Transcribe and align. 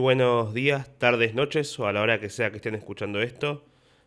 buenos 0.00 0.54
días, 0.54 0.90
tardes, 0.98 1.34
noches 1.34 1.78
o 1.78 1.86
a 1.86 1.92
la 1.92 2.00
hora 2.00 2.20
que 2.20 2.30
sea 2.30 2.50
que 2.50 2.56
estén 2.56 2.74
escuchando 2.74 3.20
esto. 3.20 3.62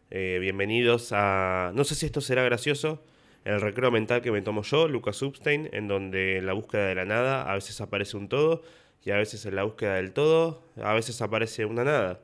Eh, 0.09 0.39
bienvenidos 0.42 1.09
a... 1.12 1.71
No 1.75 1.83
sé 1.83 1.93
si 1.93 2.08
esto 2.08 2.19
será 2.19 2.43
gracioso, 2.43 3.04
el 3.46 3.62
recreo 3.62 3.92
mental 3.92 4.24
que 4.24 4.32
me 4.32 4.42
tomo 4.42 4.64
yo, 4.64 4.87
Lucas 4.87 5.17
Substein, 5.17 5.69
en 5.71 5.87
donde 5.87 6.37
en 6.37 6.48
la 6.48 6.53
búsqueda 6.53 6.87
de 6.87 6.95
la 6.95 7.06
nada 7.06 7.50
a 7.50 7.53
veces 7.53 7.79
aparece 7.79 8.18
un 8.18 8.27
todo 8.27 8.64
y 9.05 9.11
a 9.11 9.18
veces 9.18 9.45
en 9.45 9.55
la 9.55 9.64
búsqueda 9.64 9.95
del 9.95 10.14
todo 10.14 10.64
a 10.82 10.93
veces 10.93 11.21
aparece 11.21 11.66
una 11.66 11.84
nada. 11.84 12.21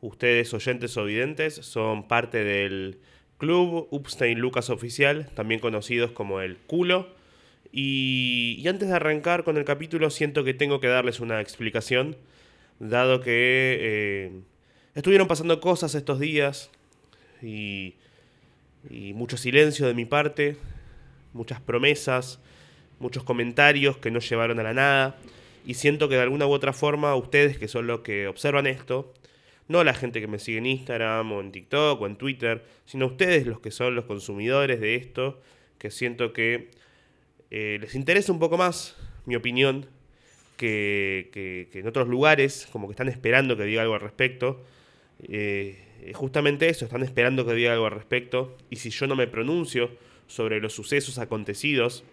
Ustedes, 0.00 0.52
oyentes 0.52 0.96
o 0.96 1.04
videntes, 1.04 1.54
son 1.54 2.08
parte 2.08 2.42
del 2.42 2.98
club 3.38 3.86
Upstein 3.92 4.40
Lucas 4.40 4.68
Oficial, 4.68 5.30
también 5.34 5.60
conocidos 5.60 6.10
como 6.10 6.40
el 6.40 6.56
culo. 6.56 7.14
Y, 7.70 8.56
y 8.58 8.66
antes 8.66 8.88
de 8.88 8.94
arrancar 8.94 9.44
con 9.44 9.58
el 9.58 9.64
capítulo, 9.64 10.10
siento 10.10 10.42
que 10.42 10.54
tengo 10.54 10.80
que 10.80 10.88
darles 10.88 11.20
una 11.20 11.40
explicación 11.40 12.16
dado 12.78 13.20
que 13.20 13.78
eh, 13.80 14.32
estuvieron 14.94 15.28
pasando 15.28 15.60
cosas 15.60 15.94
estos 15.94 16.18
días 16.18 16.70
y, 17.42 17.94
mucho 19.14 19.36
silencio 19.36 19.86
de 19.86 19.94
mi 19.94 20.04
parte, 20.04 20.56
muchas 21.32 21.60
promesas, 21.60 22.40
muchos 22.98 23.22
comentarios 23.22 23.96
que 23.96 24.10
no 24.10 24.18
llevaron 24.18 24.58
a 24.58 24.64
la 24.64 24.74
nada. 24.74 25.16
Y 25.64 25.74
siento 25.74 26.08
que 26.08 26.16
de 26.16 26.22
alguna 26.22 26.46
u 26.46 26.50
otra 26.50 26.72
forma 26.72 27.14
ustedes 27.14 27.58
que 27.58 27.68
son 27.68 27.86
los 27.86 28.00
que 28.00 28.26
observan 28.26 28.66
esto, 28.66 29.14
no 29.68 29.84
la 29.84 29.94
gente 29.94 30.20
que 30.20 30.26
me 30.26 30.40
sigue 30.40 30.58
en 30.58 30.66
Instagram 30.66 31.30
o 31.32 31.40
en 31.40 31.52
TikTok 31.52 32.00
o 32.00 32.06
en 32.06 32.16
Twitter, 32.16 32.64
sino 32.84 33.06
ustedes 33.06 33.46
los 33.46 33.60
que 33.60 33.70
son 33.70 33.94
los 33.94 34.04
consumidores 34.06 34.80
de 34.80 34.96
esto, 34.96 35.40
que 35.78 35.90
siento 35.90 36.32
que 36.32 36.70
eh, 37.50 37.78
les 37.80 37.94
interesa 37.94 38.32
un 38.32 38.40
poco 38.40 38.56
más 38.56 38.96
mi 39.26 39.36
opinión 39.36 39.86
que, 40.62 41.68
en 41.72 41.86
otros 41.86 42.08
lugares, 42.08 42.68
como 42.70 42.86
que 42.86 42.92
están 42.92 43.08
esperando 43.08 43.56
que 43.56 43.64
diga 43.64 43.82
algo 43.82 43.94
al 43.94 44.00
respecto. 44.00 44.62
Eh, 45.28 46.12
justamente 46.14 46.68
eso, 46.68 46.84
están 46.84 47.02
esperando 47.02 47.44
que 47.44 47.54
diga 47.54 47.72
algo 47.72 47.86
al 47.86 47.92
respecto. 47.92 48.56
Y 48.70 48.76
si 48.76 48.90
yo 48.90 49.06
no 49.06 49.16
me 49.16 49.26
pronuncio 49.26 49.90
sobre 50.28 50.60
los 50.60 50.72
sucesos 50.72 51.18
acontecidos, 51.18 52.04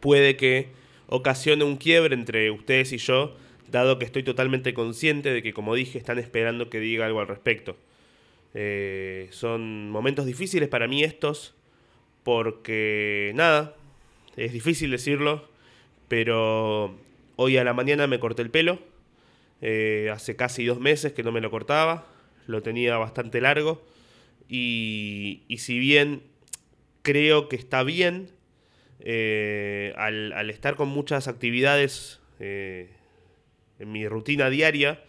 puede 0.00 0.36
que 0.36 0.68
ocasione 1.08 1.64
un 1.64 1.76
quiebre 1.76 2.14
entre 2.14 2.50
ustedes 2.50 2.92
y 2.92 2.98
yo, 2.98 3.36
dado 3.70 3.98
que 3.98 4.04
estoy 4.04 4.22
totalmente 4.22 4.72
consciente 4.72 5.32
de 5.32 5.42
que, 5.42 5.52
como 5.52 5.74
dije, 5.74 5.98
están 5.98 6.18
esperando 6.18 6.70
que 6.70 6.80
diga 6.80 7.06
algo 7.06 7.20
al 7.20 7.28
respecto. 7.28 7.76
Eh, 8.54 9.28
son 9.30 9.90
momentos 9.90 10.26
difíciles 10.26 10.68
para 10.68 10.86
mí 10.86 11.02
estos, 11.02 11.54
porque 12.22 13.32
nada, 13.34 13.74
es 14.36 14.52
difícil 14.52 14.90
decirlo, 14.90 15.48
pero 16.08 16.96
Hoy 17.40 17.56
a 17.56 17.62
la 17.62 17.72
mañana 17.72 18.08
me 18.08 18.18
corté 18.18 18.42
el 18.42 18.50
pelo. 18.50 18.80
Eh, 19.60 20.10
hace 20.12 20.34
casi 20.34 20.66
dos 20.66 20.80
meses 20.80 21.12
que 21.12 21.22
no 21.22 21.30
me 21.30 21.40
lo 21.40 21.52
cortaba. 21.52 22.04
Lo 22.48 22.62
tenía 22.62 22.96
bastante 22.96 23.40
largo. 23.40 23.86
Y, 24.48 25.44
si 25.56 25.78
bien 25.78 26.22
creo 27.02 27.48
que 27.48 27.54
está 27.54 27.84
bien, 27.84 28.32
eh, 28.98 29.94
al, 29.96 30.50
estar 30.50 30.74
con 30.74 30.88
muchas 30.88 31.28
actividades 31.28 32.18
eh, 32.40 32.90
en 33.78 33.92
mi 33.92 34.08
rutina 34.08 34.50
diaria, 34.50 35.04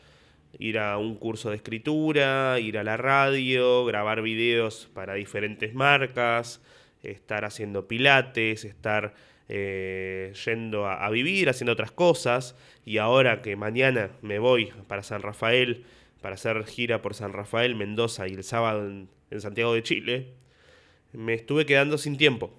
ir 0.59 0.77
a 0.77 0.99
un 0.99 1.15
curso 1.15 1.49
de 1.49 1.55
escritura, 1.55 2.59
ir 2.59 2.77
a 2.77 2.83
la 2.83 2.95
radio, 2.95 3.85
grabar 3.85 4.21
videos 4.21 4.87
para 4.93 5.15
diferentes 5.15 5.73
marcas, 5.73 6.61
estar 7.01 7.43
haciendo 7.43 7.87
pilates, 7.87 8.65
estar 8.65 9.15
eh, 9.51 10.31
yendo 10.45 10.85
a, 10.85 11.09
vivir, 11.09 11.49
haciendo 11.49 11.73
otras 11.73 11.91
cosas, 11.91 12.55
y 12.85 12.99
ahora 12.99 13.41
que 13.41 13.55
mañana 13.55 14.11
me 14.21 14.37
voy 14.37 14.71
para 14.87 15.01
San 15.01 15.23
Rafael, 15.23 15.85
para 16.21 16.35
hacer 16.35 16.63
gira 16.65 17.01
por 17.01 17.15
San 17.15 17.33
Rafael, 17.33 17.75
Mendoza 17.75 18.27
y 18.27 18.33
el 18.33 18.43
sábado 18.43 18.85
en, 18.85 19.09
Santiago 19.41 19.73
de 19.73 19.81
Chile, 19.81 20.27
me 21.13 21.33
estuve 21.33 21.65
quedando 21.65 21.97
sin 21.97 22.15
tiempo. 22.15 22.51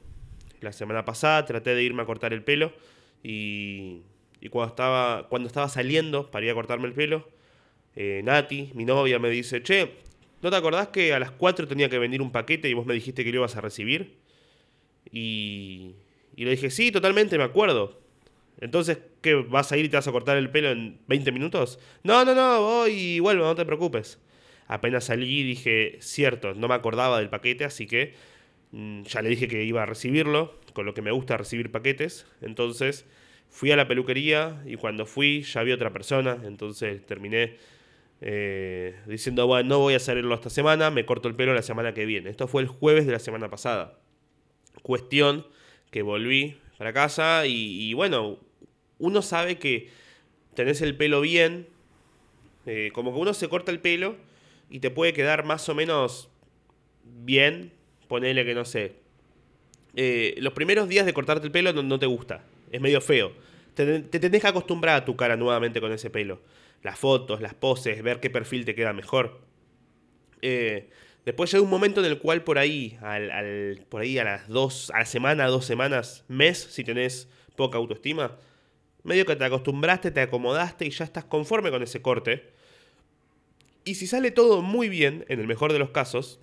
La 0.61 0.73
semana 0.73 1.05
pasada 1.05 1.45
traté 1.47 1.77
de 1.77 1.83
irme 1.85 2.03
a 2.03 2.07
cortar 2.07 2.33
el 2.33 2.43
pelo 2.43 2.73
y, 3.23 4.03
cuando, 4.51 4.71
estaba, 4.71 5.29
cuando 5.29 5.47
estaba 5.47 5.69
saliendo 5.69 6.31
para 6.31 6.47
ir 6.47 6.51
a 6.51 6.55
cortarme 6.55 6.89
el 6.89 6.95
pelo, 6.95 7.29
eh, 7.95 8.21
Nati, 8.25 8.73
mi 8.75 8.85
novia, 8.85 9.21
me 9.21 9.31
dice, 9.31 9.63
che, 9.63 9.93
¿no 10.43 10.51
te 10.51 10.57
acordás 10.57 10.89
que 10.89 11.13
a 11.15 11.21
las 11.21 11.31
4 11.31 11.69
tenía 11.69 11.89
que 11.89 11.99
venir 12.01 12.21
un 12.21 12.33
paquete 12.33 12.69
y 12.69 12.75
vos 12.75 12.87
me 12.87 12.95
dijiste 12.95 13.25
que 13.25 13.31
lo 13.31 13.39
ibas 13.39 13.55
a 13.55 13.61
recibir? 13.61 14.19
Y, 15.13 15.95
y 16.37 16.45
le 16.45 16.53
dije, 16.53 16.71
sí, 16.71 16.91
totalmente, 16.93 17.39
me 17.39 17.45
acuerdo. 17.45 18.01
Entonces, 18.61 18.99
¿qué? 19.23 19.35
¿Vas 19.35 19.73
a 19.73 19.77
ir 19.77 19.87
y 19.87 19.89
te 19.89 19.97
vas 19.97 20.07
a 20.07 20.13
cortar 20.13 20.37
el 20.37 20.51
pelo 20.51 20.71
en 20.71 20.99
20 21.07 21.33
minutos? 21.33 21.79
No, 22.03 22.25
no, 22.25 22.35
no, 22.35 22.61
voy 22.61 22.93
y 22.93 23.21
vuelvo, 23.21 23.45
no 23.45 23.55
te 23.55 23.65
preocupes. 23.65 24.19
Apenas 24.67 25.05
salí 25.05 25.43
dije, 25.43 25.99
cierto, 26.01 26.55
no 26.55 26.69
me 26.69 26.75
acordaba 26.75 27.19
del 27.19 27.29
paquete, 27.29 27.65
así 27.65 27.87
que 27.87 28.15
mm, 28.73 29.03
ya 29.03 29.23
le 29.23 29.31
dije 29.31 29.49
que 29.49 29.65
iba 29.65 29.83
a 29.83 29.87
recibirlo, 29.87 30.61
con 30.75 30.87
lo 30.87 30.95
que 30.95 31.03
me 31.03 31.11
gusta 31.11 31.37
recibir 31.37 31.73
paquetes. 31.73 32.27
Entonces, 32.43 33.07
fui 33.49 33.73
a 33.73 33.77
la 33.77 33.89
peluquería 33.89 34.63
y 34.67 34.77
cuando 34.77 35.07
fui 35.07 35.43
ya 35.43 35.61
había 35.61 35.75
otra 35.75 35.93
persona, 35.93 36.39
entonces 36.45 37.05
terminé 37.07 37.57
eh, 38.21 38.97
diciendo, 39.07 39.47
bueno, 39.47 39.69
no 39.71 39.79
voy 39.79 39.95
a 39.95 39.97
hacerlo 39.97 40.35
esta 40.35 40.51
semana, 40.51 40.91
me 40.91 41.07
corto 41.07 41.29
el 41.29 41.35
pelo 41.35 41.55
la 41.55 41.63
semana 41.63 41.95
que 41.95 42.05
viene. 42.05 42.31
Esto 42.31 42.47
fue 42.47 42.63
el 42.63 42.69
jueves 42.69 43.07
de 43.07 43.13
la 43.13 43.19
semana 43.19 43.49
pasada. 43.49 43.99
Cuestión 44.83 45.47
que 45.91 46.03
volví 46.03 46.57
para 46.79 46.93
casa 46.93 47.47
y, 47.47 47.93
bueno, 47.95 48.39
uno 48.99 49.23
sabe 49.23 49.59
que 49.59 49.89
tenés 50.55 50.81
el 50.81 50.97
pelo 50.97 51.21
bien, 51.21 51.67
eh, 52.67 52.91
como 52.95 53.13
que 53.13 53.21
uno 53.21 53.35
se 53.35 53.49
corta 53.49 53.71
el 53.71 53.81
pelo 53.81 54.17
y 54.71 54.81
te 54.81 54.91
puede 54.91 55.13
quedar 55.13 55.45
más 55.45 55.69
o 55.69 55.75
menos 55.75 56.31
bien, 57.05 57.73
ponele 58.09 58.45
que 58.45 58.55
no 58.55 58.65
sé. 58.65 58.95
Eh, 59.97 60.37
los 60.39 60.53
primeros 60.53 60.89
días 60.89 61.05
de 61.05 61.13
cortarte 61.13 61.47
el 61.47 61.53
pelo 61.53 61.73
no, 61.73 61.99
te 61.99 62.07
gusta, 62.07 62.45
es 62.71 62.81
medio 62.81 63.01
feo. 63.01 63.33
Te, 63.75 64.01
te, 64.01 64.21
tenés 64.21 64.41
que 64.41 64.49
acostumbrar 64.49 64.97
a 64.97 65.05
tu 65.05 65.17
cara 65.17 65.37
nuevamente 65.37 65.81
con 65.81 65.93
ese 65.93 66.11
pelo. 66.11 66.41
Las 66.83 66.99
fotos, 66.99 67.41
las 67.41 67.55
poses, 67.55 68.03
ver 68.03 68.21
qué 68.21 68.31
perfil 68.31 68.65
te 68.65 68.75
queda 68.75 68.93
mejor. 68.93 69.41
Eh, 70.43 70.89
Después 71.25 71.51
llega 71.53 71.63
un 71.63 71.71
momento 71.71 72.01
en 72.01 72.07
el 72.07 72.19
cual 72.19 72.45
por 72.45 72.59
ahí, 72.59 72.99
al, 73.03 73.85
por 73.89 74.03
ahí 74.03 74.19
a 74.19 74.25
las 74.25 74.49
dos, 74.49 74.91
a 74.91 75.01
la 75.01 75.07
semana, 75.07 75.47
dos 75.47 75.67
semanas, 75.67 76.25
mes, 76.29 76.59
si 76.59 76.83
tenés 76.83 77.29
poca 77.57 77.79
autoestima, 77.79 78.39
medio 79.03 79.27
que 79.27 79.37
te 79.37 79.45
acostumbraste, 79.45 80.11
te 80.11 80.23
acomodaste 80.23 80.87
y 80.87 80.91
ya 80.91 81.05
estás 81.05 81.25
conforme 81.25 81.71
con 81.71 81.83
ese 81.83 82.01
corte. 82.01 82.51
Y 83.85 83.97
si 83.97 84.07
sale 84.07 84.31
todo 84.31 84.63
muy 84.63 84.89
bien, 84.89 85.25
en 85.29 85.41
el 85.41 85.47
mejor 85.47 85.73
de 85.73 85.79
los 85.79 85.91
casos, 85.91 86.41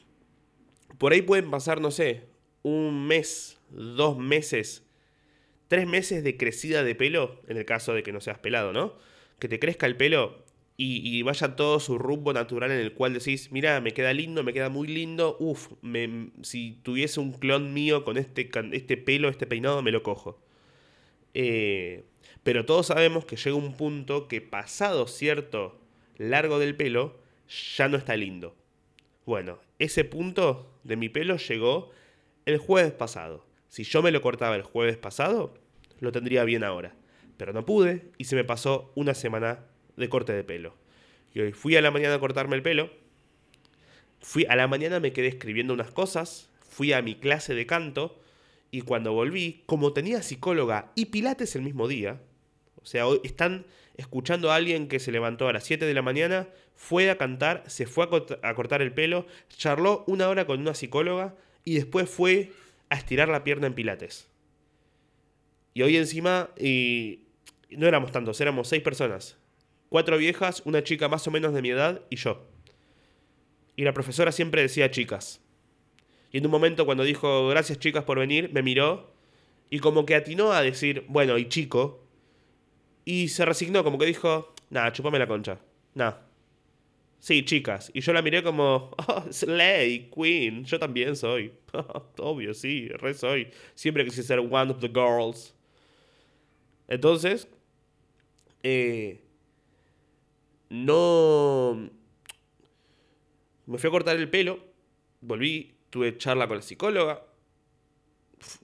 por 0.98 1.12
ahí 1.12 1.22
pueden 1.22 1.50
pasar, 1.50 1.82
no 1.82 1.92
sé, 1.92 2.26
un 2.64 3.08
mes, 3.08 3.60
dos 3.70 4.18
meses, 4.18 4.84
tres 5.68 5.88
meses 5.88 6.24
de 6.24 6.38
crecida 6.38 6.84
de 6.84 6.96
pelo, 6.96 7.42
en 7.48 7.58
el 7.58 7.66
caso 7.66 7.94
de 7.94 8.04
que 8.04 8.12
no 8.12 8.22
seas 8.22 8.40
pelado, 8.40 8.74
¿no? 8.74 8.96
Que 9.40 9.48
te 9.48 9.60
crezca 9.60 9.86
el 9.86 9.98
pelo 9.98 10.47
y, 10.80 11.24
vaya 11.24 11.56
todo 11.56 11.80
su 11.80 11.98
rumbo 11.98 12.34
natural 12.34 12.72
en 12.72 12.78
el 12.78 12.94
cual 12.94 13.12
decís, 13.12 13.52
mira, 13.52 13.82
me 13.82 13.94
queda 13.94 14.14
lindo, 14.14 14.44
me 14.44 14.54
queda 14.54 14.70
muy 14.70 14.88
lindo, 14.88 15.36
uff, 15.40 15.72
si 16.44 16.80
tuviese 16.84 17.20
un 17.20 17.32
clon 17.32 17.74
mío 17.74 18.06
con 18.06 18.16
este, 18.16 18.48
este 18.74 18.96
pelo, 18.96 19.28
este 19.28 19.48
peinado, 19.48 19.82
me 19.82 19.92
lo 19.92 20.04
cojo. 20.04 20.40
Eh, 21.34 22.04
pero 22.44 22.66
todos 22.66 22.88
sabemos 22.88 23.26
que 23.26 23.38
llega 23.38 23.56
un 23.56 23.76
punto 23.76 24.28
que 24.28 24.40
pasado 24.40 25.08
cierto 25.08 25.80
largo 26.18 26.60
del 26.60 26.76
pelo, 26.76 27.20
ya 27.76 27.90
no 27.90 27.98
está 27.98 28.16
lindo. 28.16 28.56
Bueno, 29.26 29.60
ese 29.80 30.04
punto 30.04 30.72
de 30.84 30.96
mi 30.96 31.10
pelo 31.10 31.38
llegó 31.38 31.90
el 32.46 32.60
jueves 32.60 32.92
pasado. 32.92 33.44
Si 33.68 33.84
yo 33.84 34.04
me 34.04 34.12
lo 34.12 34.22
cortaba 34.22 34.56
el 34.56 34.62
jueves 34.62 34.98
pasado, 34.98 35.56
lo 36.00 36.12
tendría 36.12 36.44
bien 36.44 36.64
ahora. 36.64 36.96
Pero 37.36 37.52
no 37.52 37.66
pude 37.66 38.12
y 38.20 38.26
se 38.26 38.36
me 38.36 38.44
pasó 38.44 38.92
una 38.96 39.16
semana 39.16 39.66
de 39.98 40.10
corte 40.10 40.34
de 40.34 40.44
pelo. 40.44 40.76
Y 41.34 41.42
hoy 41.42 41.52
fui 41.52 41.76
a 41.76 41.82
la 41.82 41.92
mañana 41.92 42.16
a 42.16 42.20
cortarme 42.20 42.56
el 42.56 42.64
pelo. 42.64 42.90
Fui 44.22 44.46
a 44.46 44.56
la 44.56 44.68
mañana 44.68 45.00
me 45.00 45.12
quedé 45.12 45.28
escribiendo 45.28 45.74
unas 45.74 45.92
cosas, 45.92 46.50
fui 46.68 46.94
a 46.94 47.02
mi 47.02 47.16
clase 47.16 47.54
de 47.54 47.66
canto 47.66 48.20
y 48.72 48.82
cuando 48.82 49.14
volví, 49.14 49.64
como 49.66 49.94
tenía 49.94 50.22
psicóloga 50.22 50.92
y 50.96 51.06
pilates 51.06 51.56
el 51.56 51.62
mismo 51.62 51.88
día, 51.88 52.20
o 52.82 52.86
sea, 52.86 53.08
hoy 53.08 53.20
están 53.24 53.66
escuchando 53.96 54.52
a 54.52 54.56
alguien 54.56 54.88
que 54.88 55.00
se 55.00 55.12
levantó 55.12 55.48
a 55.48 55.54
las 55.54 55.64
7 55.64 55.86
de 55.86 55.94
la 55.94 56.02
mañana, 56.02 56.48
fue 56.76 57.10
a 57.10 57.18
cantar, 57.18 57.64
se 57.68 57.88
fue 57.88 58.06
a, 58.06 58.54
cortar 58.54 58.82
el 58.82 58.94
pelo, 58.94 59.26
charló 59.50 60.04
una 60.08 60.30
hora 60.30 60.46
con 60.46 60.60
una 60.62 60.74
psicóloga 60.74 61.36
y 61.66 61.76
después 61.76 62.10
fue 62.10 62.52
a 62.90 62.96
estirar 62.96 63.30
la 63.30 63.44
pierna 63.44 63.68
en 63.68 63.74
pilates. 63.74 64.30
Y 65.74 65.82
hoy 65.82 65.98
encima, 65.98 66.50
y 66.58 67.24
no 67.72 67.88
éramos 67.88 68.12
tantos, 68.12 68.40
éramos 68.40 68.68
seis 68.68 68.82
personas. 68.82 69.38
Cuatro 69.90 70.18
viejas, 70.18 70.62
una 70.66 70.84
chica 70.84 71.08
más 71.08 71.28
o 71.28 71.32
menos 71.32 71.54
de 71.54 71.62
mi 71.62 71.70
edad 71.70 72.02
y 72.10 72.18
yo. 72.18 72.46
Y 73.76 73.84
la 73.84 73.94
profesora 73.94 74.32
siempre 74.32 74.62
decía 74.62 74.92
chicas. 74.92 75.42
Y 76.32 76.40
en 76.40 76.46
un 76.46 76.52
momento 76.52 76.86
cuando 76.86 77.04
dijo 77.04 77.48
gracias 77.48 77.80
chicas 77.80 78.04
por 78.04 78.20
venir, 78.20 78.52
me 78.54 78.64
miró 78.64 79.14
y 79.70 79.80
como 79.80 80.06
que 80.06 80.16
atinó 80.16 80.52
a 80.52 80.62
decir, 80.62 81.06
bueno, 81.08 81.38
y 81.38 81.48
chico. 81.48 82.04
Y 83.06 83.30
se 83.30 83.46
resignó, 83.46 83.84
como 83.84 83.98
que 83.98 84.06
dijo, 84.06 84.54
nada, 84.70 84.92
chupame 84.92 85.20
la 85.20 85.28
concha. 85.28 85.60
No. 85.94 86.16
Sí, 87.20 87.44
chicas. 87.44 87.92
Y 87.94 88.02
yo 88.02 88.14
la 88.14 88.22
miré 88.22 88.44
como, 88.44 88.92
oh, 89.08 89.26
Slay, 89.32 90.10
Queen, 90.10 90.64
yo 90.66 90.80
también 90.80 91.16
soy. 91.16 91.54
Obvio, 92.18 92.54
sí, 92.54 92.88
re 92.90 93.14
soy. 93.14 93.50
Siempre 93.76 94.06
quise 94.06 94.24
ser 94.24 94.40
one 94.40 94.72
of 94.72 94.80
the 94.80 94.88
girls. 94.88 95.54
Entonces, 96.88 97.48
eh, 98.64 99.22
no... 100.70 101.90
Me 103.66 103.78
fui 103.78 103.88
a 103.88 103.92
cortar 103.92 104.16
el 104.16 104.30
pelo, 104.30 104.60
volví, 105.22 105.76
tuve 105.90 106.18
charla 106.18 106.48
con 106.48 106.58
la 106.58 106.64
psicóloga, 106.64 107.24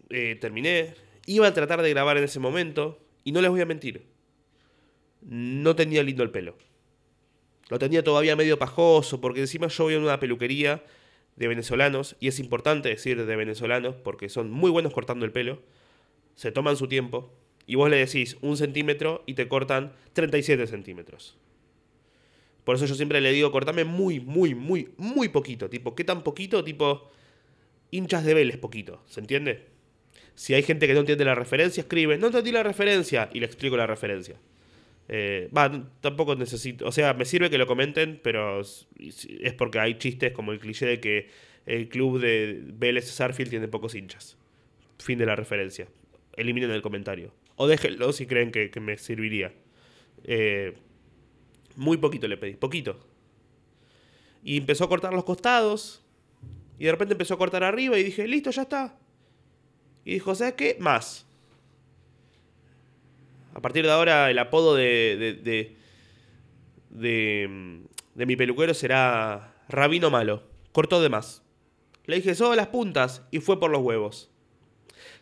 eh, 0.10 0.38
terminé, 0.40 0.96
iba 1.26 1.48
a 1.48 1.54
tratar 1.54 1.82
de 1.82 1.90
grabar 1.90 2.18
en 2.18 2.24
ese 2.24 2.40
momento, 2.40 3.00
y 3.26 3.34
no 3.34 3.42
les 3.42 3.52
voy 3.52 3.60
a 3.60 3.66
mentir, 3.66 4.06
no 5.22 5.76
tenía 5.76 6.04
lindo 6.04 6.24
el 6.24 6.32
pelo. 6.32 6.58
Lo 7.70 7.80
tenía 7.80 8.04
todavía 8.04 8.36
medio 8.36 8.58
pajoso, 8.58 9.20
porque 9.20 9.42
encima 9.42 9.68
yo 9.68 9.84
voy 9.86 9.96
a 9.96 10.00
una 10.00 10.20
peluquería 10.20 10.84
de 11.36 11.48
venezolanos, 11.48 12.16
y 12.22 12.30
es 12.30 12.40
importante 12.40 12.88
decir 12.88 13.26
de 13.26 13.36
venezolanos, 13.36 13.96
porque 13.96 14.30
son 14.30 14.52
muy 14.52 14.72
buenos 14.72 14.94
cortando 14.94 15.26
el 15.26 15.34
pelo, 15.34 15.62
se 16.36 16.52
toman 16.54 16.78
su 16.78 16.88
tiempo, 16.88 17.34
y 17.66 17.76
vos 17.76 17.90
le 17.90 17.98
decís 17.98 18.38
un 18.42 18.58
centímetro 18.58 19.24
y 19.26 19.34
te 19.36 19.48
cortan 19.48 19.94
37 20.14 20.68
centímetros. 20.68 21.38
Por 22.64 22.76
eso 22.76 22.86
yo 22.86 22.96
siempre 22.96 23.20
le 23.22 23.32
digo, 23.32 23.52
cortame 23.52 23.84
muy, 23.84 24.20
muy, 24.20 24.56
muy, 24.56 24.90
muy 24.98 25.30
poquito. 25.30 25.70
Tipo, 25.70 25.96
¿qué 25.96 26.04
tan 26.04 26.24
poquito? 26.24 26.64
Tipo, 26.64 27.12
hinchas 27.92 28.24
de 28.24 28.34
Vélez 28.34 28.58
poquito. 28.58 29.04
¿Se 29.08 29.20
entiende? 29.20 29.66
Si 30.36 30.54
hay 30.54 30.64
gente 30.64 30.88
que 30.88 30.94
no 30.94 31.02
entiende 31.02 31.26
la 31.26 31.36
referencia, 31.36 31.82
escribe, 31.82 32.18
no 32.18 32.28
entendí 32.28 32.52
la 32.52 32.64
referencia, 32.64 33.30
y 33.34 33.40
le 33.40 33.46
explico 33.46 33.78
la 33.78 33.86
referencia. 33.86 34.36
Eh, 35.10 35.50
va, 35.56 35.72
tampoco 36.02 36.36
necesito. 36.36 36.88
O 36.88 36.92
sea, 36.92 37.14
me 37.14 37.26
sirve 37.26 37.50
que 37.50 37.58
lo 37.58 37.68
comenten, 37.68 38.20
pero 38.24 38.62
es 38.62 39.54
porque 39.58 39.80
hay 39.80 39.98
chistes 39.98 40.32
como 40.32 40.52
el 40.54 40.60
cliché 40.60 40.86
de 40.86 41.00
que 41.00 41.30
el 41.66 41.90
club 41.90 42.20
de 42.20 42.62
Vélez 42.64 43.06
Sarfield 43.10 43.50
tiene 43.50 43.68
pocos 43.68 43.96
hinchas. 43.96 44.38
Fin 45.00 45.18
de 45.18 45.26
la 45.26 45.36
referencia. 45.36 45.88
Eliminen 46.36 46.72
el 46.72 46.82
comentario. 46.82 47.34
O 47.56 47.68
déjenlo 47.68 48.12
si 48.14 48.26
creen 48.26 48.52
que, 48.52 48.72
me 48.80 48.98
serviría. 48.98 49.54
Eh, 50.24 50.74
muy 51.76 51.98
poquito 51.98 52.28
le 52.28 52.38
pedí, 52.38 52.54
poquito. 52.54 53.00
Y 54.44 54.58
empezó 54.58 54.84
a 54.86 54.90
cortar 54.90 55.14
los 55.14 55.24
costados. 55.24 56.02
Y 56.78 56.86
de 56.86 56.92
repente 56.92 57.14
empezó 57.14 57.36
a 57.36 57.38
cortar 57.38 57.64
arriba 57.64 57.98
y 57.98 58.04
dije, 58.04 58.28
listo, 58.28 58.52
ya 58.52 58.64
está. 58.64 58.98
Y 60.06 60.14
dijo, 60.14 60.36
¿sabes 60.36 60.54
qué? 60.54 60.78
Más. 60.80 61.26
A 63.54 63.62
partir 63.62 63.86
de 63.86 63.92
ahora 63.92 64.32
el 64.32 64.40
apodo 64.40 64.76
de, 64.76 65.16
de, 65.44 65.78
de, 66.90 67.88
de, 68.16 68.26
mi 68.26 68.36
peluquero 68.36 68.74
será 68.74 69.56
Rabino 69.70 70.10
Malo. 70.10 70.44
Cortó 70.72 71.02
de 71.02 71.10
más. 71.10 71.44
Le 72.06 72.18
dije, 72.18 72.36
solo 72.36 72.56
las 72.56 72.68
puntas 72.68 73.22
y 73.32 73.40
fue 73.40 73.60
por 73.60 73.72
los 73.72 73.82
huevos. 73.82 74.32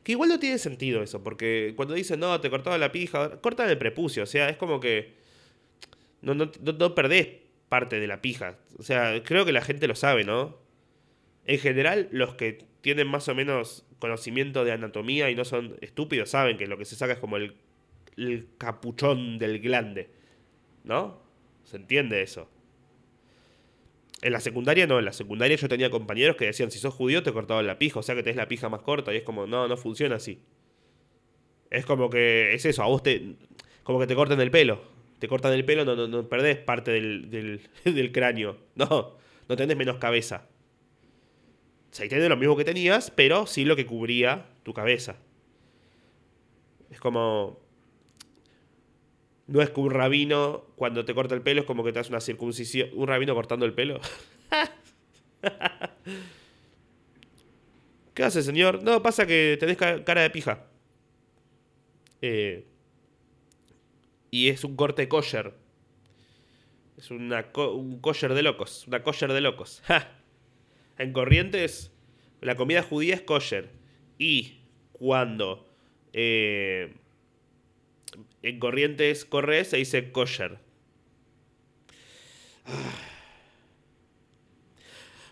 Que 0.03 0.13
igual 0.13 0.29
no 0.29 0.39
tiene 0.39 0.57
sentido 0.57 1.03
eso, 1.03 1.21
porque 1.21 1.73
cuando 1.75 1.93
dicen, 1.93 2.19
no, 2.19 2.41
te 2.41 2.49
cortaba 2.49 2.77
la 2.77 2.91
pija, 2.91 3.39
cortan 3.39 3.69
el 3.69 3.77
prepucio, 3.77 4.23
o 4.23 4.25
sea, 4.25 4.49
es 4.49 4.57
como 4.57 4.79
que 4.79 5.20
no, 6.21 6.35
no, 6.35 6.51
no, 6.61 6.95
perdés 6.95 7.29
parte 7.69 7.99
de 7.99 8.07
la 8.07 8.21
pija. 8.21 8.57
O 8.77 8.83
sea, 8.83 9.21
creo 9.23 9.45
que 9.45 9.51
la 9.51 9.61
gente 9.61 9.87
lo 9.87 9.95
sabe, 9.95 10.23
¿no? 10.23 10.57
En 11.45 11.59
general, 11.59 12.07
los 12.11 12.35
que 12.35 12.65
tienen 12.81 13.07
más 13.07 13.27
o 13.27 13.35
menos 13.35 13.85
conocimiento 13.99 14.65
de 14.65 14.71
anatomía 14.71 15.29
y 15.29 15.35
no 15.35 15.45
son 15.45 15.77
estúpidos 15.81 16.31
saben 16.31 16.57
que 16.57 16.67
lo 16.67 16.77
que 16.77 16.85
se 16.85 16.95
saca 16.95 17.13
es 17.13 17.19
como 17.19 17.37
el, 17.37 17.55
capuchón 18.57 19.39
del 19.39 19.59
glande. 19.59 20.09
¿No? 20.83 21.21
¿Se 21.63 21.77
entiende 21.77 22.21
eso? 22.21 22.49
En 24.21 24.33
la 24.33 24.39
secundaria 24.39 24.85
no, 24.85 24.99
en 24.99 25.05
la 25.05 25.13
secundaria 25.13 25.55
yo 25.55 25.67
tenía 25.67 25.89
compañeros 25.89 26.35
que 26.35 26.45
decían, 26.45 26.69
si 26.69 26.79
sos 26.79 26.93
judío 26.93 27.23
te 27.23 27.31
cortaban 27.31 27.65
la 27.65 27.79
pija, 27.79 27.99
o 27.99 28.03
sea 28.03 28.15
que 28.15 28.23
tenés 28.23 28.37
la 28.37 28.47
pija 28.47 28.69
más 28.69 28.81
corta 28.81 29.13
y 29.13 29.17
es 29.17 29.23
como, 29.23 29.47
no, 29.47 29.67
no 29.67 29.77
funciona 29.77 30.17
así. 30.17 30.39
Es 31.71 31.85
como 31.85 32.09
que, 32.09 32.53
es 32.53 32.65
eso, 32.65 32.83
a 32.83 32.87
vos 32.87 33.01
te, 33.01 33.35
como 33.83 33.99
que 33.99 34.07
te 34.07 34.15
corten 34.15 34.39
el 34.41 34.51
pelo. 34.51 34.90
Te 35.21 35.27
cortan 35.27 35.53
el 35.53 35.63
pelo, 35.63 35.85
no, 35.85 35.95
no, 35.95 36.07
no 36.07 36.27
perdés 36.27 36.57
parte 36.57 36.89
del, 36.89 37.29
del, 37.29 38.11
cráneo. 38.11 38.57
No, 38.73 39.17
no 39.47 39.55
tenés 39.55 39.77
menos 39.77 39.97
cabeza. 39.97 40.47
O 41.91 41.93
sea, 41.93 42.09
tenés 42.09 42.27
lo 42.27 42.37
mismo 42.37 42.57
que 42.57 42.65
tenías, 42.65 43.11
pero 43.11 43.45
sí 43.45 43.63
lo 43.63 43.75
que 43.75 43.85
cubría 43.85 44.47
tu 44.63 44.73
cabeza. 44.73 45.17
Es 46.89 46.99
como, 46.99 47.59
no 49.45 49.61
es 49.61 49.69
que 49.69 49.79
un 49.79 49.91
rabino, 49.91 50.65
cuando 50.75 51.05
te 51.05 51.13
corta 51.13 51.35
el 51.35 51.43
pelo, 51.43 51.61
es 51.61 51.67
como 51.67 51.83
que 51.83 51.93
te 51.93 51.99
hace 51.99 52.09
una 52.09 52.19
circuncisión. 52.19 52.89
Un 52.93 53.07
rabino 53.07 53.35
cortando 53.35 53.67
el 53.67 53.73
pelo. 53.73 54.01
¿Qué 58.15 58.23
hace, 58.23 58.41
señor? 58.41 58.81
No, 58.81 59.03
pasa 59.03 59.27
que 59.27 59.55
tenés 59.59 59.77
cara 59.77 60.23
de 60.23 60.31
pija. 60.31 60.65
Eh, 62.23 62.70
y 64.31 64.47
es 64.47 64.63
un 64.63 64.75
corte 64.77 65.07
kosher. 65.09 65.53
Es 66.97 67.11
un 67.11 67.99
kosher 68.01 68.33
de 68.33 68.41
locos. 68.41 68.87
Una 68.87 69.03
kosher 69.03 69.33
de 69.33 69.41
locos. 69.41 69.83
En 70.97 71.13
Corrientes, 71.13 71.91
la 72.41 72.55
comida 72.55 72.83
judía 72.83 73.15
es 73.15 73.21
kosher. 73.21 73.69
Y 74.19 74.59
cuando 74.91 75.67
eh, 76.13 76.93
en 78.43 78.59
Corrientes 78.59 79.25
corre, 79.25 79.63
se 79.65 79.77
dice 79.77 80.11
kosher. 80.11 80.59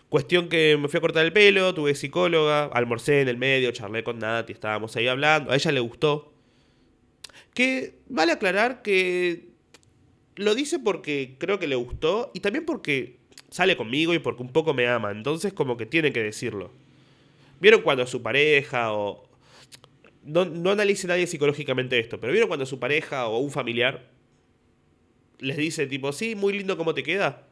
Cuestión 0.08 0.48
que 0.48 0.76
me 0.76 0.88
fui 0.88 0.98
a 0.98 1.00
cortar 1.00 1.24
el 1.24 1.32
pelo, 1.32 1.72
tuve 1.72 1.94
psicóloga, 1.94 2.64
almorcé 2.64 3.20
en 3.20 3.28
el 3.28 3.36
medio, 3.36 3.70
charlé 3.70 4.02
con 4.02 4.18
Nati, 4.18 4.52
estábamos 4.52 4.96
ahí 4.96 5.06
hablando. 5.06 5.52
A 5.52 5.54
ella 5.54 5.70
le 5.70 5.78
gustó. 5.78 6.29
Que 7.54 7.94
vale 8.08 8.32
aclarar 8.32 8.82
que 8.82 9.48
lo 10.36 10.54
dice 10.54 10.78
porque 10.78 11.36
creo 11.38 11.58
que 11.58 11.66
le 11.66 11.76
gustó 11.76 12.30
y 12.34 12.40
también 12.40 12.64
porque 12.64 13.18
sale 13.50 13.76
conmigo 13.76 14.14
y 14.14 14.18
porque 14.18 14.42
un 14.42 14.52
poco 14.52 14.74
me 14.74 14.86
ama. 14.86 15.10
Entonces 15.10 15.52
como 15.52 15.76
que 15.76 15.86
tiene 15.86 16.12
que 16.12 16.22
decirlo. 16.22 16.70
¿Vieron 17.60 17.82
cuando 17.82 18.06
su 18.06 18.22
pareja 18.22 18.92
o, 18.92 19.28
no, 20.22 20.44
no 20.44 20.70
analice 20.70 21.06
nadie 21.06 21.26
psicológicamente 21.26 21.98
esto, 21.98 22.20
pero 22.20 22.32
¿vieron 22.32 22.48
cuando 22.48 22.66
su 22.66 22.78
pareja 22.78 23.26
o 23.28 23.38
un 23.38 23.50
familiar 23.50 24.08
les 25.38 25.56
dice 25.56 25.86
tipo, 25.86 26.12
sí, 26.12 26.34
muy 26.34 26.52
lindo 26.52 26.76
cómo 26.76 26.94
te 26.94 27.02
queda? 27.02 27.46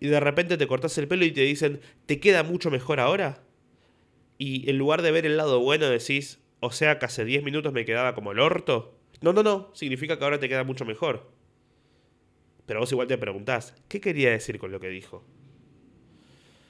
Y 0.00 0.08
de 0.08 0.20
repente 0.20 0.56
te 0.56 0.66
cortas 0.66 0.96
el 0.98 1.08
pelo 1.08 1.24
y 1.24 1.32
te 1.32 1.42
dicen, 1.42 1.80
¿te 2.06 2.20
queda 2.20 2.42
mucho 2.42 2.70
mejor 2.70 3.00
ahora? 3.00 3.42
Y 4.38 4.68
en 4.68 4.78
lugar 4.78 5.02
de 5.02 5.12
ver 5.12 5.26
el 5.26 5.36
lado 5.36 5.60
bueno 5.60 5.88
decís, 5.88 6.40
o 6.60 6.72
sea 6.72 6.98
que 6.98 7.06
hace 7.06 7.24
10 7.24 7.44
minutos 7.44 7.72
me 7.72 7.84
quedaba 7.84 8.14
como 8.14 8.32
el 8.32 8.40
orto. 8.40 8.96
No, 9.24 9.32
no, 9.32 9.42
no, 9.42 9.70
significa 9.72 10.18
que 10.18 10.24
ahora 10.24 10.38
te 10.38 10.50
queda 10.50 10.64
mucho 10.64 10.84
mejor. 10.84 11.30
Pero 12.66 12.80
vos 12.80 12.92
igual 12.92 13.08
te 13.08 13.16
preguntás, 13.16 13.74
¿qué 13.88 13.98
quería 13.98 14.30
decir 14.30 14.58
con 14.58 14.70
lo 14.70 14.80
que 14.80 14.90
dijo? 14.90 15.24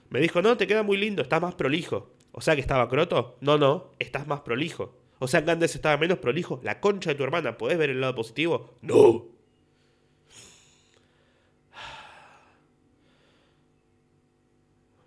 Me 0.08 0.20
dijo, 0.20 0.40
no, 0.40 0.56
te 0.56 0.68
queda 0.68 0.84
muy 0.84 0.96
lindo, 0.96 1.22
estás 1.22 1.42
más 1.42 1.56
prolijo. 1.56 2.14
O 2.30 2.40
sea 2.40 2.54
que 2.54 2.60
estaba 2.60 2.88
croto. 2.88 3.38
No, 3.40 3.58
no, 3.58 3.90
estás 3.98 4.28
más 4.28 4.42
prolijo. 4.42 4.96
O 5.18 5.26
sea, 5.26 5.44
que 5.44 5.50
antes 5.50 5.74
estaba 5.74 5.96
menos 5.96 6.18
prolijo. 6.18 6.60
La 6.62 6.78
concha 6.78 7.10
de 7.10 7.16
tu 7.16 7.24
hermana, 7.24 7.58
¿podés 7.58 7.76
ver 7.76 7.90
el 7.90 8.00
lado 8.00 8.14
positivo? 8.14 8.78
No. 8.82 9.26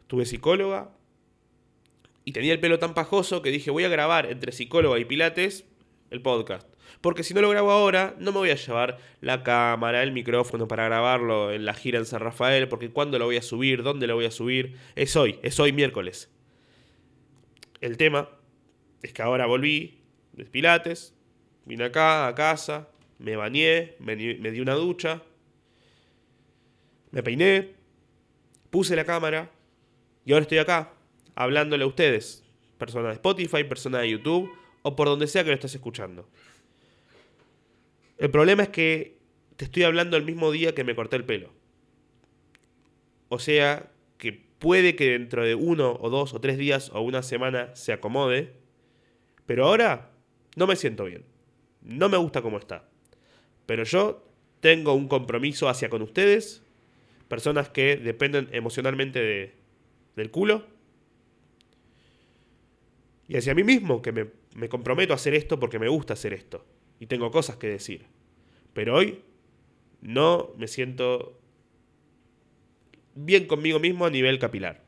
Tuve 0.08 0.25
psicóloga 0.25 0.92
y 2.25 2.34
tenía 2.34 2.51
el 2.51 2.60
pelo 2.60 2.77
tan 2.77 2.94
pajoso 2.94 3.42
que 3.42 3.51
dije 3.51 3.72
voy 3.72 3.86
a 3.86 3.89
grabar 3.89 4.25
entre 4.25 4.51
psicóloga 4.51 5.00
y 5.00 5.06
pilates 5.06 5.63
el 6.10 6.22
podcast. 6.22 6.76
Porque 7.01 7.24
si 7.24 7.34
no 7.34 7.42
lo 7.42 7.50
grabo 7.50 7.72
ahora, 7.72 8.16
no 8.20 8.32
me 8.32 8.39
voy 8.39 8.50
a 8.50 8.56
llevar 8.56 8.98
la 9.22 9.44
cámara, 9.44 10.04
el 10.04 10.12
micrófono 10.12 10.68
para 10.68 10.86
grabarlo 10.86 11.51
en 11.51 11.66
la 11.66 11.74
gira 11.74 12.00
en 12.00 12.06
San 12.06 12.22
Rafael, 12.22 12.68
porque 12.68 12.89
cuándo 12.89 13.20
lo 13.20 13.25
voy 13.25 13.38
a 13.38 13.42
subir, 13.42 13.84
dónde 13.84 14.08
lo 14.08 14.16
voy 14.16 14.25
a 14.25 14.32
subir, 14.32 14.75
es 14.96 15.16
hoy, 15.16 15.39
es 15.44 15.60
hoy 15.60 15.72
miércoles. 15.72 16.32
El 17.82 17.98
tema 17.98 18.30
es 19.04 19.13
que 19.13 19.22
ahora 19.22 19.46
volví, 19.46 20.01
de 20.34 20.46
Pilates, 20.46 21.16
vine 21.66 21.86
acá 21.86 22.27
a 22.27 22.36
casa, 22.36 22.89
me 23.20 23.36
bañé, 23.36 23.96
me, 24.00 24.16
di 24.16 24.60
una 24.60 24.74
ducha, 24.74 25.24
me 27.12 27.24
peiné, 27.24 27.74
puse 28.70 28.96
la 28.96 29.06
cámara 29.06 29.51
y 30.25 30.34
ahora 30.34 30.44
estoy 30.44 30.60
acá, 30.60 30.94
hablándole 31.36 31.84
a 31.84 31.88
ustedes, 31.88 32.44
persona 32.77 33.10
de 33.10 33.16
Spotify, 33.16 33.63
persona 33.63 34.00
de 34.00 34.10
YouTube 34.12 34.51
o 34.84 34.96
por 34.96 35.08
donde 35.08 35.27
sea 35.27 35.44
que 35.44 35.50
lo 35.50 35.56
estés 35.56 35.75
escuchando. 35.75 36.27
El 38.18 38.32
problema 38.32 38.64
es 38.64 38.70
que 38.70 39.18
te 39.56 39.66
estoy 39.66 39.84
hablando 39.84 40.18
el 40.18 40.24
mismo 40.24 40.52
día 40.52 40.74
que 40.74 40.84
me 40.84 40.96
corté 40.96 41.16
el 41.16 41.26
pelo. 41.26 41.52
O 43.30 43.40
sea 43.40 43.92
que 44.18 44.34
puede 44.34 44.96
que 44.96 45.12
dentro 45.12 45.44
de 45.44 45.56
uno 45.56 45.98
o 46.00 46.10
dos 46.10 46.34
o 46.34 46.42
tres 46.42 46.58
días 46.58 46.90
o 46.94 47.02
una 47.02 47.22
semana 47.22 47.76
se 47.76 47.94
acomode, 47.94 48.54
pero 49.46 49.66
ahora 49.66 50.12
no 50.56 50.68
me 50.68 50.76
siento 50.76 51.06
bien. 51.06 51.26
No 51.82 52.10
me 52.10 52.18
gusta 52.18 52.42
cómo 52.42 52.58
está. 52.58 52.90
Pero 53.66 53.84
yo 53.84 54.28
tengo 54.60 54.94
un 54.94 55.08
compromiso 55.08 55.70
hacia 55.70 55.90
con 55.90 56.02
ustedes 56.02 56.64
personas 57.28 57.70
que 57.70 57.98
dependen 57.98 58.50
emocionalmente 58.52 59.20
de, 59.20 59.54
del 60.16 60.32
culo. 60.32 60.66
Y 63.28 63.36
hacia 63.36 63.54
mí 63.54 63.64
mismo, 63.64 64.02
que 64.02 64.12
me, 64.12 64.28
me 64.56 64.70
comprometo 64.70 65.14
a 65.14 65.18
hacer 65.18 65.34
esto 65.34 65.60
porque 65.60 65.80
me 65.80 65.90
gusta 65.90 66.14
hacer 66.14 66.34
esto. 66.34 66.66
Y 67.00 67.08
tengo 67.08 67.32
cosas 67.32 67.58
que 67.58 67.68
decir. 67.68 68.06
Pero 68.74 68.96
hoy 68.96 69.22
no 70.01 70.51
me 70.58 70.68
siento 70.68 71.39
bien 73.16 73.46
conmigo 73.46 73.80
mismo 73.80 74.06
a 74.06 74.10
nivel 74.10 74.39
capilar. 74.39 74.84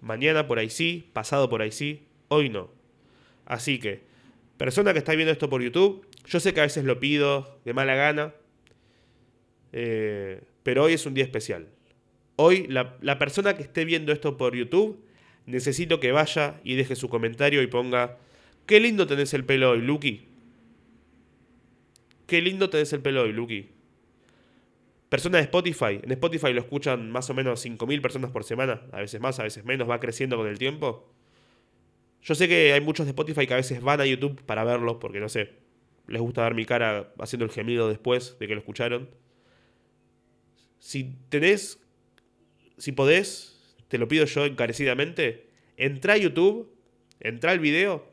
Mañana 0.00 0.46
por 0.46 0.58
ahí 0.58 0.70
sí, 0.70 1.10
pasado 1.12 1.48
por 1.48 1.62
ahí 1.62 1.72
sí, 1.72 2.06
hoy 2.28 2.48
no. 2.48 2.70
Así 3.46 3.78
que, 3.78 4.02
persona 4.56 4.92
que 4.92 5.00
está 5.00 5.14
viendo 5.14 5.32
esto 5.32 5.48
por 5.48 5.62
YouTube, 5.62 6.06
yo 6.26 6.40
sé 6.40 6.54
que 6.54 6.60
a 6.60 6.64
veces 6.64 6.84
lo 6.84 7.00
pido 7.00 7.58
de 7.64 7.72
mala 7.72 7.94
gana, 7.94 8.34
eh, 9.72 10.42
pero 10.62 10.84
hoy 10.84 10.92
es 10.92 11.06
un 11.06 11.14
día 11.14 11.24
especial. 11.24 11.68
Hoy 12.36 12.66
la, 12.68 12.96
la 13.00 13.18
persona 13.18 13.56
que 13.56 13.62
esté 13.62 13.84
viendo 13.84 14.12
esto 14.12 14.36
por 14.36 14.54
YouTube, 14.54 15.02
necesito 15.46 15.98
que 15.98 16.12
vaya 16.12 16.60
y 16.62 16.76
deje 16.76 16.94
su 16.94 17.08
comentario 17.08 17.62
y 17.62 17.66
ponga, 17.66 18.18
qué 18.66 18.78
lindo 18.78 19.06
tenés 19.06 19.34
el 19.34 19.44
pelo 19.44 19.70
hoy, 19.70 19.80
Lucky. 19.80 20.27
Qué 22.28 22.42
lindo 22.42 22.68
tenés 22.68 22.92
el 22.92 23.00
pelo 23.00 23.22
hoy, 23.22 23.32
Lucky. 23.32 23.70
Persona 25.08 25.38
de 25.38 25.44
Spotify. 25.44 25.98
En 26.02 26.12
Spotify 26.12 26.52
lo 26.52 26.60
escuchan 26.60 27.10
más 27.10 27.30
o 27.30 27.34
menos 27.34 27.64
5.000 27.64 28.02
personas 28.02 28.30
por 28.30 28.44
semana. 28.44 28.82
A 28.92 29.00
veces 29.00 29.18
más, 29.18 29.40
a 29.40 29.44
veces 29.44 29.64
menos. 29.64 29.88
Va 29.88 29.98
creciendo 29.98 30.36
con 30.36 30.46
el 30.46 30.58
tiempo. 30.58 31.10
Yo 32.20 32.34
sé 32.34 32.46
que 32.46 32.74
hay 32.74 32.82
muchos 32.82 33.06
de 33.06 33.12
Spotify 33.12 33.46
que 33.46 33.54
a 33.54 33.56
veces 33.56 33.80
van 33.80 34.02
a 34.02 34.04
YouTube 34.04 34.42
para 34.44 34.62
verlo. 34.62 34.98
Porque 34.98 35.20
no 35.20 35.30
sé. 35.30 35.54
Les 36.06 36.20
gusta 36.20 36.42
ver 36.42 36.52
mi 36.52 36.66
cara 36.66 37.14
haciendo 37.18 37.46
el 37.46 37.50
gemido 37.50 37.88
después 37.88 38.36
de 38.38 38.46
que 38.46 38.52
lo 38.52 38.60
escucharon. 38.60 39.08
Si 40.78 41.16
tenés. 41.30 41.80
Si 42.76 42.92
podés. 42.92 43.74
Te 43.88 43.96
lo 43.96 44.06
pido 44.06 44.26
yo 44.26 44.44
encarecidamente. 44.44 45.48
Entra 45.78 46.12
a 46.12 46.18
YouTube. 46.18 46.70
Entra 47.20 47.52
al 47.52 47.58
video. 47.58 48.06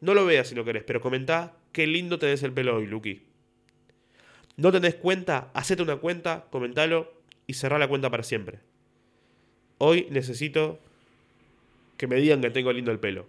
No 0.00 0.14
lo 0.14 0.26
veas 0.26 0.48
si 0.48 0.56
no 0.56 0.64
querés. 0.64 0.82
Pero 0.82 1.00
comentá. 1.00 1.56
Qué 1.70 1.86
lindo 1.86 2.18
tenés 2.18 2.42
el 2.42 2.52
pelo 2.52 2.74
hoy, 2.74 2.88
Lucky. 2.88 3.27
No 4.58 4.72
tenés 4.72 4.96
cuenta, 4.96 5.52
hacete 5.54 5.82
una 5.82 5.96
cuenta, 5.96 6.46
comentalo 6.50 7.12
y 7.46 7.54
cerrá 7.54 7.78
la 7.78 7.86
cuenta 7.86 8.10
para 8.10 8.24
siempre. 8.24 8.58
Hoy 9.78 10.08
necesito 10.10 10.80
que 11.96 12.08
me 12.08 12.16
digan 12.16 12.40
que 12.40 12.50
tengo 12.50 12.72
lindo 12.72 12.90
el 12.90 12.98
pelo. 12.98 13.26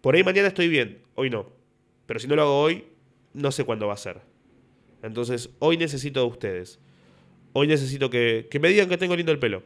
Por 0.00 0.14
ahí 0.14 0.24
mañana 0.24 0.48
estoy 0.48 0.68
bien, 0.68 1.02
hoy 1.16 1.28
no. 1.28 1.52
Pero 2.06 2.18
si 2.18 2.26
no 2.26 2.34
lo 2.34 2.42
hago 2.42 2.60
hoy, 2.62 2.86
no 3.34 3.52
sé 3.52 3.64
cuándo 3.64 3.86
va 3.86 3.92
a 3.92 3.98
ser. 3.98 4.22
Entonces, 5.02 5.50
hoy 5.58 5.76
necesito 5.76 6.20
de 6.20 6.26
ustedes. 6.28 6.78
Hoy 7.52 7.66
necesito 7.66 8.08
que, 8.08 8.48
que 8.50 8.58
me 8.60 8.70
digan 8.70 8.88
que 8.88 8.96
tengo 8.96 9.14
lindo 9.14 9.32
el 9.32 9.38
pelo. 9.38 9.62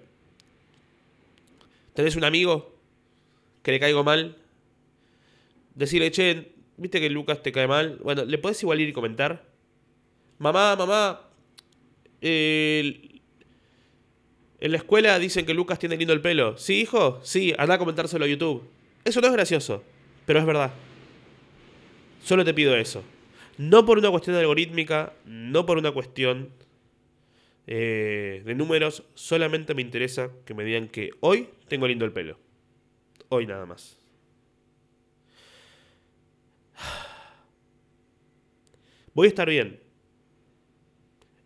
¿Tenés 1.95 2.17
un 2.17 2.25
amigo 2.25 2.75
que 3.63 3.71
le 3.71 3.79
caigo 3.79 4.03
mal? 4.03 4.37
Decirle, 5.77 6.11
che, 6.11 6.55
viste 6.77 7.01
que 7.01 7.09
Lucas 7.09 7.41
te 7.41 7.53
cae 7.53 7.69
mal. 7.69 8.01
Bueno, 8.03 8.25
le 8.25 8.39
podés 8.39 8.61
igual 8.65 8.81
ir 8.81 8.89
y 8.89 8.93
comentar 8.93 9.48
mamá, 10.39 10.77
mamá, 10.77 11.21
en 14.61 14.73
la 14.73 14.77
escuela 14.77 15.19
dicen 15.19 15.47
que 15.47 15.55
Lucas 15.55 15.79
tiene 15.79 15.97
lindo 15.97 16.13
el 16.13 16.21
pelo. 16.21 16.57
¿Sí, 16.59 16.81
hijo? 16.81 17.21
Sí, 17.23 17.55
anda 17.57 17.75
a 17.75 17.79
comentárselo 17.79 18.25
a 18.25 18.29
YouTube. 18.29 18.69
Eso 19.05 19.21
no 19.21 19.29
es 19.29 19.33
gracioso, 19.33 19.85
pero 20.27 20.41
es 20.41 20.47
verdad. 20.47 20.73
Solo 22.25 22.45
te 22.45 22.53
pido 22.55 22.77
eso. 22.77 23.03
No 23.57 23.87
por 23.87 23.99
una 23.99 24.11
cuestión 24.11 24.37
algorítmica, 24.37 25.13
no 25.25 25.65
por 25.67 25.79
una 25.79 25.93
cuestión 25.93 26.51
eh, 27.67 28.43
de 28.45 28.55
números, 28.55 29.03
solamente 29.15 29.75
me 29.75 29.83
interesa 29.83 30.31
que 30.45 30.55
me 30.55 30.65
digan 30.65 30.89
que 30.89 31.11
hoy 31.21 31.49
tengo 31.69 31.87
lindo 31.87 32.05
el 32.05 32.13
pelo. 32.13 32.39
Hoy 33.29 33.47
nada 33.47 33.67
más. 33.67 33.97
Voy 39.15 39.27
a 39.27 39.29
estar 39.29 39.49
bien. 39.49 39.88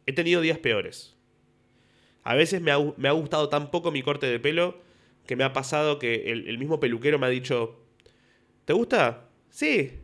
He 0.07 0.13
tenido 0.13 0.41
días 0.41 0.59
peores. 0.59 1.17
A 2.25 2.35
veces 2.35 2.61
me 2.61 2.71
ha, 2.71 3.13
gustado 3.13 3.49
tan 3.49 3.71
poco 3.71 3.91
mi 3.91 4.03
corte 4.03 4.27
de 4.27 4.39
pelo 4.39 4.81
que 5.27 5.37
me 5.37 5.45
ha 5.45 5.53
pasado 5.53 5.99
que 5.99 6.31
el, 6.33 6.59
mismo 6.59 6.81
peluquero 6.81 7.19
me 7.19 7.27
ha 7.27 7.31
dicho, 7.31 7.81
¿te 8.65 8.73
gusta? 8.73 9.29
Sí. 9.49 9.99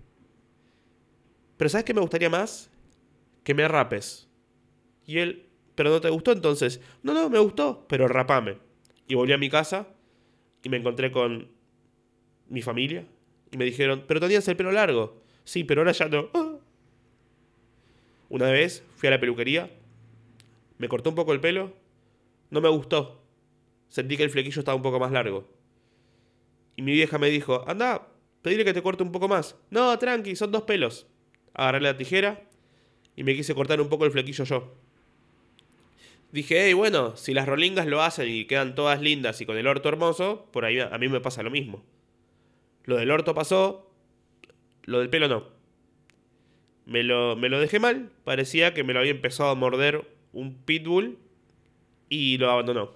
Pero 1.57 1.69
¿sabes 1.69 1.85
qué 1.85 1.95
me 1.95 2.01
gustaría 2.01 2.31
más? 2.31 2.71
Que 3.45 3.55
me 3.55 3.67
rapes. 3.67 4.29
Y 5.07 5.19
él, 5.19 5.47
¿pero 5.75 5.91
no 5.91 6.01
te 6.01 6.11
gustó 6.11 6.33
entonces? 6.33 6.81
No, 7.03 7.15
no, 7.15 7.31
me 7.31 7.39
gustó, 7.39 7.87
pero 7.89 8.09
rapame. 8.09 8.59
Y 9.07 9.15
volví 9.15 9.33
a 9.33 9.39
mi 9.39 9.49
casa 9.49 9.89
y 10.63 10.69
me 10.69 10.77
encontré 10.77 11.11
con 11.11 11.49
mi 12.49 12.63
familia 12.63 13.07
y 13.51 13.57
me 13.57 13.65
dijeron, 13.65 14.05
pero 14.07 14.21
tenías 14.21 14.47
el 14.49 14.57
pelo 14.57 14.73
largo. 14.73 15.23
Sí, 15.45 15.65
pero 15.65 15.81
ahora 15.81 15.93
ya 15.93 16.09
no. 16.09 16.31
Una 18.29 18.51
vez 18.51 18.85
fui 18.97 19.07
a 19.07 19.13
la 19.13 19.21
peluquería 19.21 19.71
me 20.79 20.89
cortó 20.89 21.11
un 21.11 21.17
poco 21.17 21.33
el 21.33 21.41
pelo. 21.41 21.73
No 22.51 22.61
me 22.61 22.69
gustó. 22.69 23.23
Sentí 23.89 24.17
que 24.17 24.23
el 24.23 24.31
flequillo 24.31 24.61
estaba 24.61 24.77
un 24.77 24.83
poco 24.83 24.99
más 24.99 25.13
largo. 25.13 25.49
Y 26.77 26.83
mi 26.83 26.93
vieja 26.93 27.19
me 27.19 27.29
dijo, 27.29 27.65
anda, 27.67 28.09
pedile 28.43 28.65
que 28.65 28.73
te 28.73 28.83
corte 28.83 29.03
un 29.03 29.13
poco 29.13 29.29
más. 29.29 29.57
No, 29.71 29.99
tranqui, 29.99 30.37
son 30.37 30.53
dos 30.53 30.63
pelos. 30.63 31.07
Agarré 31.55 31.81
la 31.81 31.97
tijera 31.97 32.49
y 33.17 33.25
me 33.25 33.35
quise 33.35 33.55
cortar 33.55 33.81
un 33.81 33.89
poco 33.89 34.05
el 34.05 34.13
flequillo 34.13 34.45
yo. 34.45 34.75
Dije, 36.31 36.67
hey, 36.67 36.75
bueno, 36.75 37.17
si 37.17 37.33
las 37.33 37.47
rolingas 37.47 37.87
lo 37.87 38.03
hacen 38.03 38.29
y 38.29 38.45
quedan 38.45 38.75
todas 38.75 39.01
lindas 39.01 39.41
y 39.41 39.47
con 39.47 39.57
el 39.57 39.67
orto 39.67 39.89
hermoso, 39.89 40.47
por 40.53 40.65
ahí 40.65 40.79
a 40.79 40.97
mí 40.99 41.09
me 41.09 41.21
pasa 41.21 41.43
lo 41.43 41.51
mismo. 41.51 41.83
Lo 42.85 42.97
del 42.97 43.11
orto 43.11 43.35
pasó, 43.35 43.91
lo 44.85 45.01
del 45.01 45.11
pelo 45.11 45.29
no. 45.29 45.49
Me 46.85 47.03
lo, 47.03 47.35
me 47.35 47.49
lo 47.49 47.59
dejé 47.59 47.81
mal, 47.81 48.11
parecía 48.25 48.73
que 48.73 48.85
me 48.85 48.93
lo 48.93 49.01
había 49.01 49.11
empezado 49.11 49.51
a 49.51 49.55
morder 49.55 50.07
un 50.39 50.55
pitbull 50.55 51.19
y 52.09 52.39
lo 52.39 52.51
abandonó. 52.51 52.93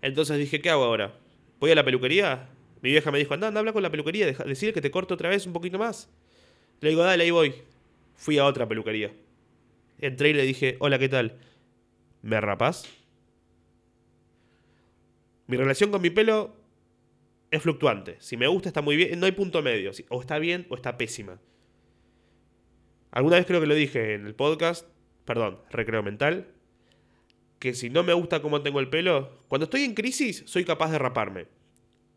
Entonces 0.00 0.38
dije, 0.38 0.60
¿qué 0.60 0.70
hago 0.70 0.84
ahora? 0.84 1.18
¿Voy 1.60 1.70
a 1.70 1.74
la 1.74 1.84
peluquería? 1.84 2.48
Mi 2.80 2.90
vieja 2.90 3.10
me 3.10 3.18
dijo, 3.18 3.34
anda, 3.34 3.48
anda, 3.48 3.60
habla 3.60 3.72
con 3.72 3.82
la 3.82 3.90
peluquería, 3.90 4.26
decir 4.26 4.74
que 4.74 4.80
te 4.80 4.90
corto 4.90 5.14
otra 5.14 5.28
vez 5.28 5.46
un 5.46 5.52
poquito 5.52 5.78
más. 5.78 6.10
Le 6.80 6.90
digo, 6.90 7.02
dale, 7.02 7.24
ahí 7.24 7.30
voy. 7.30 7.54
Fui 8.16 8.38
a 8.38 8.44
otra 8.44 8.68
peluquería. 8.68 9.12
Entré 9.98 10.30
y 10.30 10.32
le 10.34 10.42
dije, 10.42 10.76
hola, 10.80 10.98
¿qué 10.98 11.08
tal? 11.08 11.38
¿Me 12.22 12.40
rapas? 12.40 12.88
Mi 15.46 15.56
relación 15.56 15.90
con 15.90 16.02
mi 16.02 16.10
pelo 16.10 16.56
es 17.50 17.62
fluctuante. 17.62 18.16
Si 18.18 18.36
me 18.36 18.48
gusta, 18.48 18.68
está 18.68 18.82
muy 18.82 18.96
bien. 18.96 19.18
No 19.20 19.26
hay 19.26 19.32
punto 19.32 19.62
medio. 19.62 19.92
O 20.08 20.20
está 20.20 20.38
bien 20.38 20.66
o 20.70 20.74
está 20.74 20.98
pésima. 20.98 21.38
Alguna 23.12 23.36
vez 23.36 23.46
creo 23.46 23.60
que 23.60 23.66
lo 23.66 23.74
dije 23.74 24.14
en 24.14 24.26
el 24.26 24.34
podcast 24.34 24.88
perdón, 25.24 25.58
recreo 25.70 26.02
mental, 26.02 26.48
que 27.58 27.74
si 27.74 27.90
no 27.90 28.02
me 28.02 28.12
gusta 28.12 28.42
cómo 28.42 28.62
tengo 28.62 28.80
el 28.80 28.88
pelo, 28.88 29.38
cuando 29.48 29.64
estoy 29.64 29.84
en 29.84 29.94
crisis 29.94 30.42
soy 30.46 30.64
capaz 30.64 30.90
de 30.90 30.98
raparme. 30.98 31.46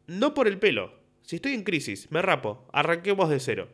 No 0.08 0.34
por 0.34 0.48
el 0.48 0.58
pelo. 0.58 0.94
Si 1.22 1.38
estoy 1.38 1.54
en 1.54 1.64
crisis, 1.64 2.12
me 2.12 2.22
rapo. 2.22 2.68
Arranquemos 2.72 3.30
de 3.30 3.40
cero. 3.40 3.70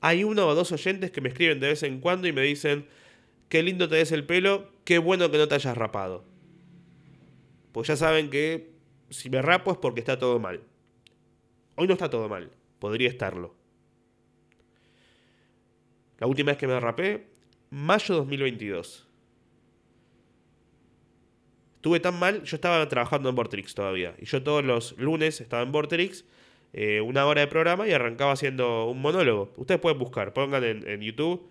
Hay 0.00 0.24
uno 0.24 0.46
o 0.46 0.54
dos 0.54 0.72
oyentes 0.72 1.10
que 1.10 1.20
me 1.20 1.28
escriben 1.28 1.60
de 1.60 1.68
vez 1.68 1.82
en 1.82 2.00
cuando 2.00 2.28
y 2.28 2.32
me 2.32 2.42
dicen, 2.42 2.86
qué 3.48 3.62
lindo 3.62 3.88
te 3.88 3.96
des 3.96 4.12
el 4.12 4.24
pelo, 4.24 4.70
qué 4.84 4.98
bueno 4.98 5.30
que 5.30 5.38
no 5.38 5.48
te 5.48 5.54
hayas 5.54 5.76
rapado. 5.76 6.24
Pues 7.72 7.88
ya 7.88 7.96
saben 7.96 8.30
que 8.30 8.72
si 9.10 9.30
me 9.30 9.42
rapo 9.42 9.72
es 9.72 9.78
porque 9.78 10.00
está 10.00 10.18
todo 10.18 10.38
mal. 10.38 10.62
Hoy 11.76 11.86
no 11.86 11.94
está 11.94 12.10
todo 12.10 12.28
mal, 12.28 12.50
podría 12.78 13.08
estarlo. 13.08 13.54
La 16.18 16.26
última 16.26 16.52
vez 16.52 16.58
que 16.58 16.66
me 16.66 16.78
rapé 16.80 17.27
mayo 17.70 18.14
2022. 18.16 19.06
Estuve 21.76 22.00
tan 22.00 22.18
mal, 22.18 22.42
yo 22.42 22.56
estaba 22.56 22.86
trabajando 22.88 23.28
en 23.28 23.36
Vortrix 23.36 23.74
todavía. 23.74 24.14
Y 24.18 24.24
yo 24.24 24.42
todos 24.42 24.64
los 24.64 24.98
lunes 24.98 25.40
estaba 25.40 25.62
en 25.62 25.70
Vortrix, 25.70 26.24
eh, 26.72 27.00
una 27.00 27.24
hora 27.26 27.40
de 27.40 27.46
programa 27.46 27.86
y 27.86 27.92
arrancaba 27.92 28.32
haciendo 28.32 28.86
un 28.86 29.00
monólogo. 29.00 29.52
Ustedes 29.56 29.80
pueden 29.80 29.98
buscar, 29.98 30.32
pongan 30.32 30.64
en, 30.64 31.00
YouTube. 31.00 31.48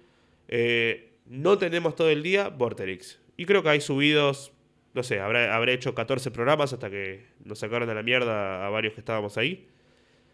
Eh, 0.50 1.14
no 1.26 1.58
tenemos 1.58 1.96
todo 1.96 2.10
el 2.10 2.24
día 2.24 2.50
Vorterix. 2.50 3.20
Y 3.38 3.46
creo 3.46 3.64
que 3.64 3.70
hay 3.70 3.82
subidos, 3.82 4.52
no 4.94 5.04
sé, 5.04 5.20
habré, 5.20 5.50
habré 5.50 5.74
hecho 5.74 5.96
14 5.96 6.30
programas 6.32 6.74
hasta 6.74 6.90
que 6.90 7.26
nos 7.46 7.60
sacaron 7.60 7.90
a 7.90 7.94
la 7.94 8.04
mierda 8.04 8.66
a 8.66 8.70
varios 8.70 8.94
que 8.94 9.00
estábamos 9.00 9.38
ahí. 9.38 9.68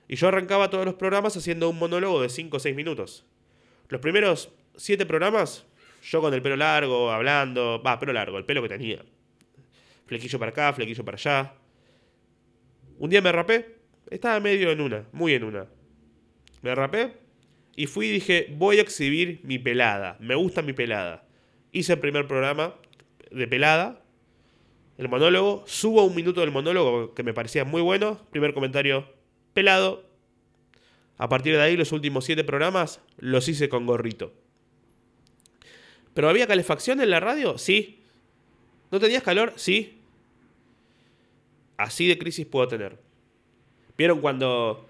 Y 0.07 0.15
yo 0.15 0.27
arrancaba 0.27 0.69
todos 0.69 0.85
los 0.85 0.95
programas 0.95 1.37
haciendo 1.37 1.69
un 1.69 1.77
monólogo 1.77 2.21
de 2.21 2.29
5 2.29 2.57
o 2.57 2.59
6 2.59 2.75
minutos. 2.75 3.25
Los 3.89 4.01
primeros 4.01 4.49
7 4.75 5.05
programas 5.05 5.65
yo 6.03 6.21
con 6.21 6.33
el 6.33 6.41
pelo 6.41 6.55
largo, 6.55 7.11
hablando, 7.11 7.81
va, 7.81 7.97
pelo 7.97 8.13
largo, 8.13 8.37
el 8.37 8.45
pelo 8.45 8.61
que 8.61 8.69
tenía. 8.69 9.03
Flequillo 10.05 10.37
para 10.37 10.51
acá, 10.51 10.73
flequillo 10.73 11.05
para 11.05 11.15
allá. 11.15 11.53
Un 12.99 13.09
día 13.09 13.21
me 13.21 13.31
rapé, 13.31 13.77
estaba 14.09 14.39
medio 14.39 14.71
en 14.71 14.81
una, 14.81 15.07
muy 15.13 15.33
en 15.33 15.45
una. 15.45 15.65
Me 16.61 16.75
rapé 16.75 17.13
y 17.75 17.87
fui 17.87 18.07
y 18.07 18.11
dije, 18.11 18.47
voy 18.57 18.79
a 18.79 18.81
exhibir 18.81 19.39
mi 19.43 19.59
pelada, 19.59 20.17
me 20.19 20.35
gusta 20.35 20.61
mi 20.61 20.73
pelada. 20.73 21.25
Hice 21.71 21.93
el 21.93 21.99
primer 21.99 22.27
programa, 22.27 22.75
de 23.31 23.47
pelada, 23.47 24.03
el 24.97 25.09
monólogo, 25.09 25.63
subo 25.65 26.03
un 26.03 26.15
minuto 26.15 26.41
del 26.41 26.51
monólogo 26.51 27.13
que 27.13 27.23
me 27.23 27.33
parecía 27.33 27.65
muy 27.65 27.81
bueno, 27.81 28.19
primer 28.31 28.53
comentario, 28.53 29.09
pelado. 29.53 30.07
A 31.17 31.29
partir 31.29 31.55
de 31.55 31.61
ahí, 31.61 31.77
los 31.77 31.91
últimos 31.91 32.25
siete 32.25 32.43
programas 32.43 33.01
los 33.17 33.47
hice 33.47 33.69
con 33.69 33.85
gorrito. 33.85 34.33
¿Pero 36.13 36.29
había 36.29 36.47
calefacción 36.47 37.01
en 37.01 37.09
la 37.09 37.19
radio? 37.19 37.57
Sí. 37.57 38.03
¿No 38.91 38.99
tenías 38.99 39.23
calor? 39.23 39.53
Sí. 39.55 39.99
Así 41.77 42.07
de 42.07 42.17
crisis 42.17 42.45
puedo 42.45 42.67
tener. 42.67 42.99
¿Vieron 43.97 44.21
cuando... 44.21 44.87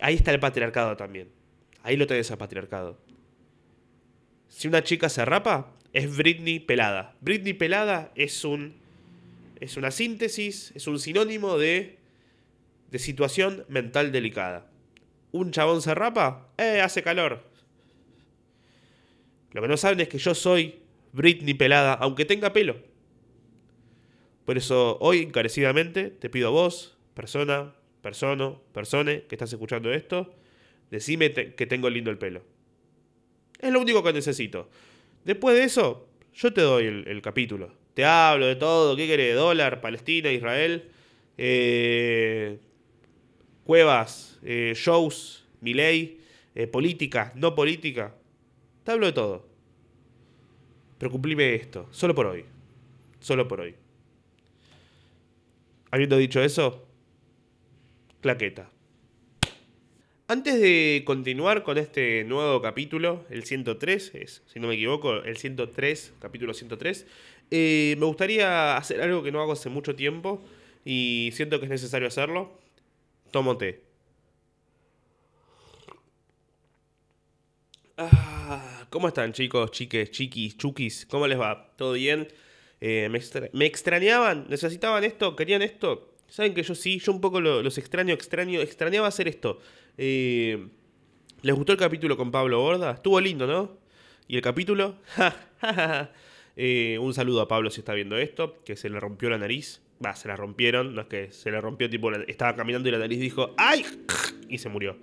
Ahí 0.00 0.14
está 0.14 0.32
el 0.32 0.40
patriarcado 0.40 0.96
también. 0.96 1.28
Ahí 1.82 1.96
lo 1.96 2.06
tenés 2.06 2.30
al 2.30 2.38
patriarcado. 2.38 2.98
Si 4.48 4.68
una 4.68 4.82
chica 4.84 5.08
se 5.08 5.24
rapa, 5.24 5.72
es 5.92 6.14
Britney 6.16 6.60
pelada. 6.60 7.14
Britney 7.20 7.54
pelada 7.54 8.12
es 8.14 8.44
un... 8.44 8.74
Es 9.60 9.78
una 9.78 9.90
síntesis, 9.90 10.72
es 10.74 10.86
un 10.86 10.98
sinónimo 10.98 11.56
de... 11.56 11.98
De 12.90 12.98
situación 12.98 13.64
mental 13.68 14.12
delicada. 14.12 14.66
Un 15.32 15.50
chabón 15.50 15.82
se 15.82 15.94
rapa, 15.94 16.48
eh, 16.56 16.80
hace 16.80 17.02
calor. 17.02 17.42
Lo 19.56 19.62
que 19.62 19.68
no 19.68 19.78
saben 19.78 19.98
es 20.00 20.08
que 20.08 20.18
yo 20.18 20.34
soy 20.34 20.74
Britney 21.14 21.54
pelada, 21.54 21.94
aunque 21.94 22.26
tenga 22.26 22.52
pelo. 22.52 22.76
Por 24.44 24.58
eso 24.58 24.98
hoy 25.00 25.20
encarecidamente 25.20 26.10
te 26.10 26.28
pido 26.28 26.48
a 26.48 26.50
vos, 26.50 26.98
persona, 27.14 27.74
persona, 28.02 28.52
persone 28.74 29.22
que 29.22 29.34
estás 29.34 29.50
escuchando 29.50 29.94
esto, 29.94 30.34
decime 30.90 31.32
que 31.32 31.66
tengo 31.66 31.88
lindo 31.88 32.10
el 32.10 32.18
pelo. 32.18 32.42
Es 33.58 33.72
lo 33.72 33.80
único 33.80 34.02
que 34.02 34.12
necesito. 34.12 34.68
Después 35.24 35.56
de 35.56 35.64
eso, 35.64 36.06
yo 36.34 36.52
te 36.52 36.60
doy 36.60 36.84
el, 36.84 37.22
capítulo. 37.22 37.72
Te 37.94 38.04
hablo 38.04 38.44
de 38.44 38.56
todo, 38.56 38.94
¿qué 38.94 39.06
querés? 39.06 39.36
Dólar, 39.36 39.80
Palestina, 39.80 40.30
Israel, 40.30 40.90
eh, 41.38 42.58
cuevas, 43.64 44.38
eh, 44.42 44.74
shows, 44.76 45.46
miley, 45.62 46.20
eh, 46.54 46.66
política, 46.66 47.32
no 47.36 47.54
política. 47.54 48.12
Te 48.86 48.92
hablo 48.92 49.06
de 49.06 49.12
todo. 49.12 49.44
Pero 50.96 51.10
cumplime 51.10 51.56
esto, 51.56 51.88
solo 51.90 52.14
por 52.14 52.26
hoy. 52.26 52.44
Solo 53.18 53.48
por 53.48 53.60
hoy. 53.60 53.74
Habiendo 55.90 56.16
dicho 56.16 56.40
eso, 56.40 56.86
claqueta. 58.20 58.70
Antes 60.28 60.60
de 60.60 61.02
continuar 61.04 61.64
con 61.64 61.78
este 61.78 62.22
nuevo 62.22 62.62
capítulo, 62.62 63.24
el 63.28 63.42
103, 63.42 64.14
es, 64.14 64.44
si 64.46 64.60
no 64.60 64.68
me 64.68 64.74
equivoco, 64.74 65.14
el 65.14 65.36
103, 65.36 66.14
capítulo 66.20 66.54
103, 66.54 67.06
eh, 67.50 67.96
me 67.98 68.06
gustaría 68.06 68.76
hacer 68.76 69.02
algo 69.02 69.24
que 69.24 69.32
no 69.32 69.40
hago 69.40 69.52
hace 69.52 69.68
mucho 69.68 69.96
tiempo 69.96 70.44
y 70.84 71.30
siento 71.32 71.58
que 71.58 71.66
es 71.66 71.70
necesario 71.70 72.06
hacerlo. 72.06 72.52
Tomo 73.32 73.56
té. 73.58 73.82
Ah, 77.98 78.35
¿Cómo 78.96 79.08
están 79.08 79.34
chicos, 79.34 79.72
chiques, 79.72 80.10
chiquis, 80.10 80.56
chukis? 80.56 81.04
¿Cómo 81.04 81.26
les 81.26 81.38
va? 81.38 81.70
¿Todo 81.76 81.92
bien? 81.92 82.28
Eh, 82.80 83.10
me, 83.52 83.66
extrañaban? 83.66 84.46
¿Necesitaban 84.48 85.04
esto? 85.04 85.36
¿Querían 85.36 85.60
esto? 85.60 86.14
Saben 86.28 86.54
que 86.54 86.62
yo 86.62 86.74
sí, 86.74 86.98
yo 86.98 87.12
un 87.12 87.20
poco 87.20 87.42
los 87.42 87.76
extraño, 87.76 88.14
extraño, 88.14 88.58
extrañaba 88.62 89.06
hacer 89.06 89.28
esto. 89.28 89.60
Eh, 89.98 90.68
¿Les 91.42 91.54
gustó 91.54 91.72
el 91.72 91.78
capítulo 91.78 92.16
con 92.16 92.30
Pablo 92.30 92.58
Borda? 92.58 92.92
Estuvo 92.92 93.20
lindo, 93.20 93.46
¿no? 93.46 93.76
¿Y 94.28 94.36
el 94.36 94.42
capítulo? 94.42 94.96
Eh, 96.58 96.96
un 96.98 97.12
saludo 97.12 97.42
a 97.42 97.48
Pablo 97.48 97.70
si 97.70 97.80
está 97.80 97.92
viendo 97.92 98.16
esto, 98.16 98.62
que 98.64 98.76
se 98.76 98.88
le 98.88 98.98
rompió 98.98 99.28
la 99.28 99.36
nariz. 99.36 99.82
Va, 100.02 100.16
se 100.16 100.26
la 100.26 100.36
rompieron, 100.36 100.94
no 100.94 101.02
es 101.02 101.06
que 101.06 101.30
se 101.30 101.50
le 101.50 101.60
rompió, 101.60 101.90
tipo, 101.90 102.10
estaba 102.10 102.56
caminando 102.56 102.88
y 102.88 102.92
la 102.92 102.98
nariz 102.98 103.20
dijo 103.20 103.54
¡Ay! 103.58 103.84
Y 104.48 104.56
se 104.56 104.70
murió. 104.70 104.96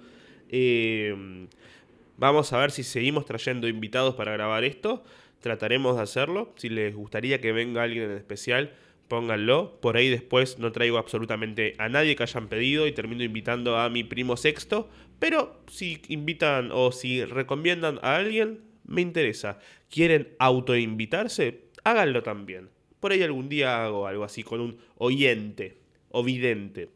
Vamos 2.23 2.53
a 2.53 2.57
ver 2.57 2.71
si 2.71 2.83
seguimos 2.83 3.25
trayendo 3.25 3.67
invitados 3.67 4.15
para 4.15 4.31
grabar 4.31 4.63
esto 4.63 5.03
trataremos 5.43 5.97
de 5.97 6.01
hacerlo. 6.01 6.53
Si 6.55 6.69
les 6.69 6.95
gustaría 6.95 7.41
que 7.41 7.51
venga 7.51 7.83
alguien 7.83 8.05
en 8.09 8.17
especial, 8.17 8.73
pónganlo. 9.09 9.77
Por 9.81 9.97
ahí 9.97 10.09
después 10.09 10.57
no 10.57 10.71
traigo 10.71 10.97
absolutamente 10.97 11.75
a 11.77 11.89
nadie 11.89 12.15
que 12.15 12.23
hayan 12.23 12.47
pedido 12.47 12.87
y 12.87 12.93
termino 12.93 13.23
invitando 13.23 13.77
a 13.77 13.89
mi 13.89 14.05
primo 14.05 14.37
sexto. 14.37 14.89
Pero 15.19 15.61
si 15.67 16.01
invitan 16.07 16.71
o 16.71 16.93
si 16.93 17.25
recomiendan 17.25 17.99
a 18.01 18.15
alguien, 18.15 18.61
me 18.85 19.01
interesa. 19.01 19.59
¿Quieren 19.89 20.29
autoinvitarse? 20.39 21.65
Háganlo 21.83 22.23
también. 22.23 22.69
Por 23.01 23.11
ahí 23.11 23.21
algún 23.21 23.49
día 23.49 23.83
hago 23.83 24.07
algo 24.07 24.23
así 24.23 24.43
con 24.43 24.61
un 24.61 24.77
oyente 24.95 25.77
o 26.09 26.23
vidente. 26.23 26.89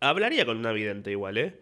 Hablaría 0.00 0.44
con 0.44 0.56
una 0.56 0.72
vidente 0.72 1.12
igual, 1.12 1.38
¿eh? 1.38 1.61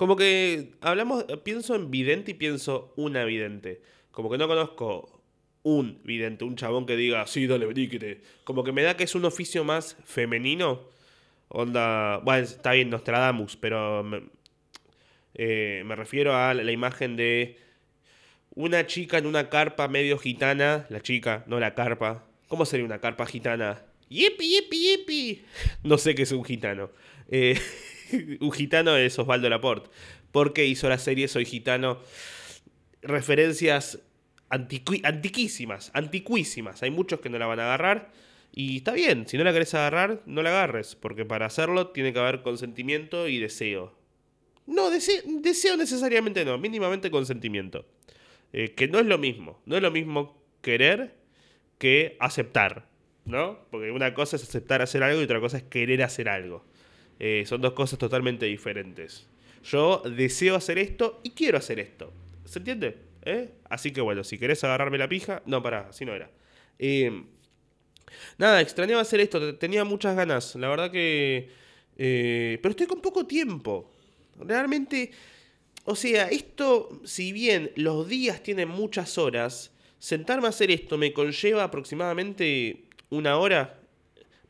Como 0.00 0.16
que 0.16 0.72
hablamos, 0.80 1.26
pienso 1.44 1.74
en 1.74 1.90
vidente 1.90 2.30
y 2.30 2.34
pienso 2.34 2.94
una 2.96 3.26
vidente. 3.26 3.82
Como 4.10 4.30
que 4.30 4.38
no 4.38 4.48
conozco 4.48 5.20
un 5.62 6.00
vidente, 6.04 6.42
un 6.46 6.56
chabón 6.56 6.86
que 6.86 6.96
diga, 6.96 7.26
sí, 7.26 7.46
dale, 7.46 7.66
vení, 7.66 7.86
Como 8.42 8.64
que 8.64 8.72
me 8.72 8.80
da 8.80 8.96
que 8.96 9.04
es 9.04 9.14
un 9.14 9.26
oficio 9.26 9.62
más 9.62 9.98
femenino. 10.06 10.88
Onda. 11.48 12.16
Bueno, 12.24 12.44
está 12.44 12.72
bien, 12.72 12.88
Nostradamus, 12.88 13.58
pero. 13.58 14.02
Me, 14.02 14.22
eh, 15.34 15.82
me 15.84 15.96
refiero 15.96 16.34
a 16.34 16.54
la 16.54 16.72
imagen 16.72 17.16
de. 17.16 17.58
Una 18.54 18.86
chica 18.86 19.18
en 19.18 19.26
una 19.26 19.50
carpa 19.50 19.86
medio 19.86 20.16
gitana. 20.16 20.86
La 20.88 21.02
chica, 21.02 21.44
no 21.46 21.60
la 21.60 21.74
carpa. 21.74 22.24
¿Cómo 22.48 22.64
sería 22.64 22.86
una 22.86 23.02
carpa 23.02 23.26
gitana? 23.26 23.84
¡Yipi, 24.08 24.48
yipi, 24.48 24.80
yipi! 24.80 25.44
No 25.82 25.98
sé 25.98 26.14
qué 26.14 26.22
es 26.22 26.32
un 26.32 26.42
gitano. 26.42 26.88
Eh, 27.30 27.60
un 28.40 28.52
gitano 28.52 28.96
es 28.96 29.18
Osvaldo 29.18 29.48
Laporte. 29.48 29.90
Porque 30.32 30.66
hizo 30.66 30.88
la 30.88 30.98
serie 30.98 31.28
Soy 31.28 31.44
Gitano. 31.44 31.98
Referencias 33.02 34.00
antiquísimas, 34.50 35.90
antiquísimas. 35.94 36.82
Hay 36.82 36.90
muchos 36.90 37.20
que 37.20 37.30
no 37.30 37.38
la 37.38 37.46
van 37.46 37.60
a 37.60 37.64
agarrar. 37.64 38.12
Y 38.52 38.78
está 38.78 38.92
bien, 38.92 39.28
si 39.28 39.38
no 39.38 39.44
la 39.44 39.52
querés 39.52 39.74
agarrar, 39.74 40.22
no 40.26 40.42
la 40.42 40.50
agarres, 40.50 40.96
porque 40.96 41.24
para 41.24 41.46
hacerlo 41.46 41.88
tiene 41.88 42.12
que 42.12 42.18
haber 42.18 42.42
consentimiento 42.42 43.28
y 43.28 43.38
deseo. 43.38 43.96
No, 44.66 44.90
deseo, 44.90 45.76
necesariamente 45.76 46.44
no, 46.44 46.58
mínimamente 46.58 47.10
consentimiento. 47.10 47.86
Eh, 48.52 48.74
que 48.74 48.88
no 48.88 48.98
es 48.98 49.06
lo 49.06 49.18
mismo, 49.18 49.60
no 49.66 49.76
es 49.76 49.82
lo 49.82 49.92
mismo 49.92 50.42
querer 50.62 51.14
que 51.78 52.16
aceptar, 52.18 52.88
¿no? 53.24 53.60
Porque 53.70 53.92
una 53.92 54.14
cosa 54.14 54.34
es 54.34 54.42
aceptar 54.42 54.82
hacer 54.82 55.04
algo 55.04 55.20
y 55.20 55.24
otra 55.24 55.38
cosa 55.38 55.58
es 55.58 55.62
querer 55.62 56.02
hacer 56.02 56.28
algo. 56.28 56.64
Eh, 57.20 57.44
son 57.46 57.60
dos 57.60 57.74
cosas 57.74 57.98
totalmente 57.98 58.46
diferentes. 58.46 59.26
Yo 59.62 60.02
deseo 60.04 60.56
hacer 60.56 60.78
esto 60.78 61.20
y 61.22 61.30
quiero 61.30 61.58
hacer 61.58 61.78
esto. 61.78 62.12
¿Se 62.46 62.58
entiende? 62.58 62.96
¿Eh? 63.22 63.50
Así 63.68 63.92
que 63.92 64.00
bueno, 64.00 64.24
si 64.24 64.38
querés 64.38 64.64
agarrarme 64.64 64.98
la 64.98 65.08
pija, 65.08 65.42
no, 65.46 65.62
pará, 65.62 65.88
así 65.90 66.04
no 66.04 66.14
era. 66.14 66.30
Eh, 66.78 67.24
nada, 68.38 68.60
extrañaba 68.60 69.02
hacer 69.02 69.20
esto, 69.20 69.56
tenía 69.56 69.84
muchas 69.84 70.16
ganas, 70.16 70.56
la 70.56 70.68
verdad 70.68 70.90
que... 70.90 71.50
Eh, 71.96 72.58
pero 72.62 72.70
estoy 72.70 72.86
con 72.86 73.02
poco 73.02 73.26
tiempo. 73.26 73.92
Realmente, 74.38 75.10
o 75.84 75.94
sea, 75.94 76.28
esto, 76.28 77.02
si 77.04 77.32
bien 77.32 77.72
los 77.76 78.08
días 78.08 78.42
tienen 78.42 78.68
muchas 78.68 79.18
horas, 79.18 79.70
sentarme 79.98 80.46
a 80.46 80.50
hacer 80.50 80.70
esto 80.70 80.96
me 80.96 81.12
conlleva 81.12 81.64
aproximadamente 81.64 82.84
una 83.10 83.36
hora 83.36 83.78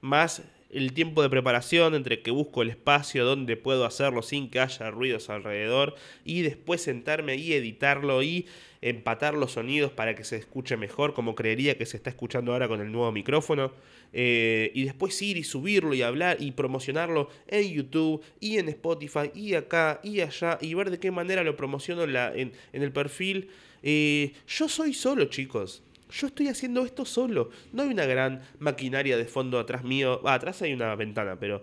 más 0.00 0.42
el 0.72 0.92
tiempo 0.92 1.22
de 1.22 1.30
preparación 1.30 1.94
entre 1.94 2.22
que 2.22 2.30
busco 2.30 2.62
el 2.62 2.70
espacio 2.70 3.24
donde 3.24 3.56
puedo 3.56 3.84
hacerlo 3.84 4.22
sin 4.22 4.50
que 4.50 4.60
haya 4.60 4.90
ruidos 4.90 5.28
alrededor 5.30 5.94
y 6.24 6.42
después 6.42 6.82
sentarme 6.82 7.36
y 7.36 7.52
editarlo 7.52 8.22
y 8.22 8.46
empatar 8.82 9.34
los 9.34 9.52
sonidos 9.52 9.92
para 9.92 10.14
que 10.14 10.24
se 10.24 10.36
escuche 10.36 10.76
mejor 10.76 11.12
como 11.12 11.34
creería 11.34 11.76
que 11.76 11.86
se 11.86 11.96
está 11.96 12.10
escuchando 12.10 12.52
ahora 12.52 12.68
con 12.68 12.80
el 12.80 12.92
nuevo 12.92 13.12
micrófono. 13.12 13.72
Eh, 14.12 14.72
y 14.74 14.84
después 14.84 15.20
ir 15.22 15.36
y 15.36 15.44
subirlo 15.44 15.94
y 15.94 16.02
hablar 16.02 16.38
y 16.40 16.50
promocionarlo 16.50 17.28
en 17.46 17.72
YouTube 17.72 18.22
y 18.40 18.58
en 18.58 18.68
Spotify 18.68 19.30
y 19.34 19.54
acá 19.54 20.00
y 20.02 20.20
allá 20.20 20.58
y 20.60 20.74
ver 20.74 20.90
de 20.90 20.98
qué 20.98 21.12
manera 21.12 21.44
lo 21.44 21.56
promociono 21.56 22.02
en, 22.04 22.52
el 22.72 22.92
perfil. 22.92 23.50
Eh, 23.82 24.32
yo 24.48 24.68
soy 24.68 24.94
solo 24.94 25.26
chicos 25.26 25.82
yo 26.10 26.26
estoy 26.26 26.48
haciendo 26.48 26.84
esto 26.84 27.04
solo. 27.04 27.50
No 27.72 27.82
hay 27.82 27.88
una 27.88 28.06
gran 28.06 28.42
maquinaria 28.58 29.16
de 29.16 29.24
fondo 29.24 29.58
atrás 29.58 29.84
mío. 29.84 30.20
Ah, 30.24 30.34
atrás 30.34 30.60
hay 30.62 30.72
una 30.72 30.94
ventana, 30.94 31.38
pero 31.38 31.62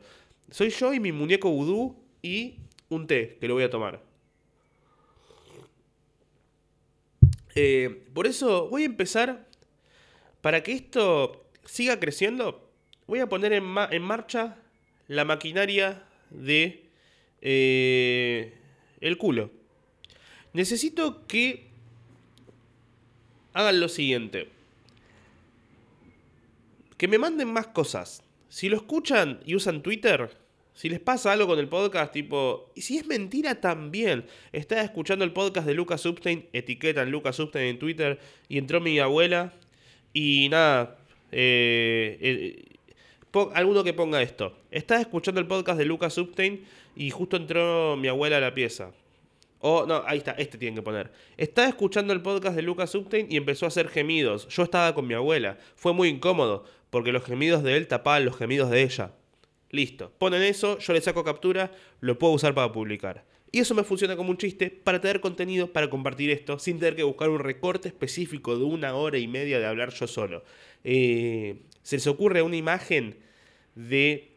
soy 0.49 0.69
yo 0.69 0.93
y 0.93 0.99
mi 0.99 1.11
muñeco 1.11 1.49
vudú 1.49 1.95
y 2.21 2.55
un 2.89 3.07
té 3.07 3.37
que 3.39 3.47
lo 3.47 3.55
voy 3.55 3.63
a 3.63 3.69
tomar. 3.69 4.01
Eh, 7.55 8.05
por 8.13 8.27
eso 8.27 8.69
voy 8.69 8.83
a 8.83 8.85
empezar, 8.85 9.47
para 10.41 10.61
que 10.61 10.73
esto 10.73 11.49
siga 11.65 11.99
creciendo, 11.99 12.69
voy 13.07 13.19
a 13.19 13.27
poner 13.27 13.51
en, 13.53 13.63
marcha 13.63 14.57
la 15.07 15.25
maquinaria 15.25 16.03
de 16.29 16.85
eh, 17.41 18.53
el 19.01 19.17
culo. 19.17 19.49
Necesito 20.53 21.25
que 21.25 21.66
hagan 23.57 23.79
lo 23.79 23.89
siguiente. 23.89 24.49
que 26.97 27.07
me 27.07 27.19
manden 27.19 27.53
más 27.53 27.67
cosas. 27.67 28.23
Si 28.49 28.69
lo 28.69 28.77
escuchan 28.77 29.39
y 29.45 29.53
usan 29.55 29.83
Twitter, 29.83 30.31
si 30.73 30.89
les 30.89 30.99
pasa 30.99 31.31
algo 31.31 31.47
con 31.47 31.59
el 31.59 31.67
podcast, 31.67 32.13
tipo, 32.13 32.71
y 32.75 32.81
si 32.81 32.97
es 32.97 33.05
mentira 33.07 33.61
también. 33.61 34.25
Estaba 34.51 34.81
escuchando 34.81 35.25
el 35.25 35.33
podcast 35.33 35.67
de 35.67 35.73
Lucas 35.73 36.01
Substein, 36.01 36.47
etiquetan 36.53 37.11
Lucas 37.11 37.35
Substein 37.35 37.65
en 37.65 37.79
Twitter, 37.79 38.19
y 38.47 38.57
entró 38.57 38.79
mi 38.79 38.99
abuela, 38.99 39.53
y 40.13 40.49
nada, 40.49 40.97
eh, 41.31 42.17
eh, 42.21 42.65
alguno 43.53 43.83
que 43.83 43.93
ponga 43.93 44.21
esto. 44.21 44.55
Estaba 44.71 45.01
escuchando 45.01 45.41
el 45.41 45.47
podcast 45.47 45.79
de 45.79 45.85
Lucas 45.85 46.13
Substein, 46.13 46.65
y 46.95 47.09
justo 47.09 47.37
entró 47.37 47.97
mi 47.97 48.07
abuela 48.07 48.37
a 48.37 48.41
la 48.41 48.53
pieza. 48.53 48.91
Oh, 49.59 49.85
no, 49.87 50.03
ahí 50.05 50.19
está, 50.19 50.31
este 50.31 50.57
tienen 50.57 50.75
que 50.75 50.81
poner. 50.81 51.11
Estaba 51.35 51.67
escuchando 51.67 52.13
el 52.13 52.21
podcast 52.21 52.55
de 52.55 52.61
Lucas 52.61 52.91
Substein 52.91 53.27
y 53.29 53.37
empezó 53.37 53.65
a 53.65 53.69
hacer 53.69 53.89
gemidos. 53.89 54.47
Yo 54.49 54.63
estaba 54.63 54.93
con 54.93 55.07
mi 55.07 55.13
abuela. 55.13 55.57
Fue 55.75 55.93
muy 55.93 56.09
incómodo, 56.09 56.65
porque 56.89 57.11
los 57.11 57.23
gemidos 57.23 57.63
de 57.63 57.75
él 57.75 57.87
tapaban 57.87 58.25
los 58.25 58.37
gemidos 58.37 58.69
de 58.69 58.83
ella. 58.83 59.11
Listo. 59.71 60.11
Ponen 60.17 60.43
eso, 60.43 60.77
yo 60.79 60.93
le 60.93 61.01
saco 61.01 61.23
captura, 61.23 61.71
lo 61.99 62.17
puedo 62.19 62.33
usar 62.33 62.53
para 62.53 62.71
publicar. 62.71 63.25
Y 63.51 63.59
eso 63.59 63.73
me 63.73 63.83
funciona 63.83 64.15
como 64.15 64.29
un 64.29 64.37
chiste 64.37 64.69
para 64.69 65.01
tener 65.01 65.21
contenido 65.21 65.71
para 65.71 65.89
compartir 65.89 66.29
esto 66.29 66.59
sin 66.59 66.79
tener 66.79 66.95
que 66.95 67.03
buscar 67.03 67.29
un 67.29 67.39
recorte 67.39 67.87
específico 67.87 68.57
de 68.57 68.63
una 68.63 68.93
hora 68.93 69.17
y 69.17 69.27
media 69.27 69.59
de 69.59 69.65
hablar 69.65 69.93
yo 69.93 70.07
solo. 70.07 70.43
Eh, 70.83 71.61
¿Se 71.81 71.95
les 71.95 72.07
ocurre 72.07 72.41
una 72.41 72.57
imagen 72.57 73.17
de, 73.75 74.31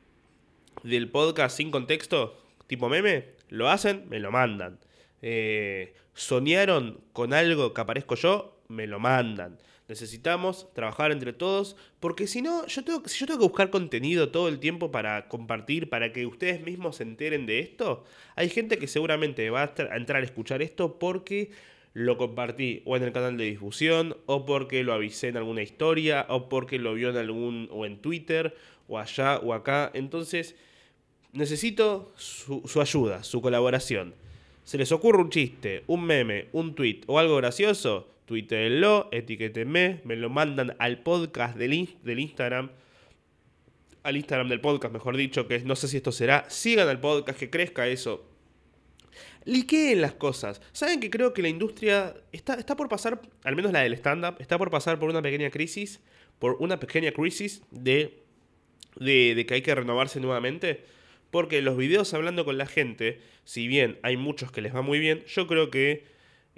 del 0.85 1.11
podcast 1.11 1.57
sin 1.57 1.71
contexto? 1.71 2.41
Tipo 2.67 2.89
meme. 2.89 3.41
Lo 3.49 3.69
hacen, 3.69 4.09
me 4.09 4.21
lo 4.21 4.31
mandan. 4.31 4.79
Eh, 5.23 5.95
soñaron 6.15 7.01
con 7.13 7.33
algo 7.33 7.75
que 7.75 7.81
aparezco 7.81 8.15
yo, 8.15 8.61
me 8.69 8.87
lo 8.87 8.99
mandan. 8.99 9.59
Necesitamos 9.89 10.73
trabajar 10.73 11.11
entre 11.11 11.33
todos, 11.33 11.77
porque 11.99 12.29
si 12.29 12.43
no, 12.43 12.65
yo 12.67 12.85
tengo, 12.85 13.09
si 13.09 13.19
yo 13.19 13.27
tengo 13.27 13.41
que 13.41 13.47
buscar 13.47 13.71
contenido 13.71 14.29
todo 14.29 14.47
el 14.47 14.61
tiempo 14.61 14.93
para 14.93 15.27
compartir, 15.27 15.91
para 15.91 16.13
que 16.13 16.27
ustedes 16.27 16.63
mismos 16.63 16.97
se 16.97 17.03
enteren 17.03 17.45
de 17.45 17.59
esto, 17.59 18.05
hay 18.37 18.49
gente 18.51 18.79
que 18.79 18.87
seguramente 18.87 19.51
va 19.51 19.63
a, 19.63 19.97
entrar 19.97 20.23
a 20.23 20.25
escuchar 20.25 20.63
esto 20.63 21.01
porque 21.01 21.51
lo 21.93 22.17
compartí 22.17 22.83
o 22.85 22.97
en 22.97 23.03
el 23.03 23.13
canal 23.13 23.37
de 23.37 23.47
difusión, 23.47 24.17
o 24.27 24.47
porque 24.47 24.85
lo 24.85 24.93
avisé 24.93 25.27
en 25.27 25.37
alguna 25.37 25.63
historia, 25.63 26.25
o 26.29 26.49
porque 26.49 26.79
lo 26.79 26.95
vio 26.95 27.11
en 27.11 27.17
algún, 27.17 27.69
o 27.73 27.85
en 27.85 28.01
Twitter, 28.01 28.55
o 28.87 28.97
allá 28.97 29.39
o 29.39 29.55
acá. 29.55 29.91
Entonces, 29.93 30.55
necesito 31.33 32.13
su, 32.17 32.63
su 32.69 32.81
ayuda, 32.81 33.25
su 33.25 33.43
colaboración 33.43 34.15
se 34.65 34.79
les 34.79 34.93
ocurre 34.93 35.19
un 35.19 35.31
chiste, 35.31 35.85
un 35.87 36.05
meme, 36.05 36.49
un 36.53 36.75
tweet 36.75 37.01
o 37.07 37.19
algo 37.19 37.37
gracioso, 37.37 38.09
tuítenlo, 38.27 39.09
etiquétenme, 39.11 40.01
me 40.05 40.17
lo 40.17 40.31
mandan 40.31 40.77
al 40.79 41.03
podcast 41.03 41.57
del, 41.57 41.89
del 42.05 42.21
Instagram, 42.21 42.71
al 44.03 44.17
Instagram 44.17 44.49
del 44.49 44.61
podcast, 44.61 44.93
mejor 44.93 45.17
dicho, 45.17 45.49
que 45.49 45.59
no 45.61 45.77
sé 45.77 45.89
si 45.89 45.97
esto 45.97 46.13
será, 46.13 46.49
sigan 46.49 46.89
al 46.89 47.01
podcast, 47.01 47.39
que 47.39 47.51
crezca 47.51 47.89
eso. 47.89 48.27
Liqueen 49.45 50.01
las 50.01 50.13
cosas. 50.13 50.61
Saben 50.73 51.01
que 51.01 51.11
creo 51.11 51.33
que 51.33 51.43
la 51.43 51.49
industria 51.49 52.15
está, 52.31 52.55
está 52.55 52.77
por 52.77 52.89
pasar, 52.89 53.21
al 53.43 53.57
menos 53.57 53.73
la 53.73 53.81
del 53.81 53.95
stand-up, 53.95 54.37
está 54.39 54.59
por 54.59 54.71
pasar 54.71 54.99
por 54.99 55.11
una 55.11 55.23
pequeña 55.23 55.51
crisis, 55.51 56.01
por 56.39 56.57
una 56.61 56.79
pequeña 56.79 57.13
crisis 57.13 57.63
de, 57.71 58.23
de, 58.97 59.35
de 59.35 59.47
que 59.47 59.55
hay 59.55 59.63
que 59.63 59.75
renovarse 59.75 60.21
nuevamente. 60.21 60.85
Porque 61.31 61.63
los 61.63 61.77
videos 61.77 62.13
hablando 62.15 62.45
con 62.45 62.59
la 62.59 62.67
gente, 62.67 63.21
si 63.45 63.69
bien 63.69 63.99
hay 64.03 64.17
muchos 64.17 64.51
que 64.51 64.61
les 64.61 64.75
va 64.75 64.83
muy 64.83 64.99
bien, 64.99 65.25
yo 65.27 65.47
creo 65.47 65.71
que 65.71 66.05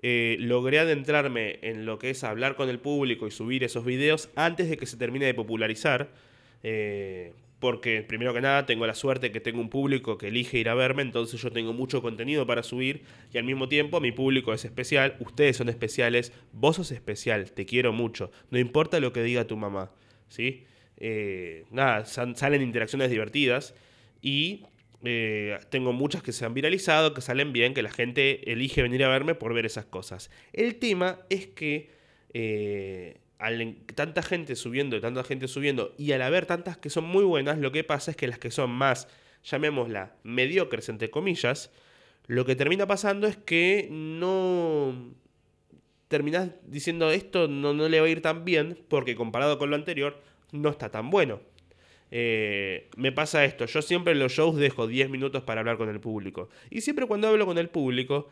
eh, 0.03 0.37
logré 0.41 0.79
adentrarme 0.79 1.59
en 1.63 1.87
lo 1.87 1.99
que 1.99 2.11
es 2.11 2.25
hablar 2.25 2.57
con 2.57 2.69
el 2.69 2.79
público 2.79 3.27
y 3.27 3.31
subir 3.31 3.65
esos 3.65 3.85
videos 3.85 4.31
antes 4.35 4.69
de 4.69 4.77
que 4.77 4.87
se 4.87 4.97
termine 4.97 5.27
de 5.27 5.35
popularizar. 5.35 6.11
Eh, 6.63 7.33
porque 7.63 8.03
primero 8.03 8.35
que 8.35 8.41
nada 8.41 8.67
tengo 8.67 8.89
la 8.89 8.95
suerte 8.95 9.31
que 9.31 9.39
tengo 9.39 9.61
un 9.61 9.69
público 9.71 10.19
que 10.19 10.27
elige 10.27 10.59
ir 10.59 10.69
a 10.69 10.75
verme, 10.75 11.03
entonces 11.03 11.41
yo 11.41 11.53
tengo 11.53 11.73
mucho 11.73 12.03
contenido 12.03 12.45
para 12.45 12.65
subir 12.65 13.05
y 13.33 13.39
al 13.39 13.45
mismo 13.45 13.69
tiempo 13.69 14.01
mi 14.01 14.11
público 14.11 14.53
es 14.53 14.65
especial, 14.65 15.15
ustedes 15.21 15.59
son 15.59 15.69
especiales, 15.69 16.33
vos 16.51 16.75
sos 16.75 16.91
especial, 16.91 17.53
te 17.53 17.65
quiero 17.65 17.93
mucho, 17.93 18.33
no 18.51 18.59
importa 18.59 18.99
lo 18.99 19.13
que 19.13 19.23
diga 19.23 19.47
tu 19.47 19.57
mamá, 19.57 19.93
¿sí? 20.29 20.65
Eh, 20.97 21.65
nada, 21.71 22.05
salen 22.05 22.63
interacciones 22.63 23.11
divertidas 23.11 23.77
y 24.23 24.65
eh, 25.05 25.59
tengo 25.69 25.93
muchas 25.93 26.23
que 26.23 26.33
se 26.33 26.45
han 26.45 26.55
viralizado, 26.55 27.13
que 27.13 27.21
salen 27.21 27.53
bien, 27.53 27.75
que 27.75 27.83
la 27.83 27.91
gente 27.91 28.51
elige 28.51 28.83
venir 28.83 29.05
a 29.05 29.09
verme 29.09 29.35
por 29.35 29.53
ver 29.53 29.67
esas 29.67 29.85
cosas. 29.85 30.31
El 30.53 30.77
tema 30.77 31.19
es 31.29 31.49
que 31.49 31.91
eh, 32.33 33.19
al 33.39 33.77
tanta 33.95 34.23
gente 34.23 34.55
subiendo, 34.55 35.01
tanta 35.01 35.25
gente 35.25 35.49
subiendo, 35.49 35.95
y 35.99 36.13
al 36.13 36.23
haber 36.23 36.47
tantas 36.47 36.79
que 36.79 36.89
son 36.89 37.05
muy 37.05 37.25
buenas, 37.25 37.59
lo 37.59 37.73
que 37.73 37.83
pasa 37.83 38.13
es 38.13 38.17
que 38.17 38.29
las 38.29 38.39
que 38.39 38.53
son 38.53 38.71
más, 38.71 39.09
llamémosla, 39.43 40.15
mediocres 40.23 40.89
entre 40.89 41.11
comillas, 41.11 41.73
lo 42.29 42.45
que 42.45 42.55
termina 42.55 42.87
pasando 42.87 43.27
es 43.27 43.37
que 43.37 43.89
no 43.91 45.13
terminás 46.07 46.51
diciendo 46.67 47.11
esto 47.11 47.49
no, 47.49 47.73
no 47.73 47.89
le 47.89 47.99
va 47.99 48.07
a 48.07 48.11
ir 48.11 48.23
tan 48.23 48.45
bien 48.45 48.79
porque 48.89 49.17
comparado 49.17 49.59
con 49.59 49.71
lo 49.71 49.77
anterior 49.77 50.23
no 50.53 50.69
está 50.69 50.91
tan 50.91 51.11
bueno. 51.11 51.41
Eh, 52.15 52.91
me 52.97 53.11
pasa 53.11 53.43
esto, 53.47 53.65
yo 53.65 53.81
siempre 53.81 54.13
en 54.13 54.19
los 54.19 54.33
shows 54.33 54.57
dejo 54.57 54.87
10 54.87 55.09
minutos 55.09 55.45
para 55.45 55.61
hablar 55.61 55.79
con 55.79 55.89
el 55.89 55.99
público. 55.99 56.51
Y 56.69 56.83
siempre 56.83 57.07
cuando 57.07 57.27
hablo 57.27 57.47
con 57.47 57.57
el 57.57 57.71
público, 57.71 58.29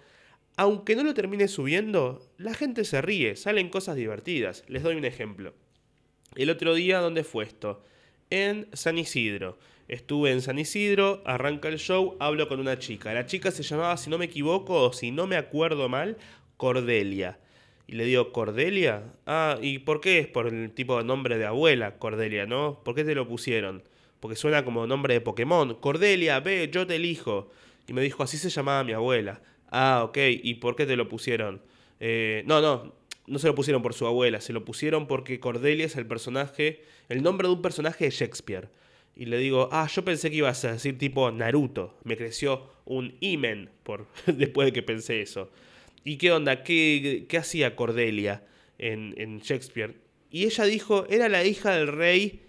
aunque 0.57 0.95
no 0.95 1.03
lo 1.03 1.15
termine 1.15 1.49
subiendo, 1.49 2.31
la 2.37 2.53
gente 2.53 2.85
se 2.85 3.01
ríe, 3.01 3.37
salen 3.37 3.71
cosas 3.71 3.97
divertidas. 3.97 4.65
Les 4.69 4.83
doy 4.83 4.97
un 4.97 5.07
ejemplo. 5.07 5.55
El 6.37 6.51
otro 6.51 6.75
día, 6.75 6.99
¿dónde 6.99 7.25
fue 7.25 7.45
esto? 7.45 7.83
En 8.29 8.69
San 8.75 8.99
Isidro. 8.99 9.59
Estuve 9.89 10.31
en 10.31 10.43
San 10.43 10.59
Isidro, 10.59 11.23
arranca 11.25 11.69
el 11.69 11.79
show, 11.79 12.19
hablo 12.21 12.49
con 12.49 12.61
una 12.61 12.79
chica. 12.79 13.15
La 13.15 13.25
chica 13.25 13.51
se 13.51 13.63
llamaba, 13.63 13.97
si 13.97 14.11
no 14.11 14.19
me 14.19 14.27
equivoco, 14.27 14.75
o 14.83 14.93
si 14.93 15.11
no 15.11 15.27
me 15.27 15.37
acuerdo 15.37 15.89
mal, 15.89 16.19
Cordelia. 16.59 17.39
Y 17.91 17.95
le 17.95 18.05
digo, 18.05 18.31
¿Cordelia? 18.31 19.03
Ah, 19.27 19.59
¿y 19.61 19.81
por 19.81 20.01
qué 20.01 20.21
es 20.21 20.29
por 20.29 20.47
el 20.47 20.71
tipo 20.71 20.97
de 20.97 21.03
nombre 21.03 21.39
de 21.39 21.45
abuela, 21.45 21.99
Cordelia, 21.99 22.47
no? 22.47 22.81
¿Por 22.85 22.95
qué 22.95 23.03
te 23.03 23.17
lo 23.17 23.27
pusieron? 23.27 23.83
Porque 24.21 24.37
suena 24.37 24.65
como 24.65 24.87
nombre 24.87 25.15
de 25.15 25.21
Pokémon. 25.21 25.75
Cordelia, 25.75 26.39
ve, 26.39 26.71
yo 26.73 26.87
te 26.87 26.95
elijo. 26.95 27.51
Y 27.89 27.93
me 27.93 28.01
dijo, 28.01 28.23
así 28.23 28.39
se 28.39 28.49
llamaba 28.49 28.85
mi 28.85 28.93
abuela. 28.93 29.43
Ah, 29.73 30.03
ok, 30.05 30.19
¿y 30.41 30.55
por 30.55 30.77
qué 30.77 30.87
te 30.87 30.95
lo 30.95 31.09
pusieron? 31.09 31.63
Eh, 31.99 32.45
no, 32.47 32.61
no, 32.61 32.95
no 33.27 33.39
se 33.41 33.49
lo 33.49 33.57
pusieron 33.57 33.83
por 33.83 33.93
su 33.93 34.07
abuela, 34.07 34.41
se 34.41 34.53
lo 34.53 34.65
pusieron 34.65 35.09
porque 35.09 35.41
Cordelia 35.41 35.87
es 35.87 35.97
el 35.97 36.07
personaje, 36.07 36.85
el 37.09 37.25
nombre 37.25 37.49
de 37.49 37.55
un 37.55 37.63
personaje 37.63 38.05
de 38.05 38.13
Shakespeare. 38.13 38.69
Y 39.17 39.25
le 39.25 39.37
digo, 39.39 39.69
ah, 39.73 39.89
yo 39.93 40.05
pensé 40.05 40.31
que 40.31 40.37
ibas 40.37 40.65
a 40.65 40.71
decir 40.75 40.97
tipo 40.97 41.29
Naruto. 41.33 41.99
Me 42.05 42.17
creció 42.17 42.71
un 42.85 43.17
imen 43.19 43.69
por 43.83 44.07
después 44.27 44.67
de 44.67 44.73
que 44.73 44.85
pensé 44.85 45.23
eso. 45.23 45.51
¿Y 46.05 46.17
qué 46.17 46.33
onda? 46.33 46.63
¿Qué, 46.63 47.27
qué 47.29 47.39
hacía 47.39 47.77
Cordelia 47.77 48.45
en, 48.79 49.15
en, 49.19 49.41
Shakespeare? 49.41 49.97
Y 50.31 50.45
ella 50.45 50.65
dijo, 50.65 51.07
era 51.09 51.29
la 51.29 51.45
hija 51.45 51.73
del 51.73 51.89
rey 51.89 52.43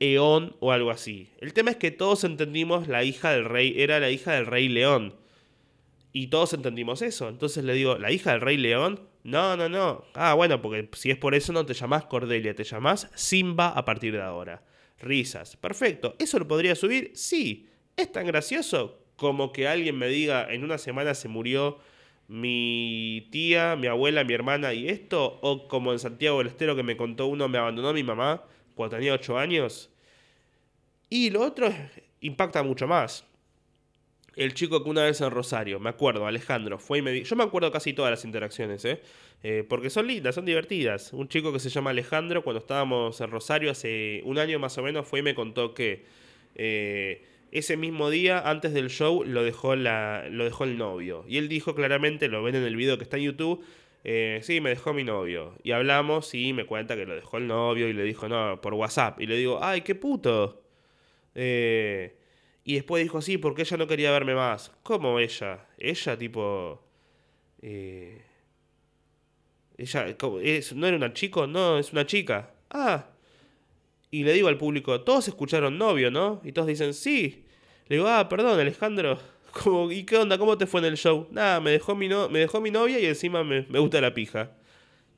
Eón 0.00 0.56
o 0.60 0.72
algo 0.72 0.90
así. 0.90 1.30
El 1.38 1.52
tema 1.52 1.70
es 1.70 1.76
que 1.76 1.90
todos 1.90 2.24
entendimos 2.24 2.88
la 2.88 3.04
hija 3.04 3.32
del 3.32 3.44
rey, 3.44 3.74
era 3.78 4.00
la 4.00 4.10
hija 4.10 4.32
del 4.32 4.46
rey 4.46 4.68
León. 4.68 5.14
Y 6.12 6.28
todos 6.28 6.54
entendimos 6.54 7.02
eso. 7.02 7.28
Entonces 7.28 7.64
le 7.64 7.74
digo, 7.74 7.98
¿la 7.98 8.10
hija 8.10 8.32
del 8.32 8.40
rey 8.40 8.56
León? 8.56 9.00
No, 9.22 9.56
no, 9.56 9.68
no. 9.68 10.04
Ah, 10.14 10.34
bueno, 10.34 10.62
porque 10.62 10.88
si 10.94 11.10
es 11.10 11.18
por 11.18 11.34
eso 11.34 11.52
no 11.52 11.66
te 11.66 11.74
llamás 11.74 12.06
Cordelia, 12.06 12.54
te 12.54 12.64
llamás 12.64 13.10
Simba 13.14 13.68
a 13.68 13.84
partir 13.84 14.12
de 14.12 14.22
ahora. 14.22 14.62
Risas. 14.98 15.56
Perfecto. 15.56 16.16
¿Eso 16.18 16.38
lo 16.38 16.48
podría 16.48 16.74
subir? 16.74 17.12
Sí. 17.14 17.68
¿Es 17.96 18.10
tan 18.12 18.26
gracioso 18.26 19.02
como 19.16 19.52
que 19.52 19.66
alguien 19.66 19.96
me 19.96 20.08
diga 20.08 20.52
en 20.52 20.64
una 20.64 20.78
semana 20.78 21.14
se 21.14 21.28
murió 21.28 21.78
mi 22.28 23.28
tía, 23.30 23.76
mi 23.76 23.86
abuela, 23.86 24.24
mi 24.24 24.34
hermana 24.34 24.74
y 24.74 24.88
esto, 24.88 25.38
o 25.42 25.68
como 25.68 25.92
en 25.92 25.98
Santiago 25.98 26.38
del 26.38 26.48
Estero 26.48 26.74
que 26.74 26.82
me 26.82 26.96
contó 26.96 27.26
uno, 27.26 27.48
me 27.48 27.58
abandonó 27.58 27.92
mi 27.92 28.02
mamá 28.02 28.42
cuando 28.74 28.96
tenía 28.96 29.14
8 29.14 29.38
años. 29.38 29.90
Y 31.08 31.30
lo 31.30 31.42
otro 31.42 31.72
impacta 32.20 32.62
mucho 32.62 32.86
más. 32.86 33.24
El 34.34 34.52
chico 34.52 34.82
que 34.82 34.90
una 34.90 35.04
vez 35.04 35.20
en 35.22 35.30
Rosario, 35.30 35.80
me 35.80 35.88
acuerdo, 35.88 36.26
Alejandro, 36.26 36.78
fue 36.78 36.98
y 36.98 37.02
me 37.02 37.22
Yo 37.22 37.36
me 37.36 37.44
acuerdo 37.44 37.72
casi 37.72 37.94
todas 37.94 38.10
las 38.10 38.24
interacciones, 38.24 38.84
¿eh? 38.84 39.00
¿eh? 39.42 39.64
porque 39.66 39.88
son 39.88 40.06
lindas, 40.06 40.34
son 40.34 40.44
divertidas. 40.44 41.12
Un 41.14 41.28
chico 41.28 41.52
que 41.52 41.58
se 41.58 41.70
llama 41.70 41.90
Alejandro, 41.90 42.44
cuando 42.44 42.60
estábamos 42.60 43.18
en 43.20 43.30
Rosario 43.30 43.70
hace 43.70 44.20
un 44.24 44.38
año 44.38 44.58
más 44.58 44.76
o 44.76 44.82
menos, 44.82 45.06
fue 45.06 45.20
y 45.20 45.22
me 45.22 45.34
contó 45.34 45.72
que... 45.72 46.04
Eh, 46.54 47.24
ese 47.52 47.76
mismo 47.76 48.10
día, 48.10 48.40
antes 48.40 48.72
del 48.74 48.90
show, 48.90 49.24
lo 49.24 49.42
dejó, 49.42 49.76
la, 49.76 50.28
lo 50.30 50.44
dejó 50.44 50.64
el 50.64 50.78
novio. 50.78 51.24
Y 51.28 51.38
él 51.38 51.48
dijo 51.48 51.74
claramente, 51.74 52.28
lo 52.28 52.42
ven 52.42 52.54
en 52.54 52.64
el 52.64 52.76
video 52.76 52.98
que 52.98 53.04
está 53.04 53.16
en 53.16 53.24
YouTube, 53.24 53.64
eh, 54.04 54.40
sí, 54.42 54.60
me 54.60 54.70
dejó 54.70 54.94
mi 54.94 55.04
novio. 55.04 55.56
Y 55.62 55.72
hablamos 55.72 56.32
y 56.34 56.52
me 56.52 56.64
cuenta 56.66 56.94
que 56.96 57.06
lo 57.06 57.14
dejó 57.14 57.38
el 57.38 57.46
novio 57.46 57.88
y 57.88 57.92
le 57.92 58.04
dijo, 58.04 58.28
no, 58.28 58.60
por 58.60 58.74
WhatsApp. 58.74 59.20
Y 59.20 59.26
le 59.26 59.36
digo, 59.36 59.58
ay, 59.62 59.80
qué 59.80 59.94
puto. 59.94 60.62
Eh, 61.34 62.16
y 62.64 62.74
después 62.74 63.02
dijo, 63.02 63.20
sí, 63.20 63.38
porque 63.38 63.62
ella 63.62 63.76
no 63.76 63.86
quería 63.86 64.10
verme 64.12 64.34
más. 64.34 64.72
¿Cómo 64.82 65.18
ella? 65.18 65.66
Ella, 65.78 66.16
tipo... 66.16 66.82
Eh, 67.62 68.22
ella, 69.78 70.06
¿no 70.74 70.86
era 70.86 70.96
una 70.96 71.12
chico? 71.12 71.46
No, 71.46 71.78
es 71.78 71.92
una 71.92 72.06
chica. 72.06 72.54
Ah, 72.70 73.06
Y 74.16 74.24
le 74.24 74.32
digo 74.32 74.48
al 74.48 74.56
público, 74.56 75.02
todos 75.02 75.28
escucharon 75.28 75.76
novio, 75.76 76.10
¿no? 76.10 76.40
Y 76.42 76.52
todos 76.52 76.68
dicen, 76.68 76.94
sí. 76.94 77.44
Le 77.86 77.96
digo, 77.96 78.08
ah, 78.08 78.30
perdón, 78.30 78.58
Alejandro. 78.58 79.18
¿Y 79.90 80.04
qué 80.04 80.16
onda? 80.16 80.38
¿Cómo 80.38 80.56
te 80.56 80.66
fue 80.66 80.80
en 80.80 80.86
el 80.86 80.96
show? 80.96 81.28
Nada, 81.30 81.60
me 81.60 81.70
dejó 81.70 81.94
mi, 81.94 82.08
no 82.08 82.30
me 82.30 82.38
dejó 82.38 82.62
mi 82.62 82.70
novia 82.70 82.98
y 82.98 83.04
encima 83.04 83.44
me, 83.44 83.66
me 83.68 83.78
gusta 83.78 84.00
la 84.00 84.14
pija. 84.14 84.52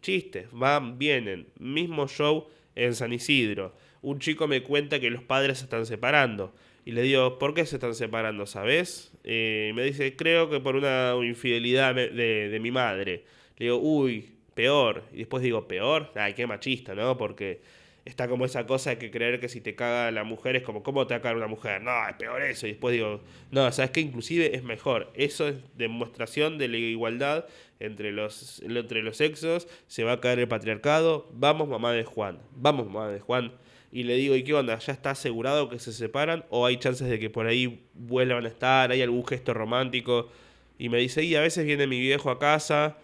Chistes, 0.02 0.48
van, 0.50 0.98
vienen. 0.98 1.46
Mismo 1.60 2.08
show 2.08 2.48
en 2.74 2.96
San 2.96 3.12
Isidro. 3.12 3.72
Un 4.02 4.18
chico 4.18 4.48
me 4.48 4.64
cuenta 4.64 4.98
que 4.98 5.10
los 5.10 5.22
padres 5.22 5.58
se 5.58 5.64
están 5.66 5.86
separando. 5.86 6.52
Y 6.84 6.90
le 6.90 7.02
digo, 7.02 7.38
¿por 7.38 7.54
qué 7.54 7.66
se 7.66 7.76
están 7.76 7.94
separando, 7.94 8.46
sabes? 8.46 9.12
Eh, 9.22 9.70
me 9.76 9.84
dice, 9.84 10.16
creo 10.16 10.50
que 10.50 10.58
por 10.58 10.74
una 10.74 11.14
infidelidad 11.22 11.94
de, 11.94 12.08
de, 12.48 12.58
mi 12.58 12.72
madre. 12.72 13.22
Le 13.58 13.66
digo, 13.66 13.78
uy, 13.78 14.28
peor. 14.54 15.04
Y 15.12 15.18
después 15.18 15.40
digo, 15.40 15.68
peor. 15.68 16.10
Ay, 16.16 16.34
qué 16.34 16.48
machista, 16.48 16.96
¿no? 16.96 17.16
Porque 17.16 17.60
está 18.04 18.28
como 18.28 18.44
esa 18.44 18.66
cosa 18.66 18.90
de 18.90 18.98
que 18.98 19.10
creer 19.10 19.40
que 19.40 19.48
si 19.48 19.60
te 19.60 19.74
caga 19.74 20.10
la 20.10 20.24
mujer 20.24 20.56
es 20.56 20.62
como, 20.62 20.82
¿cómo 20.82 21.06
te 21.06 21.14
va 21.14 21.18
a 21.18 21.22
cagar 21.22 21.36
una 21.36 21.46
mujer? 21.46 21.82
No, 21.82 22.08
es 22.08 22.14
peor 22.16 22.42
eso. 22.42 22.66
Y 22.66 22.70
después 22.70 22.92
digo, 22.94 23.20
no, 23.50 23.70
¿sabes 23.72 23.90
qué? 23.90 24.00
Inclusive 24.00 24.56
es 24.56 24.62
mejor. 24.62 25.10
Eso 25.14 25.48
es 25.48 25.56
demostración 25.76 26.58
de 26.58 26.68
la 26.68 26.76
igualdad 26.78 27.46
entre 27.80 28.12
los, 28.12 28.62
entre 28.62 29.02
los 29.02 29.16
sexos. 29.16 29.68
Se 29.86 30.04
va 30.04 30.12
a 30.12 30.20
caer 30.20 30.38
el 30.38 30.48
patriarcado. 30.48 31.28
Vamos, 31.32 31.68
mamá 31.68 31.92
de 31.92 32.04
Juan. 32.04 32.38
Vamos, 32.56 32.86
mamá 32.86 33.08
de 33.08 33.20
Juan. 33.20 33.52
Y 33.90 34.02
le 34.02 34.16
digo, 34.16 34.36
¿y 34.36 34.42
qué 34.42 34.54
onda? 34.54 34.78
¿Ya 34.78 34.92
está 34.92 35.10
asegurado 35.10 35.68
que 35.68 35.78
se 35.78 35.92
separan? 35.92 36.44
¿O 36.50 36.66
hay 36.66 36.76
chances 36.78 37.08
de 37.08 37.18
que 37.18 37.30
por 37.30 37.46
ahí 37.46 37.82
vuelvan 37.94 38.44
a 38.44 38.48
estar? 38.48 38.90
¿Hay 38.90 39.02
algún 39.02 39.26
gesto 39.26 39.54
romántico? 39.54 40.30
Y 40.78 40.88
me 40.88 40.98
dice, 40.98 41.24
y 41.24 41.34
a 41.34 41.40
veces 41.40 41.64
viene 41.64 41.86
mi 41.86 41.98
viejo 42.00 42.30
a 42.30 42.38
casa 42.38 42.98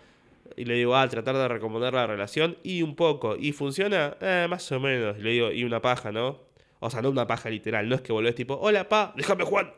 y 0.57 0.65
le 0.65 0.75
digo, 0.75 0.97
ah, 0.97 1.09
tratar 1.09 1.37
de 1.37 1.49
recomponer 1.49 1.93
la 1.95 2.07
relación. 2.07 2.57
Y 2.63 2.83
un 2.83 2.95
poco. 2.97 3.37
¿Y 3.37 3.53
funciona? 3.53 4.17
Eh, 4.21 4.47
más 4.49 4.71
o 4.73 4.81
menos. 4.81 5.19
Y 5.19 5.23
le 5.23 5.31
digo, 5.31 5.51
y 5.53 5.65
una 5.65 5.81
paja, 5.81 6.13
¿no? 6.13 6.41
O 6.81 6.91
sea, 6.91 7.03
no 7.03 7.11
una 7.11 7.27
paja 7.27 7.51
literal. 7.51 7.89
No 7.89 7.95
es 7.95 8.03
que 8.03 8.13
volvés 8.13 8.35
tipo, 8.35 8.55
hola, 8.55 8.89
pa, 8.89 9.13
déjame 9.17 9.45
Juan. 9.45 9.73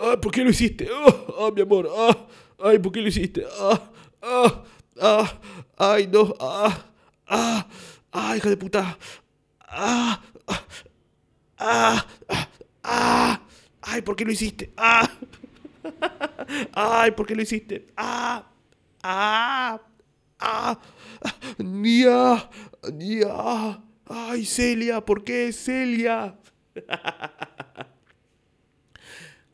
Ay, 0.00 0.16
¿por 0.22 0.32
qué 0.32 0.44
lo 0.44 0.50
hiciste? 0.50 0.88
Ah, 1.38 1.50
mi 1.54 1.62
amor. 1.62 1.90
Ah, 1.96 2.26
ay, 2.62 2.78
¿por 2.78 2.92
qué 2.92 3.00
lo 3.00 3.08
hiciste? 3.08 3.44
Ah, 3.58 3.80
ah, 4.22 4.64
ah, 5.00 5.40
ay, 5.76 6.06
no. 6.06 6.34
Ah, 6.38 6.86
ah, 7.26 7.66
ah, 8.12 8.36
hija 8.36 8.48
de 8.48 8.56
puta. 8.56 8.98
Ah, 9.60 10.20
ah, 10.46 10.64
ah, 11.58 12.06
ah, 12.84 13.40
ay, 13.82 14.02
¿por 14.02 14.16
qué 14.16 14.24
lo 14.24 14.32
hiciste? 14.32 14.72
Ah. 14.76 15.08
Ay, 16.72 17.10
¿por 17.12 17.26
qué 17.26 17.34
lo 17.34 17.42
hiciste? 17.42 17.86
Ah, 17.96 18.50
ah, 19.02 19.80
ah, 20.38 20.80
Nia, 21.58 22.48
Nia. 22.92 23.82
Ay, 24.06 24.44
Celia, 24.44 25.04
¿por 25.04 25.22
qué 25.22 25.52
Celia? 25.52 26.36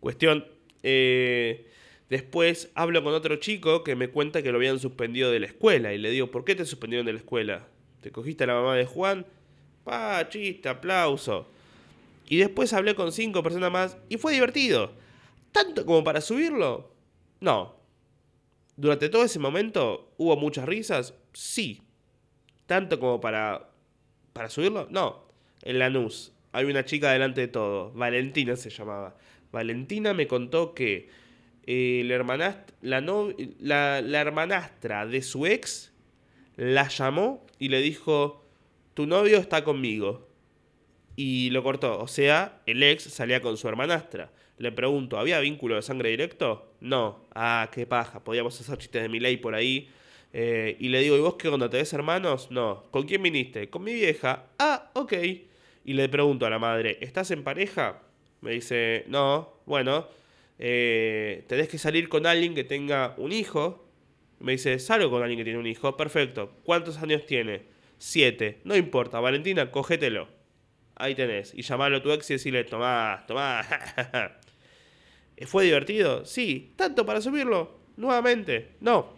Cuestión. 0.01 0.45
Eh, 0.83 1.67
después 2.09 2.71
hablo 2.75 3.03
con 3.03 3.13
otro 3.13 3.37
chico 3.37 3.83
que 3.83 3.97
me 3.97 4.09
cuenta 4.09 4.43
que 4.43 4.53
lo 4.53 4.59
habían 4.59 4.79
suspendido 4.79 5.31
de 5.31 5.41
la 5.41 5.47
escuela. 5.47 5.93
Y 5.93 5.99
le 5.99 6.11
digo, 6.11 6.31
¿por 6.31 6.45
qué 6.45 6.55
te 6.55 6.65
suspendieron 6.65 7.07
de 7.07 7.13
la 7.13 7.19
escuela? 7.19 7.67
¿Te 8.01 8.11
cogiste 8.13 8.45
a 8.45 8.47
la 8.47 8.55
mamá 8.55 8.77
de 8.77 8.87
Juan? 8.87 9.27
Pa, 9.85 10.27
chiste, 10.29 10.69
aplauso. 10.69 11.49
Y 12.29 12.39
después 12.39 12.73
hablé 12.73 12.95
con 12.95 13.13
cinco 13.13 13.43
personas 13.43 13.71
más 13.71 13.97
y 14.09 14.17
fue 14.17 14.33
divertido. 14.33 14.93
¿Tanto 15.57 15.87
como 15.87 16.05
para 16.05 16.21
subirlo? 16.21 16.93
No. 17.41 17.77
¿Durante 18.77 19.09
todo 19.09 19.25
ese 19.25 19.39
momento 19.39 20.13
hubo 20.19 20.37
muchas 20.37 20.67
risas? 20.67 21.15
Sí. 21.33 21.81
¿Tanto 22.67 23.01
como 23.01 23.23
para, 23.23 23.71
para 24.35 24.51
subirlo? 24.51 24.87
No. 24.91 25.25
En 25.63 25.79
la 25.79 25.89
NUS 25.89 26.35
hay 26.53 26.67
una 26.67 26.85
chica 26.85 27.11
delante 27.11 27.41
de 27.41 27.49
todo. 27.49 27.91
Valentina 27.93 28.55
se 28.55 28.69
llamaba. 28.69 29.17
Valentina 29.51 30.13
me 30.13 30.27
contó 30.27 30.75
que 30.75 31.09
eh, 31.67 32.03
la, 32.05 32.65
la, 32.83 34.03
la 34.03 34.21
hermanastra 34.21 35.07
de 35.07 35.23
su 35.23 35.47
ex 35.47 35.91
la 36.57 36.89
llamó 36.89 37.47
y 37.59 37.71
le 37.71 37.81
dijo, 37.81 38.45
tu 38.93 39.07
novio 39.07 39.39
está 39.39 39.65
conmigo. 39.65 40.29
Y 41.17 41.49
lo 41.49 41.63
cortó. 41.63 41.99
O 41.99 42.09
sea, 42.09 42.61
el 42.67 42.83
ex 42.83 43.05
salía 43.05 43.41
con 43.41 43.57
su 43.57 43.67
hermanastra. 43.69 44.31
Le 44.59 44.73
pregunto, 44.73 45.19
¿había 45.19 45.39
vínculo 45.41 45.75
de 45.75 45.83
sangre 45.83 46.11
directo? 46.11 46.73
No. 46.81 47.27
Ah, 47.35 47.69
qué 47.73 47.87
paja. 47.87 48.25
Podíamos 48.25 48.59
hacer 48.59 48.79
chistes 48.79 49.03
de 49.03 49.09
mi 49.09 49.21
ley 49.21 49.37
por 49.37 49.55
ahí. 49.55 49.91
Eh, 50.33 50.77
y 50.81 50.89
le 50.89 51.01
digo, 51.01 51.17
¿y 51.17 51.21
vos 51.21 51.35
qué 51.35 51.49
onda? 51.49 51.69
¿Tenés 51.69 51.93
hermanos? 51.93 52.51
No. 52.51 52.85
¿Con 52.91 53.07
quién 53.07 53.23
viniste? 53.23 53.69
Con 53.69 53.85
mi 53.85 53.93
vieja. 53.93 54.47
Ah, 54.59 54.91
ok. 54.95 55.13
Y 55.85 55.93
le 55.93 56.09
pregunto 56.09 56.47
a 56.47 56.51
la 56.51 56.59
madre, 56.59 56.99
¿estás 57.01 57.31
en 57.31 57.45
pareja? 57.45 58.03
Me 58.41 58.53
dice, 58.53 59.05
no. 59.09 59.61
Bueno, 59.67 60.09
eh, 60.59 61.45
tenés 61.49 61.69
que 61.69 61.79
salir 61.79 62.09
con 62.09 62.27
alguien 62.27 62.55
que 62.55 62.65
tenga 62.65 63.15
un 63.19 63.33
hijo. 63.33 63.87
Me 64.41 64.53
dice, 64.53 64.79
salgo 64.79 65.11
con 65.11 65.23
alguien 65.23 65.39
que 65.39 65.45
tiene 65.45 65.59
un 65.59 65.67
hijo. 65.67 65.97
Perfecto. 65.99 66.53
¿Cuántos 66.65 66.97
años 66.99 67.27
tiene? 67.27 67.63
Siete. 67.99 68.61
No 68.65 68.75
importa, 68.75 69.21
Valentina, 69.21 69.71
cógetelo. 69.71 70.29
Ahí 70.95 71.15
tenés. 71.15 71.53
Y 71.55 71.63
llamarlo 71.63 71.99
a 71.99 72.03
tu 72.03 72.11
ex 72.11 72.31
y 72.31 72.35
decirle, 72.35 72.65
tomá, 72.65 73.25
tomá. 73.27 73.63
¿Fue 75.45 75.65
divertido? 75.65 76.25
Sí. 76.25 76.73
¿Tanto 76.77 77.05
para 77.05 77.21
subirlo? 77.21 77.79
Nuevamente, 77.97 78.71
no. 78.81 79.15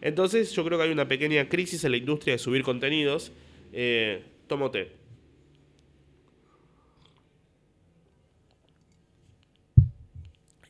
Entonces 0.00 0.52
yo 0.52 0.64
creo 0.64 0.78
que 0.78 0.84
hay 0.84 0.92
una 0.92 1.08
pequeña 1.08 1.48
crisis 1.48 1.84
en 1.84 1.92
la 1.92 1.96
industria 1.96 2.34
de 2.34 2.38
subir 2.38 2.62
contenidos. 2.62 3.32
Eh. 3.72 4.24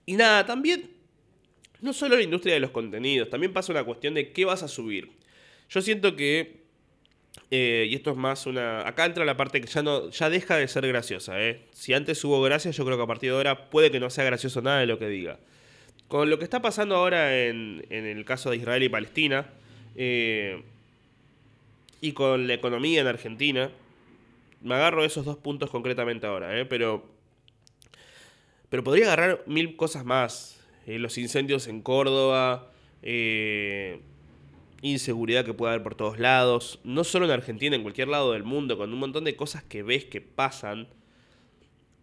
Y 0.07 0.15
nada, 0.15 0.47
también, 0.47 0.91
no 1.83 1.93
solo 1.93 2.17
la 2.17 2.23
industria 2.23 2.55
de 2.55 2.61
los 2.61 2.71
contenidos, 2.71 3.29
también 3.29 3.53
pasa 3.53 3.73
una 3.73 3.85
cuestión 3.85 4.15
de 4.15 4.33
qué 4.33 4.45
vas 4.45 4.63
a 4.63 4.69
subir. 4.69 5.11
Yo 5.69 5.83
siento 5.83 6.17
que 6.17 6.58
eh, 7.51 7.87
y 7.89 7.95
esto 7.95 8.11
es 8.11 8.17
más 8.17 8.47
una. 8.47 8.87
Acá 8.87 9.07
entra 9.07 9.25
la 9.25 9.37
parte 9.37 9.61
que 9.61 9.67
ya 9.67 9.83
no. 9.83 10.11
ya 10.11 10.29
deja 10.29 10.57
de 10.57 10.69
ser 10.69 10.87
graciosa, 10.87 11.41
¿eh? 11.41 11.63
Si 11.73 11.95
antes 11.95 12.23
hubo 12.25 12.43
gracia, 12.43 12.71
yo 12.71 12.85
creo 12.85 12.97
que 12.97 13.03
a 13.03 13.07
partir 13.07 13.31
de 13.31 13.37
ahora 13.37 13.71
puede 13.71 13.91
que 13.91 14.01
no 14.01 14.11
sea 14.11 14.25
gracioso 14.25 14.61
nada 14.61 14.81
de 14.81 14.87
lo 14.87 14.99
que 14.99 15.09
diga. 15.09 15.39
Con 16.09 16.29
lo 16.31 16.39
que 16.39 16.45
está 16.45 16.61
pasando 16.61 16.97
ahora 16.97 17.45
en, 17.45 17.87
en 17.91 18.07
el 18.07 18.25
caso 18.25 18.51
de 18.51 18.57
Israel 18.57 18.83
y 18.83 18.89
Palestina, 18.89 19.47
eh, 19.97 20.63
y 22.01 22.13
con 22.13 22.47
la 22.47 22.55
economía 22.55 23.01
en 23.01 23.07
Argentina, 23.07 23.71
me 24.61 24.75
agarro 24.75 25.05
esos 25.05 25.25
dos 25.25 25.39
puntos 25.39 25.71
concretamente 25.71 26.27
ahora, 26.27 26.59
¿eh? 26.59 26.67
Pero. 26.67 27.05
Pero 28.69 28.85
podría 28.85 29.07
agarrar 29.07 29.43
mil 29.47 29.77
cosas 29.77 30.05
más. 30.05 30.61
Eh, 30.87 30.99
los 30.99 31.17
incendios 31.17 31.67
en 31.67 31.81
Córdoba. 31.81 32.71
Inseguridad 34.83 35.45
que 35.45 35.55
puede 35.55 35.73
haber 35.73 35.83
por 35.83 35.95
todos 35.95 36.19
lados, 36.19 36.81
no 36.85 37.05
solo 37.05 37.25
en 37.27 37.33
Argentina, 37.33 37.77
en 37.77 37.83
cualquier 37.83 38.09
lado 38.09 38.33
del 38.33 38.45
mundo, 38.45 38.77
con 38.79 38.93
un 38.93 38.99
montón 38.99 39.25
de 39.25 39.37
cosas 39.37 39.63
que 39.65 39.83
ves 39.83 40.05
que 40.05 40.21
pasan, 40.21 40.89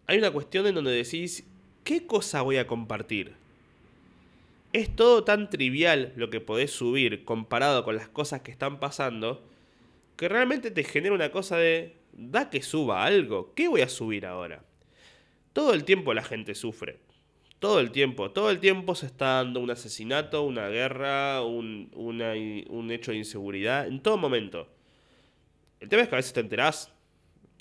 hay 0.06 0.18
una 0.18 0.30
cuestión 0.30 0.66
en 0.66 0.74
donde 0.74 0.92
decís, 0.92 1.44
¿qué 1.84 2.06
cosa 2.06 2.42
voy 2.42 2.58
a 2.58 2.66
compartir? 2.66 3.34
Es 4.72 4.94
todo 4.94 5.24
tan 5.24 5.48
trivial 5.50 6.12
lo 6.16 6.30
que 6.30 6.40
podés 6.40 6.70
subir 6.70 7.24
comparado 7.24 7.82
con 7.84 7.96
las 7.96 8.08
cosas 8.08 8.42
que 8.42 8.50
están 8.50 8.78
pasando, 8.78 9.42
que 10.16 10.28
realmente 10.28 10.70
te 10.70 10.84
genera 10.84 11.14
una 11.14 11.30
cosa 11.30 11.56
de, 11.56 11.96
da 12.12 12.50
que 12.50 12.62
suba 12.62 13.04
algo, 13.04 13.52
¿qué 13.54 13.68
voy 13.68 13.80
a 13.80 13.88
subir 13.88 14.26
ahora? 14.26 14.62
Todo 15.52 15.72
el 15.72 15.84
tiempo 15.84 16.12
la 16.14 16.22
gente 16.22 16.54
sufre. 16.54 16.98
Todo 17.58 17.80
el 17.80 17.90
tiempo, 17.90 18.30
todo 18.30 18.50
el 18.50 18.60
tiempo 18.60 18.94
se 18.94 19.06
está 19.06 19.36
dando 19.36 19.60
un 19.60 19.70
asesinato, 19.70 20.42
una 20.42 20.68
guerra, 20.68 21.42
un, 21.42 21.90
un 21.94 22.90
hecho 22.90 23.12
de 23.12 23.16
inseguridad, 23.16 23.86
en 23.86 24.00
todo 24.00 24.18
momento. 24.18 24.68
El 25.80 25.88
tema 25.88 26.02
es 26.02 26.08
que 26.08 26.14
a 26.14 26.18
veces 26.18 26.32
te 26.32 26.40
enterás, 26.40 26.92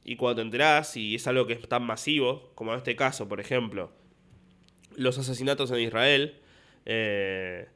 y 0.04 0.18
cuando 0.18 0.36
te 0.36 0.42
enterás, 0.44 0.96
y 0.98 1.16
es 1.16 1.28
algo 1.28 1.48
que 1.48 1.54
es 1.54 1.68
tan 1.68 1.84
masivo, 1.84 2.52
como 2.56 2.72
en 2.72 2.78
este 2.78 2.96
caso, 2.96 3.28
por 3.28 3.40
ejemplo, 3.40 3.92
los 4.96 5.18
asesinatos 5.18 5.72
en 5.72 5.80
Israel, 5.80 6.40
eh, 6.86 7.68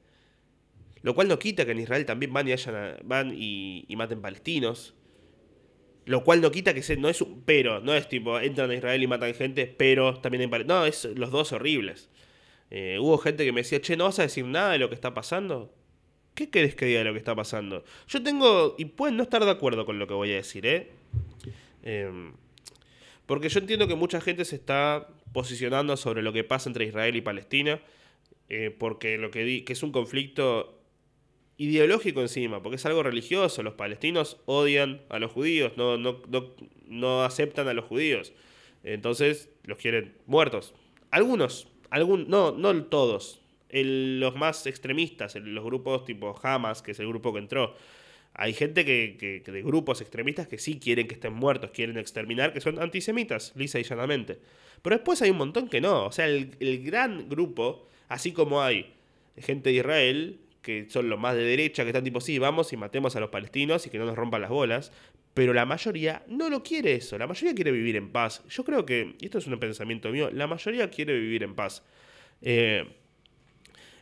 lo 1.01 1.15
cual 1.15 1.27
no 1.27 1.39
quita 1.39 1.65
que 1.65 1.71
en 1.71 1.79
Israel 1.79 2.05
también 2.05 2.33
van 2.33 2.47
y, 2.47 2.53
van 3.03 3.33
y, 3.35 3.85
y 3.87 3.95
maten 3.95 4.21
palestinos, 4.21 4.93
lo 6.09 6.23
cual 6.23 6.41
no 6.41 6.49
quita 6.49 6.73
que 6.73 6.97
no 6.97 7.07
es 7.07 7.21
un 7.21 7.43
pero, 7.43 7.81
no 7.81 7.93
es 7.93 8.09
tipo, 8.09 8.39
entran 8.39 8.71
a 8.71 8.73
Israel 8.73 9.03
y 9.03 9.05
matan 9.05 9.31
gente, 9.35 9.67
pero 9.67 10.15
también 10.15 10.51
hay 10.51 10.63
No, 10.65 10.87
es 10.87 11.05
los 11.05 11.29
dos 11.29 11.51
horribles. 11.51 12.09
Eh, 12.71 12.97
hubo 12.99 13.19
gente 13.19 13.45
que 13.45 13.51
me 13.51 13.61
decía, 13.61 13.79
che, 13.79 13.95
¿no 13.95 14.05
vas 14.05 14.17
a 14.17 14.23
decir 14.23 14.43
nada 14.43 14.71
de 14.71 14.79
lo 14.79 14.89
que 14.89 14.95
está 14.95 15.13
pasando? 15.13 15.71
¿Qué 16.33 16.49
querés 16.49 16.73
que 16.73 16.85
diga 16.85 16.99
de 16.99 17.05
lo 17.05 17.13
que 17.13 17.19
está 17.19 17.35
pasando? 17.35 17.83
Yo 18.07 18.23
tengo, 18.23 18.73
y 18.79 18.85
pueden 18.85 19.17
no 19.17 19.23
estar 19.23 19.45
de 19.45 19.51
acuerdo 19.51 19.85
con 19.85 19.99
lo 19.99 20.07
que 20.07 20.15
voy 20.15 20.31
a 20.31 20.37
decir, 20.37 20.65
¿eh? 20.65 20.89
Em, 21.83 22.33
porque 23.27 23.49
yo 23.49 23.59
entiendo 23.59 23.87
que 23.87 23.93
mucha 23.93 24.19
gente 24.19 24.45
se 24.45 24.55
está 24.55 25.09
posicionando 25.31 25.95
sobre 25.95 26.23
lo 26.23 26.33
que 26.33 26.43
pasa 26.43 26.69
entre 26.69 26.85
Israel 26.85 27.17
y 27.17 27.21
Palestina, 27.21 27.81
eh, 28.49 28.75
porque 28.75 29.19
lo 29.19 29.29
que, 29.29 29.43
di, 29.43 29.61
que 29.61 29.73
es 29.73 29.83
un 29.83 29.91
conflicto 29.91 30.78
ideológico 31.59 32.21
encima, 32.21 32.63
porque 32.63 32.77
es 32.77 32.85
algo 32.85 33.03
religioso. 33.03 33.61
Los 33.61 33.73
palestinos 33.75 34.37
odian 34.45 35.01
a 35.09 35.19
los 35.19 35.31
judíos, 35.31 35.73
no, 35.75 35.97
no, 35.97 36.21
no, 36.29 36.55
no 36.87 37.23
aceptan 37.23 37.67
a 37.67 37.73
los 37.73 37.85
judíos. 37.85 38.33
Entonces 38.83 39.49
los 39.65 39.77
quieren 39.77 40.15
muertos. 40.25 40.73
Algunos, 41.11 41.67
algún, 41.89 42.29
no, 42.29 42.53
no 42.53 42.85
todos. 42.85 43.41
los 43.71 44.35
más 44.35 44.65
extremistas, 44.67 45.35
los 45.35 45.63
grupos 45.65 46.05
tipo 46.05 46.33
Hamas, 46.41 46.81
que 46.81 46.91
es 46.91 46.99
el 46.99 47.07
grupo 47.09 47.33
que 47.33 47.39
entró. 47.39 47.75
Hay 48.33 48.53
gente 48.53 48.85
que, 48.85 49.43
de 49.45 49.61
grupos 49.61 49.99
extremistas 49.99 50.47
que 50.47 50.59
sí 50.59 50.79
quieren 50.79 51.09
que 51.09 51.15
estén 51.15 51.33
muertos, 51.33 51.71
quieren 51.71 51.97
exterminar, 51.97 52.53
que 52.53 52.61
son 52.61 52.79
antisemitas, 52.81 53.51
lisa 53.57 53.79
y 53.79 53.83
llanamente. 53.83 54.39
Pero 54.81 54.95
después 54.95 55.21
hay 55.21 55.31
un 55.31 55.37
montón 55.37 55.67
que 55.67 55.81
no. 55.81 56.05
O 56.05 56.11
sea, 56.13 56.25
el, 56.25 56.51
el 56.61 56.81
gran 56.85 57.27
grupo, 57.27 57.89
así 58.07 58.31
como 58.31 58.61
hay 58.61 58.93
gente 59.35 59.71
de 59.71 59.75
Israel, 59.75 60.39
que 60.61 60.89
son 60.89 61.09
los 61.09 61.19
más 61.19 61.35
de 61.35 61.43
derecha, 61.43 61.83
que 61.83 61.89
están 61.89 62.03
tipo, 62.03 62.21
sí, 62.21 62.37
vamos 62.39 62.73
y 62.73 62.77
matemos 62.77 63.15
a 63.15 63.19
los 63.19 63.29
palestinos 63.29 63.85
y 63.87 63.89
que 63.89 63.97
no 63.97 64.05
nos 64.05 64.15
rompan 64.15 64.41
las 64.41 64.49
bolas. 64.49 64.91
Pero 65.33 65.53
la 65.53 65.65
mayoría 65.65 66.23
no 66.27 66.49
lo 66.49 66.63
quiere 66.63 66.95
eso. 66.95 67.17
La 67.17 67.27
mayoría 67.27 67.55
quiere 67.55 67.71
vivir 67.71 67.95
en 67.95 68.11
paz. 68.11 68.43
Yo 68.49 68.63
creo 68.63 68.85
que, 68.85 69.15
y 69.19 69.25
esto 69.25 69.37
es 69.37 69.47
un 69.47 69.59
pensamiento 69.59 70.09
mío, 70.09 70.29
la 70.31 70.47
mayoría 70.47 70.89
quiere 70.89 71.17
vivir 71.17 71.43
en 71.43 71.55
paz. 71.55 71.83
Eh, 72.41 72.85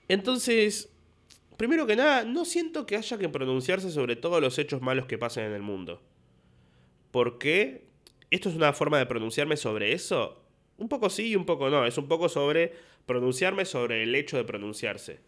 entonces, 0.08 0.90
primero 1.58 1.86
que 1.86 1.96
nada, 1.96 2.24
no 2.24 2.46
siento 2.46 2.86
que 2.86 2.96
haya 2.96 3.18
que 3.18 3.30
pronunciarse 3.30 3.92
sobre 3.92 4.16
todos 4.16 4.42
los 4.42 4.58
hechos 4.58 4.82
malos 4.82 5.06
que 5.06 5.18
pasan 5.18 5.46
en 5.46 5.54
el 5.54 5.62
mundo. 5.62 6.02
¿Por 7.12 7.38
qué? 7.38 7.86
¿Esto 8.32 8.50
es 8.50 8.56
una 8.56 8.74
forma 8.74 8.98
de 8.98 9.06
pronunciarme 9.06 9.58
sobre 9.58 9.94
eso? 9.94 10.44
Un 10.78 10.90
poco 10.90 11.10
sí 11.10 11.30
y 11.30 11.36
un 11.36 11.46
poco 11.46 11.70
no. 11.70 11.86
Es 11.86 11.98
un 11.98 12.08
poco 12.08 12.30
sobre 12.30 12.74
pronunciarme 13.06 13.66
sobre 13.66 14.04
el 14.04 14.14
hecho 14.16 14.38
de 14.38 14.44
pronunciarse. 14.44 15.20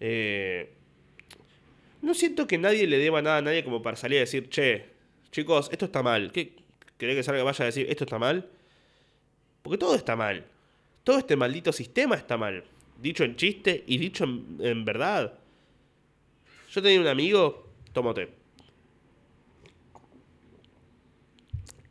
Eh, 0.00 0.72
no 2.02 2.14
siento 2.14 2.46
que 2.46 2.58
nadie 2.58 2.86
le 2.86 2.98
deba 2.98 3.22
nada 3.22 3.38
a 3.38 3.42
nadie 3.42 3.64
como 3.64 3.82
para 3.82 3.96
salir 3.96 4.18
a 4.18 4.20
decir, 4.20 4.48
che, 4.48 4.86
chicos, 5.32 5.68
esto 5.72 5.86
está 5.86 6.02
mal. 6.02 6.32
¿Qué? 6.32 6.54
¿Querés 6.98 7.16
que 7.16 7.22
salga 7.22 7.42
vaya 7.42 7.62
a 7.62 7.66
decir, 7.66 7.86
esto 7.90 8.04
está 8.04 8.18
mal? 8.18 8.48
Porque 9.62 9.78
todo 9.78 9.94
está 9.94 10.16
mal. 10.16 10.44
Todo 11.04 11.18
este 11.18 11.36
maldito 11.36 11.72
sistema 11.72 12.14
está 12.16 12.36
mal. 12.36 12.64
Dicho 13.00 13.24
en 13.24 13.36
chiste 13.36 13.84
y 13.86 13.98
dicho 13.98 14.24
en, 14.24 14.84
verdad. 14.84 15.38
Yo 16.70 16.82
tenía 16.82 17.00
un 17.00 17.06
amigo, 17.06 17.68
tomote, 17.92 18.30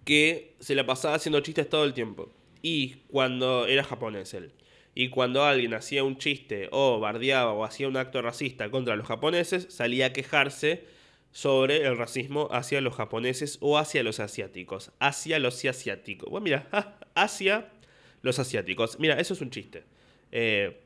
que 0.03 0.55
se 0.59 0.75
la 0.75 0.85
pasaba 0.85 1.15
haciendo 1.15 1.39
chistes 1.41 1.69
todo 1.69 1.83
el 1.83 1.93
tiempo. 1.93 2.31
Y 2.61 2.95
cuando 3.07 3.67
era 3.67 3.83
japonés 3.83 4.33
él. 4.33 4.51
Y 4.97 5.09
cuando 5.09 5.43
alguien 5.43 5.73
hacía 5.73 6.05
un 6.05 6.17
chiste 6.17 6.69
o 6.71 7.01
bardeaba 7.01 7.51
o 7.51 7.65
hacía 7.65 7.89
un 7.89 7.97
acto 7.97 8.21
racista 8.21 8.71
contra 8.71 8.95
los 8.95 9.05
japoneses, 9.05 9.67
salía 9.69 10.07
a 10.07 10.13
quejarse 10.13 10.85
sobre 11.33 11.85
el 11.85 11.97
racismo 11.97 12.47
hacia 12.49 12.79
los 12.79 12.95
japoneses 12.95 13.57
o 13.59 13.77
hacia 13.77 14.03
los 14.03 14.21
asiáticos. 14.21 14.93
Hacia 14.99 15.37
los 15.39 15.65
asiáticos. 15.65 16.29
Bueno, 16.29 16.45
mira, 16.45 16.69
hacia 17.13 17.73
los 18.21 18.39
asiáticos. 18.39 18.97
Mira, 18.97 19.19
eso 19.19 19.33
es 19.33 19.41
un 19.41 19.49
chiste. 19.49 19.83
Eh, 20.31 20.79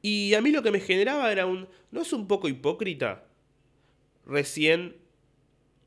y 0.00 0.34
a 0.34 0.40
mí 0.40 0.52
lo 0.52 0.62
que 0.62 0.70
me 0.70 0.78
generaba 0.78 1.32
era 1.32 1.46
un... 1.46 1.66
¿No 1.90 2.02
es 2.02 2.12
un 2.12 2.28
poco 2.28 2.48
hipócrita 2.48 3.24
recién 4.26 4.96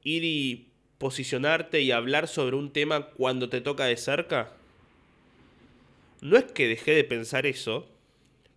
ir 0.04 0.26
y 0.26 0.68
posicionarte 0.98 1.80
y 1.80 1.92
hablar 1.92 2.28
sobre 2.28 2.58
un 2.58 2.74
tema 2.74 3.12
cuando 3.12 3.48
te 3.48 3.62
toca 3.62 3.86
de 3.86 3.96
cerca? 3.96 4.57
No 6.22 6.38
es 6.38 6.46
que 6.46 6.68
dejé 6.68 6.92
de 6.92 7.04
pensar 7.04 7.46
eso, 7.46 7.88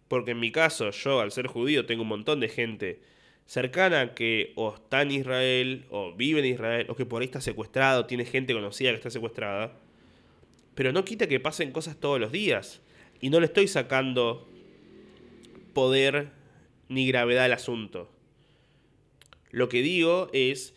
porque 0.09 0.33
en 0.33 0.40
mi 0.40 0.51
caso, 0.51 0.90
yo 0.90 1.20
al 1.20 1.31
ser 1.31 1.46
judío 1.46 1.87
tengo 1.87 2.03
un 2.03 2.09
montón 2.09 2.40
de 2.40 2.49
gente 2.49 3.01
cercana 3.46 4.14
que 4.14 4.53
o 4.57 4.75
está 4.75 5.03
en 5.03 5.11
Israel, 5.11 5.85
o 5.90 6.12
vive 6.12 6.40
en 6.40 6.46
Israel, 6.46 6.87
o 6.88 6.94
que 6.94 7.05
por 7.05 7.20
ahí 7.20 7.27
está 7.27 7.40
secuestrado, 7.40 8.07
tiene 8.07 8.25
gente 8.25 8.55
conocida 8.55 8.90
que 8.90 8.96
está 8.96 9.11
secuestrada. 9.11 9.73
Pero 10.75 10.92
no 10.92 11.05
quita 11.05 11.27
que 11.27 11.40
pasen 11.40 11.73
cosas 11.73 11.99
todos 11.99 12.20
los 12.20 12.33
días. 12.33 12.81
Y 13.20 13.29
no 13.29 13.40
le 13.40 13.46
estoy 13.46 13.68
sacando 13.68 14.49
poder 15.75 16.31
ni 16.88 17.07
gravedad 17.07 17.44
al 17.44 17.53
asunto. 17.53 18.09
Lo 19.51 19.68
que 19.68 19.83
digo 19.83 20.31
es, 20.33 20.75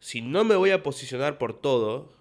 si 0.00 0.22
no 0.22 0.44
me 0.44 0.56
voy 0.56 0.70
a 0.70 0.82
posicionar 0.82 1.38
por 1.38 1.60
todo, 1.60 2.13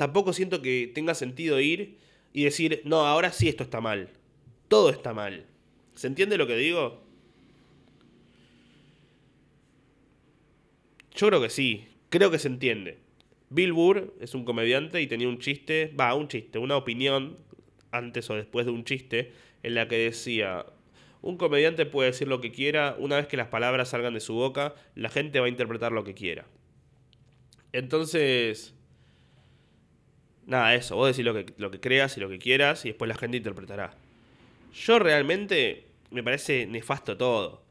tampoco 0.00 0.32
siento 0.32 0.62
que 0.62 0.90
tenga 0.94 1.14
sentido 1.14 1.60
ir 1.60 1.98
y 2.32 2.44
decir, 2.44 2.80
no, 2.86 3.06
ahora 3.06 3.32
sí 3.32 3.50
esto 3.50 3.62
está 3.62 3.82
mal. 3.82 4.08
Todo 4.68 4.88
está 4.88 5.12
mal. 5.12 5.44
¿Se 5.94 6.06
entiende 6.06 6.38
lo 6.38 6.46
que 6.46 6.56
digo? 6.56 7.02
Yo 11.14 11.26
creo 11.26 11.42
que 11.42 11.50
sí, 11.50 11.84
creo 12.08 12.30
que 12.30 12.38
se 12.38 12.48
entiende. 12.48 12.96
Bill 13.50 13.74
Burr 13.74 14.14
es 14.22 14.34
un 14.34 14.46
comediante 14.46 15.02
y 15.02 15.06
tenía 15.06 15.28
un 15.28 15.38
chiste, 15.38 15.94
va, 16.00 16.14
un 16.14 16.28
chiste, 16.28 16.58
una 16.58 16.78
opinión, 16.78 17.36
antes 17.90 18.30
o 18.30 18.36
después 18.36 18.64
de 18.64 18.72
un 18.72 18.84
chiste, 18.84 19.32
en 19.62 19.74
la 19.74 19.86
que 19.86 19.98
decía, 19.98 20.64
un 21.20 21.36
comediante 21.36 21.84
puede 21.84 22.12
decir 22.12 22.26
lo 22.26 22.40
que 22.40 22.52
quiera, 22.52 22.96
una 22.98 23.16
vez 23.16 23.26
que 23.26 23.36
las 23.36 23.48
palabras 23.48 23.90
salgan 23.90 24.14
de 24.14 24.20
su 24.20 24.32
boca, 24.32 24.74
la 24.94 25.10
gente 25.10 25.40
va 25.40 25.44
a 25.44 25.50
interpretar 25.50 25.92
lo 25.92 26.04
que 26.04 26.14
quiera. 26.14 26.46
Entonces, 27.74 28.74
Nada, 30.50 30.74
eso, 30.74 30.96
vos 30.96 31.06
decís 31.06 31.24
lo 31.24 31.32
que, 31.32 31.46
lo 31.58 31.70
que 31.70 31.78
creas 31.78 32.16
y 32.16 32.20
lo 32.20 32.28
que 32.28 32.40
quieras 32.40 32.84
y 32.84 32.88
después 32.88 33.08
la 33.08 33.14
gente 33.14 33.36
interpretará. 33.36 33.94
Yo 34.74 34.98
realmente 34.98 35.84
me 36.10 36.24
parece 36.24 36.66
nefasto 36.66 37.16
todo. 37.16 37.62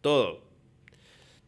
Todo. 0.00 0.42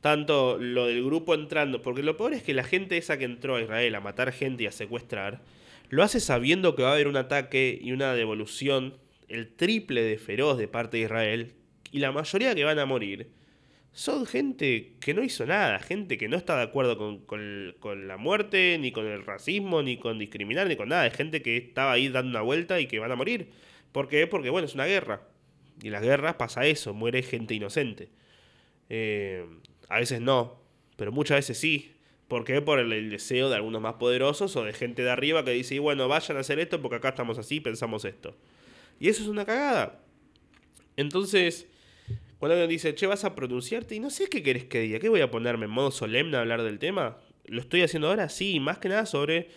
Tanto 0.02 0.58
lo 0.58 0.84
del 0.84 1.02
grupo 1.02 1.34
entrando, 1.34 1.80
porque 1.80 2.02
lo 2.02 2.18
peor 2.18 2.34
es 2.34 2.42
que 2.42 2.52
la 2.52 2.62
gente 2.62 2.98
esa 2.98 3.16
que 3.16 3.24
entró 3.24 3.56
a 3.56 3.62
Israel 3.62 3.94
a 3.94 4.00
matar 4.00 4.32
gente 4.32 4.64
y 4.64 4.66
a 4.66 4.70
secuestrar, 4.70 5.40
lo 5.88 6.02
hace 6.02 6.20
sabiendo 6.20 6.76
que 6.76 6.82
va 6.82 6.90
a 6.90 6.92
haber 6.92 7.08
un 7.08 7.16
ataque 7.16 7.78
y 7.80 7.92
una 7.92 8.12
devolución, 8.12 8.98
el 9.28 9.48
triple 9.48 10.02
de 10.02 10.18
feroz 10.18 10.58
de 10.58 10.68
parte 10.68 10.98
de 10.98 11.04
Israel, 11.04 11.54
y 11.90 12.00
la 12.00 12.12
mayoría 12.12 12.54
que 12.54 12.64
van 12.64 12.78
a 12.78 12.84
morir 12.84 13.30
son 13.96 14.26
gente 14.26 14.92
que 15.00 15.14
no 15.14 15.24
hizo 15.24 15.46
nada, 15.46 15.78
gente 15.78 16.18
que 16.18 16.28
no 16.28 16.36
está 16.36 16.54
de 16.58 16.64
acuerdo 16.64 16.98
con, 17.24 18.06
la 18.06 18.18
muerte, 18.18 18.76
ni 18.78 18.92
con 18.92 19.06
el 19.06 19.24
racismo, 19.24 19.82
ni 19.82 19.96
con 19.96 20.18
discriminar, 20.18 20.66
ni 20.66 20.76
con 20.76 20.90
nada. 20.90 21.06
Es 21.06 21.14
gente 21.14 21.40
que 21.40 21.56
estaba 21.56 21.92
ahí 21.92 22.10
dando 22.10 22.28
una 22.28 22.42
vuelta 22.42 22.78
y 22.78 22.88
que 22.88 22.98
van 22.98 23.10
a 23.10 23.16
morir. 23.16 23.48
¿Por 23.92 24.08
qué? 24.08 24.26
Porque, 24.26 24.50
bueno, 24.50 24.66
es 24.66 24.74
una 24.74 24.84
guerra. 24.84 25.22
Y 25.80 25.86
en 25.86 25.94
las 25.94 26.02
guerras 26.02 26.34
pasa 26.34 26.66
eso, 26.66 26.92
muere 26.92 27.22
gente 27.22 27.54
inocente. 27.54 28.10
Eh, 28.90 29.46
a 29.88 29.98
veces 29.98 30.20
no, 30.20 30.60
pero 30.96 31.10
muchas 31.10 31.38
veces 31.38 31.56
sí. 31.56 31.94
¿Por 32.28 32.44
qué? 32.44 32.60
Por 32.60 32.80
el, 32.80 33.08
deseo 33.08 33.48
de 33.48 33.56
algunos 33.56 33.80
más 33.80 33.94
poderosos 33.94 34.56
o 34.56 34.64
de 34.64 34.74
gente 34.74 35.04
de 35.04 35.10
arriba 35.10 35.42
que 35.42 35.52
dice, 35.52 35.78
bueno, 35.78 36.06
vayan 36.06 36.36
a 36.36 36.40
hacer 36.40 36.58
esto 36.58 36.82
porque 36.82 36.96
acá 36.96 37.08
estamos 37.08 37.38
así, 37.38 37.60
pensamos 37.60 38.04
esto. 38.04 38.36
Y 39.00 39.08
eso 39.08 39.22
es 39.22 39.28
una 39.28 39.46
cagada. 39.46 40.02
Entonces, 40.98 41.66
cuando 42.38 42.54
alguien 42.54 42.68
dice, 42.68 42.94
che, 42.94 43.06
vas 43.06 43.24
a 43.24 43.34
pronunciarte 43.34 43.94
y 43.94 44.00
no 44.00 44.10
sé 44.10 44.28
qué 44.28 44.42
querés 44.42 44.64
que 44.64 44.80
diga, 44.80 44.98
¿qué 44.98 45.08
voy 45.08 45.22
a 45.22 45.30
ponerme 45.30 45.64
en 45.64 45.70
modo 45.70 45.90
solemne 45.90 46.36
a 46.36 46.40
hablar 46.40 46.62
del 46.62 46.78
tema? 46.78 47.18
¿Lo 47.44 47.60
estoy 47.60 47.82
haciendo 47.82 48.08
ahora? 48.08 48.28
Sí, 48.28 48.60
más 48.60 48.78
que 48.78 48.88
nada 48.88 49.06
sobre 49.06 49.48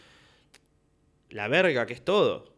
la 1.30 1.48
verga 1.48 1.86
que 1.86 1.94
es 1.94 2.04
todo. 2.04 2.54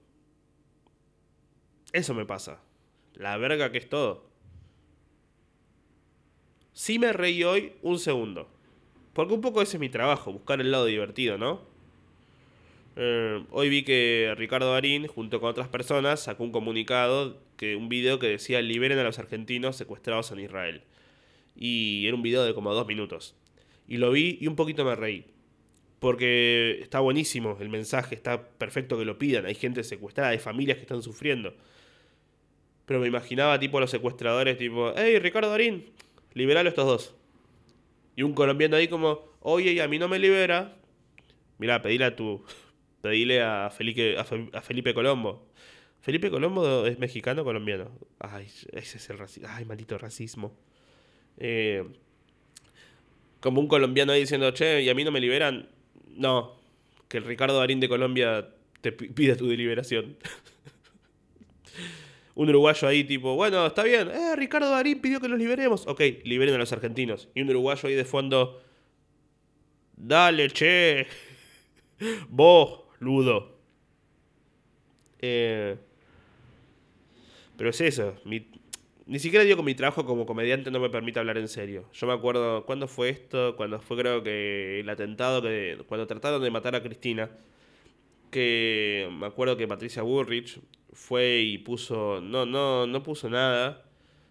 Eso 1.92 2.14
me 2.14 2.26
pasa. 2.26 2.62
La 3.16 3.38
verga 3.38 3.72
que 3.72 3.80
es 3.80 3.90
todo. 3.90 4.30
Sí 6.74 7.00
me 7.00 7.14
reí 7.14 7.44
hoy 7.44 7.74
un 7.82 8.00
segundo. 8.00 8.50
Porque 9.14 9.34
un 9.34 9.42
poco 9.42 9.62
ese 9.62 9.78
es 9.78 9.82
mi 9.82 9.90
trabajo, 9.90 10.32
buscar 10.32 10.62
el 10.62 10.72
lado 10.72 10.86
divertido, 10.86 11.38
¿no? 11.38 11.71
Eh, 12.96 13.44
hoy 13.52 13.70
vi 13.70 13.84
que 13.84 14.34
Ricardo 14.38 14.74
Darín, 14.74 15.08
junto 15.08 15.40
con 15.40 15.50
otras 15.50 15.68
personas, 15.70 16.22
sacó 16.22 16.44
un 16.44 16.52
comunicado, 16.52 17.38
que, 17.58 17.76
un 17.76 17.90
video 17.90 18.20
que 18.20 18.28
decía 18.28 18.62
liberen 18.62 19.00
a 19.00 19.04
los 19.04 19.20
argentinos 19.20 19.76
secuestrados 19.76 20.32
en 20.32 20.40
Israel. 20.40 20.82
Y 21.56 22.06
era 22.08 22.16
un 22.16 22.22
video 22.22 22.44
de 22.44 22.54
como 22.54 22.74
dos 22.74 22.88
minutos. 22.88 23.36
Y 23.88 23.98
lo 23.98 24.12
vi 24.12 24.38
y 24.42 24.48
un 24.48 24.56
poquito 24.56 24.86
me 24.86 24.96
reí. 24.96 25.26
Porque 26.00 26.80
está 26.82 27.00
buenísimo 27.00 27.58
el 27.62 27.70
mensaje, 27.70 28.16
está 28.16 28.50
perfecto 28.50 28.98
que 28.98 29.06
lo 29.06 29.18
pidan. 29.18 29.46
Hay 29.46 29.56
gente 29.56 29.84
secuestrada, 29.84 30.30
hay 30.30 30.40
familias 30.40 30.78
que 30.78 30.84
están 30.84 31.04
sufriendo. 31.04 31.54
Pero 32.86 33.00
me 33.00 33.08
imaginaba 33.08 33.60
tipo 33.60 33.80
los 33.80 33.92
secuestradores, 33.92 34.58
tipo, 34.58 34.94
hey 34.98 35.20
Ricardo 35.20 35.50
Darín, 35.52 35.86
liberalo 36.34 36.70
a 36.70 36.72
estos 36.72 36.86
dos. 36.86 37.16
Y 38.16 38.24
un 38.24 38.34
colombiano 38.34 38.76
ahí 38.76 38.88
como, 38.88 39.22
oye, 39.42 39.82
a 39.82 39.88
mí 39.88 40.00
no 40.00 40.08
me 40.08 40.20
libera. 40.20 40.76
Mirá, 41.60 41.82
pedile 41.82 42.06
a 42.06 42.16
tu, 42.16 42.44
Pedile 43.02 43.42
a 43.42 43.70
Felipe, 43.70 44.18
a 44.18 44.62
Felipe 44.62 44.94
Colombo. 44.94 45.48
Felipe 46.02 46.32
Colombo 46.32 46.86
es 46.88 46.98
mexicano 46.98 47.44
colombiano. 47.44 47.92
Ay, 48.20 48.48
ese 48.72 48.98
es 48.98 49.10
el 49.10 49.18
racismo. 49.20 49.50
Ay, 49.52 49.66
maldito 49.66 49.98
racismo. 49.98 50.58
Eh, 51.38 51.84
como 53.40 53.62
un 53.62 53.68
colombiano 53.68 54.12
ahí 54.12 54.22
diciendo, 54.22 54.52
che, 54.52 54.82
y 54.82 54.90
a 54.90 54.96
mí 54.96 55.04
no 55.04 55.12
me 55.12 55.20
liberan. 55.20 55.70
No, 56.10 56.60
que 57.08 57.18
el 57.18 57.24
Ricardo 57.24 57.58
Darín 57.58 57.80
de 57.80 57.88
Colombia 57.88 58.50
te 58.82 58.92
pida 58.92 59.36
tu 59.36 59.48
deliberación. 59.48 60.18
Un 62.34 62.50
uruguayo 62.50 62.88
ahí 62.88 63.04
tipo, 63.04 63.36
bueno, 63.36 63.68
está 63.68 63.84
bien, 63.84 64.10
eh, 64.10 64.36
Ricardo 64.38 64.70
Darín 64.70 65.02
pidió 65.02 65.20
que 65.20 65.28
los 65.28 65.38
liberemos. 65.38 65.86
Ok, 65.86 66.02
liberen 66.24 66.56
a 66.56 66.58
los 66.58 66.72
argentinos. 66.72 67.28
Y 67.36 67.42
un 67.42 67.50
uruguayo 67.50 67.90
ahí 67.90 67.96
de 67.96 68.06
fondo, 68.06 68.62
dale, 69.98 70.50
che. 70.50 71.08
Vos, 72.30 72.82
Ludo. 73.02 73.58
Eh, 75.20 75.76
pero 77.58 77.72
es 77.72 77.82
eso. 77.82 78.16
ni 78.24 79.20
siquiera 79.20 79.44
digo 79.44 79.58
que 79.58 79.64
mi 79.64 79.76
trabajo 79.76 80.06
como 80.06 80.26
comediante 80.28 80.70
no 80.72 80.80
me 80.80 80.90
permite 80.90 81.20
hablar 81.20 81.38
en 81.40 81.48
serio. 81.48 81.90
Yo 81.94 82.08
me 82.08 82.14
acuerdo, 82.14 82.66
¿cuándo 82.66 82.88
fue 82.88 83.10
esto? 83.10 83.56
Cuando 83.58 83.80
fue 83.82 83.98
creo 83.98 84.24
que 84.24 84.80
el 84.80 84.90
atentado, 84.90 85.42
que 85.42 85.84
cuando 85.88 86.06
trataron 86.08 86.44
de 86.44 86.52
matar 86.52 86.76
a 86.76 86.84
Cristina. 86.84 87.30
Que 88.32 89.10
me 89.12 89.26
acuerdo 89.26 89.58
que 89.58 89.68
Patricia 89.68 90.04
Bullrich 90.04 90.60
fue 90.94 91.42
y 91.42 91.58
puso, 91.58 92.22
no, 92.22 92.46
no, 92.46 92.88
no 92.88 93.04
puso 93.04 93.30
nada 93.30 93.84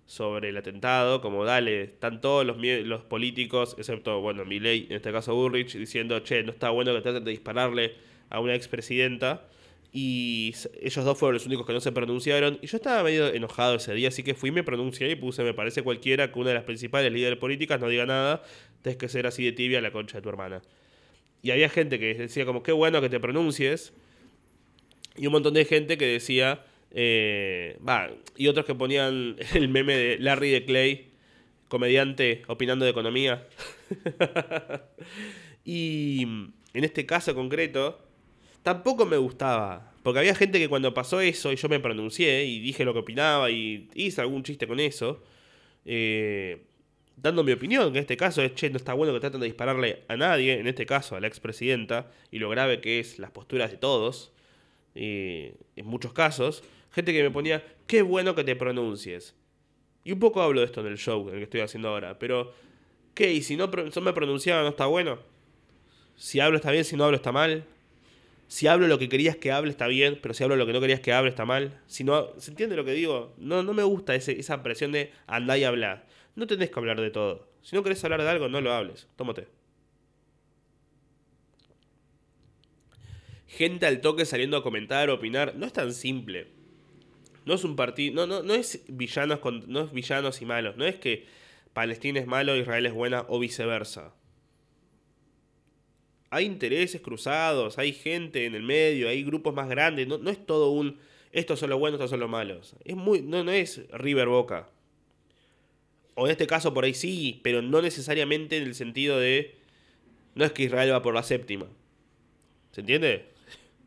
sobre 0.06 0.50
el 0.50 0.56
atentado, 0.56 1.20
como 1.20 1.44
dale, 1.44 1.82
están 1.82 2.20
todos 2.20 2.46
los, 2.46 2.56
los 2.58 3.02
políticos, 3.02 3.76
excepto, 3.78 4.20
bueno, 4.20 4.44
Milei, 4.44 4.86
en 4.90 4.96
este 4.96 5.12
caso 5.12 5.34
Bullrich, 5.34 5.76
diciendo, 5.76 6.20
che, 6.20 6.42
no 6.42 6.50
está 6.52 6.70
bueno 6.70 6.94
que 6.94 7.02
traten 7.02 7.24
de 7.24 7.30
dispararle 7.32 8.09
a 8.31 8.41
una 8.41 8.55
expresidenta. 8.55 9.47
Y 9.93 10.55
ellos 10.81 11.05
dos 11.05 11.18
fueron 11.18 11.35
los 11.35 11.47
únicos 11.47 11.66
que 11.66 11.72
no 11.72 11.81
se 11.81 11.91
pronunciaron. 11.91 12.59
Y 12.62 12.68
yo 12.68 12.76
estaba 12.76 13.03
medio 13.03 13.33
enojado 13.35 13.74
ese 13.74 13.93
día, 13.93 14.09
así 14.09 14.22
que 14.22 14.35
fui, 14.35 14.53
me 14.53 14.62
pronuncié 14.62 15.11
y 15.11 15.16
puse, 15.16 15.43
me 15.43 15.53
parece 15.53 15.83
cualquiera 15.83 16.33
que 16.33 16.39
una 16.39 16.51
de 16.51 16.55
las 16.55 16.64
principales 16.64 17.12
líderes 17.12 17.39
políticas 17.39 17.81
no 17.81 17.89
diga 17.89 18.07
nada, 18.07 18.43
tienes 18.83 18.99
que 18.99 19.09
ser 19.09 19.26
así 19.26 19.45
de 19.45 19.53
tibia 19.53 19.81
la 19.81 19.91
concha 19.91 20.18
de 20.18 20.22
tu 20.22 20.28
hermana. 20.28 20.62
Y 21.43 21.51
había 21.51 21.68
gente 21.68 21.99
que 21.99 22.14
decía 22.14 22.47
como, 22.47 22.62
qué 22.62 22.72
bueno 22.72 23.01
que 23.01 23.09
te 23.09 23.18
pronuncies. 23.18 23.93
Y 25.16 25.26
un 25.26 25.33
montón 25.33 25.55
de 25.55 25.64
gente 25.64 25.99
que 25.99 26.07
decía, 26.07 26.64
eh, 26.93 27.78
y 28.37 28.49
otros 28.49 28.64
que 28.64 28.74
ponían 28.74 29.37
el 29.55 29.68
meme 29.68 29.97
de 29.97 30.18
Larry 30.18 30.51
de 30.51 30.64
Clay, 30.64 31.11
comediante 31.68 32.43
opinando 32.47 32.85
de 32.85 32.91
economía. 32.93 33.47
y 35.64 36.22
en 36.22 36.85
este 36.85 37.07
caso 37.07 37.35
concreto, 37.35 38.01
tampoco 38.62 39.06
me 39.06 39.16
gustaba. 39.16 39.92
Porque 40.02 40.20
había 40.20 40.34
gente 40.34 40.58
que 40.58 40.68
cuando 40.68 40.94
pasó 40.94 41.20
eso 41.20 41.52
y 41.52 41.56
yo 41.56 41.68
me 41.68 41.78
pronuncié 41.78 42.44
y 42.44 42.61
dije 42.61 42.84
lo 42.84 42.92
que 42.92 43.00
opinaba 43.00 43.50
y 43.50 43.88
hice 43.94 44.20
algún 44.20 44.42
chiste 44.42 44.66
con 44.66 44.80
eso, 44.80 45.22
eh, 45.84 46.64
dando 47.16 47.44
mi 47.44 47.52
opinión, 47.52 47.92
que 47.92 47.98
en 47.98 48.02
este 48.02 48.16
caso 48.16 48.42
es, 48.42 48.54
che, 48.54 48.70
no 48.70 48.78
está 48.78 48.94
bueno 48.94 49.12
que 49.12 49.20
traten 49.20 49.40
de 49.40 49.46
dispararle 49.46 50.04
a 50.08 50.16
nadie, 50.16 50.58
en 50.58 50.66
este 50.66 50.86
caso 50.86 51.16
a 51.16 51.20
la 51.20 51.26
expresidenta, 51.26 52.11
y 52.30 52.38
lo 52.38 52.48
grave 52.48 52.80
que 52.80 52.98
es 52.98 53.18
las 53.18 53.30
posturas 53.30 53.70
de 53.70 53.76
todos, 53.76 54.32
en 54.94 55.54
muchos 55.84 56.14
casos, 56.14 56.64
gente 56.90 57.12
que 57.12 57.22
me 57.22 57.30
ponía, 57.30 57.62
qué 57.86 58.00
bueno 58.00 58.34
que 58.34 58.42
te 58.42 58.56
pronuncies. 58.56 59.34
Y 60.02 60.12
un 60.12 60.18
poco 60.18 60.40
hablo 60.40 60.61
de 60.61 60.66
esto 60.66 60.80
en 60.80 60.86
el 60.86 60.96
show, 60.96 61.28
en 61.28 61.34
el 61.34 61.40
que 61.40 61.44
estoy 61.44 61.61
haciendo 61.61 61.90
ahora, 61.90 62.18
pero, 62.18 62.54
¿qué? 63.12 63.34
¿Y 63.34 63.42
si 63.42 63.54
no, 63.54 63.66
no 63.66 64.00
me 64.00 64.12
pronunciaba 64.14 64.62
no 64.62 64.70
está 64.70 64.86
bueno? 64.86 65.18
Si 66.16 66.40
hablo 66.40 66.56
está 66.56 66.70
bien, 66.70 66.86
si 66.86 66.96
no 66.96 67.04
hablo 67.04 67.16
está 67.16 67.32
mal 67.32 67.66
si 68.51 68.66
hablo 68.66 68.88
lo 68.88 68.98
que 68.98 69.09
querías 69.09 69.36
que 69.36 69.53
hable 69.53 69.70
está 69.70 69.86
bien, 69.86 70.18
pero 70.20 70.34
si 70.34 70.42
hablo 70.42 70.57
lo 70.57 70.66
que 70.66 70.72
no 70.72 70.80
querías 70.80 70.98
que 70.98 71.12
hable 71.12 71.30
está 71.30 71.44
mal. 71.44 71.80
Si 71.86 72.03
no, 72.03 72.30
¿Se 72.40 72.51
entiende 72.51 72.74
lo 72.74 72.84
que 72.84 72.90
digo? 72.90 73.32
No, 73.38 73.62
no 73.62 73.74
me 73.74 73.84
gusta 73.84 74.16
esa 74.16 74.62
presión 74.64 74.90
de 74.90 75.12
andar 75.28 75.57
y 75.59 75.62
hablar. 75.62 76.09
No 76.34 76.48
tenés 76.48 76.68
que 76.68 76.80
hablar 76.80 77.01
de 77.01 77.12
todo. 77.12 77.48
Si 77.62 77.76
no 77.76 77.84
querés 77.84 78.03
hablar 78.03 78.22
de 78.22 78.28
algo, 78.28 78.48
no 78.48 78.61
lo 78.61 78.72
hables. 78.72 79.07
Tómate. 79.14 79.46
Gente 83.46 83.86
al 83.86 84.01
toque 84.01 84.26
saliendo 84.26 84.57
a 84.57 84.64
comentar, 84.64 85.11
opinar. 85.11 85.55
No 85.55 85.64
es 85.64 85.72
tan 85.72 85.92
simple. 85.94 86.48
No 87.46 87.55
es 87.55 87.62
un 87.62 87.76
partido. 87.76 88.26
No, 88.26 88.53
es 88.53 88.82
villanos 88.88 89.38
no 89.68 89.80
es 89.80 89.92
villanos 89.92 90.42
y 90.42 90.44
malos. 90.44 90.76
No 90.76 90.86
es 90.86 90.96
que 90.96 91.24
Palestina 91.72 92.18
es 92.18 92.26
malo, 92.26 92.57
Israel 92.57 92.84
es 92.84 92.94
buena 92.94 93.26
o 93.28 93.38
viceversa 93.38 94.12
hay 96.31 96.47
intereses 96.47 97.01
cruzados, 97.01 97.76
hay 97.76 97.93
gente 97.93 98.47
en 98.47 98.55
el 98.55 98.62
medio, 98.62 99.09
hay 99.09 99.24
grupos 99.24 99.53
más 99.53 99.68
grandes, 99.68 100.07
no, 100.07 100.31
es 100.31 100.47
todo 100.47 100.70
un 100.70 100.99
estos 101.33 101.61
son 101.61 101.70
los 101.70 101.78
buenos, 101.78 101.99
estos 101.99 102.11
son 102.11 102.20
los 102.20 102.31
malos. 102.31 102.74
Es 102.85 102.97
muy, 102.97 103.22
no, 103.22 103.45
no 103.45 103.53
es 103.53 103.89
River 103.93 104.26
Boca. 104.26 104.68
O 106.16 106.26
en 106.26 106.33
este 106.33 106.49
caso 106.49 106.74
por 106.74 106.85
ahí 106.85 106.95
sí, 106.95 107.41
pero 107.45 107.62
no 107.62 107.81
necesariamente 107.83 108.57
en 108.57 108.64
el 108.64 108.74
sentido 108.74 109.18
de 109.20 109.57
no 110.35 110.45
es 110.45 110.53
que 110.53 110.64
Israel 110.64 110.93
va 110.93 111.03
por 111.03 111.14
la 111.14 111.22
séptima. 111.22 111.66
¿Se 112.72 112.81
entiende? 112.81 113.28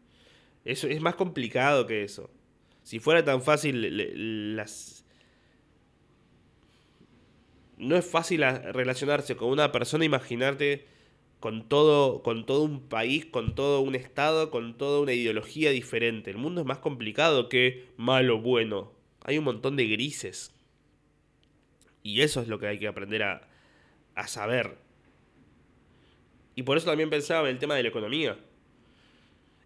Eso 0.66 0.88
es 0.88 1.02
más 1.02 1.16
complicado 1.16 1.86
que 1.86 2.04
eso. 2.04 2.30
Si 2.84 3.00
fuera 3.00 3.24
tan 3.26 3.42
fácil 3.42 4.56
las 4.56 5.06
no 7.78 7.98
es 7.98 8.06
fácil 8.06 8.42
relacionarse 8.72 9.36
con 9.36 9.50
una 9.50 9.72
persona, 9.74 10.06
imaginarte 10.06 10.86
con 11.44 11.68
todo, 11.68 12.24
con 12.24 12.46
todo 12.46 12.64
un 12.64 12.88
país, 12.88 13.26
con 13.26 13.54
todo 13.54 13.82
un 13.82 13.96
estado, 13.96 14.50
con 14.50 14.78
toda 14.78 15.02
una 15.02 15.12
ideología 15.12 15.72
diferente. 15.72 16.32
El 16.32 16.38
mundo 16.38 16.62
es 16.62 16.66
más 16.66 16.78
complicado 16.78 17.50
que 17.50 17.90
malo, 17.98 18.40
bueno. 18.40 18.94
Hay 19.26 19.40
un 19.40 19.44
montón 19.44 19.76
de 19.76 19.86
grises. 19.86 20.54
Y 22.02 22.22
eso 22.22 22.40
es 22.40 22.48
lo 22.48 22.60
que 22.60 22.68
hay 22.68 22.80
que 22.80 22.88
aprender 22.88 23.24
a, 23.24 23.50
a 24.16 24.28
saber. 24.30 24.78
Y 26.56 26.64
por 26.64 26.78
eso 26.78 26.86
también 26.86 27.10
pensaba 27.10 27.50
en 27.50 27.56
el 27.56 27.60
tema 27.60 27.76
de 27.76 27.84
la 27.84 27.90
economía. 27.90 28.40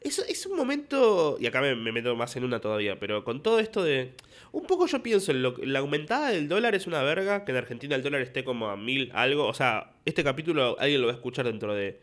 Es, 0.07 0.19
es 0.19 0.45
un 0.45 0.55
momento, 0.55 1.37
y 1.37 1.47
acá 1.47 1.59
me, 1.59 1.75
meto 1.75 2.15
más 2.15 2.33
en 2.37 2.45
una 2.45 2.61
todavía, 2.61 2.97
pero 2.97 3.25
con 3.25 3.43
todo 3.43 3.59
esto 3.59 3.83
de... 3.83 4.13
Un 4.53 4.65
poco 4.65 4.87
yo 4.87 5.03
pienso, 5.03 5.31
en 5.31 5.43
lo, 5.43 5.55
la 5.57 5.79
aumentada 5.79 6.29
del 6.29 6.47
dólar 6.47 6.75
es 6.75 6.87
una 6.87 7.03
verga, 7.03 7.43
que 7.43 7.51
en 7.51 7.57
Argentina 7.57 7.93
el 7.93 8.03
dólar 8.03 8.21
esté 8.21 8.45
como 8.45 8.69
a 8.69 8.77
mil 8.77 9.11
algo. 9.13 9.45
O 9.45 9.53
sea, 9.53 9.91
este 10.05 10.23
capítulo 10.23 10.77
alguien 10.79 11.01
lo 11.01 11.07
va 11.07 11.13
a 11.13 11.15
escuchar 11.17 11.45
dentro 11.45 11.73
de 11.73 11.99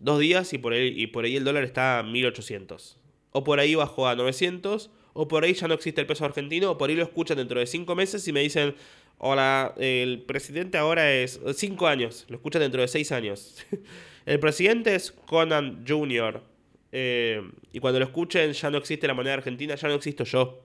dos 0.00 0.18
días 0.18 0.52
y 0.52 0.58
por 0.58 0.72
ahí, 0.72 0.92
y 0.96 1.06
por 1.06 1.24
ahí 1.24 1.36
el 1.36 1.44
dólar 1.44 1.62
está 1.62 2.00
a 2.00 2.02
1800. 2.02 2.98
O 3.30 3.44
por 3.44 3.60
ahí 3.60 3.76
bajó 3.76 4.08
a 4.08 4.16
900, 4.16 4.90
o 5.12 5.28
por 5.28 5.44
ahí 5.44 5.54
ya 5.54 5.68
no 5.68 5.74
existe 5.74 6.00
el 6.00 6.08
peso 6.08 6.24
argentino, 6.24 6.72
o 6.72 6.78
por 6.78 6.90
ahí 6.90 6.96
lo 6.96 7.04
escuchan 7.04 7.36
dentro 7.36 7.60
de 7.60 7.68
cinco 7.68 7.94
meses 7.94 8.26
y 8.26 8.32
me 8.32 8.40
dicen, 8.40 8.74
hola, 9.18 9.72
el 9.78 10.22
presidente 10.22 10.78
ahora 10.78 11.12
es 11.12 11.38
cinco 11.54 11.86
años, 11.86 12.26
lo 12.28 12.36
escuchan 12.36 12.62
dentro 12.62 12.80
de 12.80 12.88
seis 12.88 13.12
años. 13.12 13.64
el 14.26 14.40
presidente 14.40 14.96
es 14.96 15.12
Conan 15.12 15.84
Jr., 15.86 16.49
eh, 16.92 17.42
y 17.72 17.80
cuando 17.80 17.98
lo 17.98 18.04
escuchen, 18.04 18.52
ya 18.52 18.70
no 18.70 18.78
existe 18.78 19.06
la 19.06 19.14
moneda 19.14 19.34
argentina, 19.34 19.74
ya 19.74 19.88
no 19.88 19.94
existo 19.94 20.24
yo. 20.24 20.64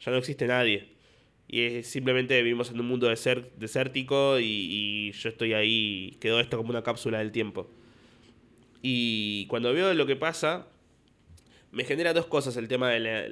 Ya 0.00 0.12
no 0.12 0.18
existe 0.18 0.46
nadie. 0.46 0.88
Y 1.46 1.82
simplemente 1.82 2.40
vivimos 2.42 2.70
en 2.70 2.80
un 2.80 2.86
mundo 2.86 3.08
desértico 3.08 4.38
y, 4.38 5.12
yo 5.12 5.28
estoy 5.28 5.52
ahí, 5.52 6.16
quedó 6.20 6.40
esto 6.40 6.56
como 6.56 6.70
una 6.70 6.82
cápsula 6.82 7.18
del 7.18 7.32
tiempo. 7.32 7.68
Y 8.82 9.46
cuando 9.46 9.72
veo 9.72 9.92
lo 9.94 10.06
que 10.06 10.16
pasa, 10.16 10.68
me 11.72 11.84
genera 11.84 12.12
dos 12.14 12.26
cosas 12.26 12.56
el 12.56 12.68
tema 12.68 12.90
de 12.90 13.00
la, 13.00 13.28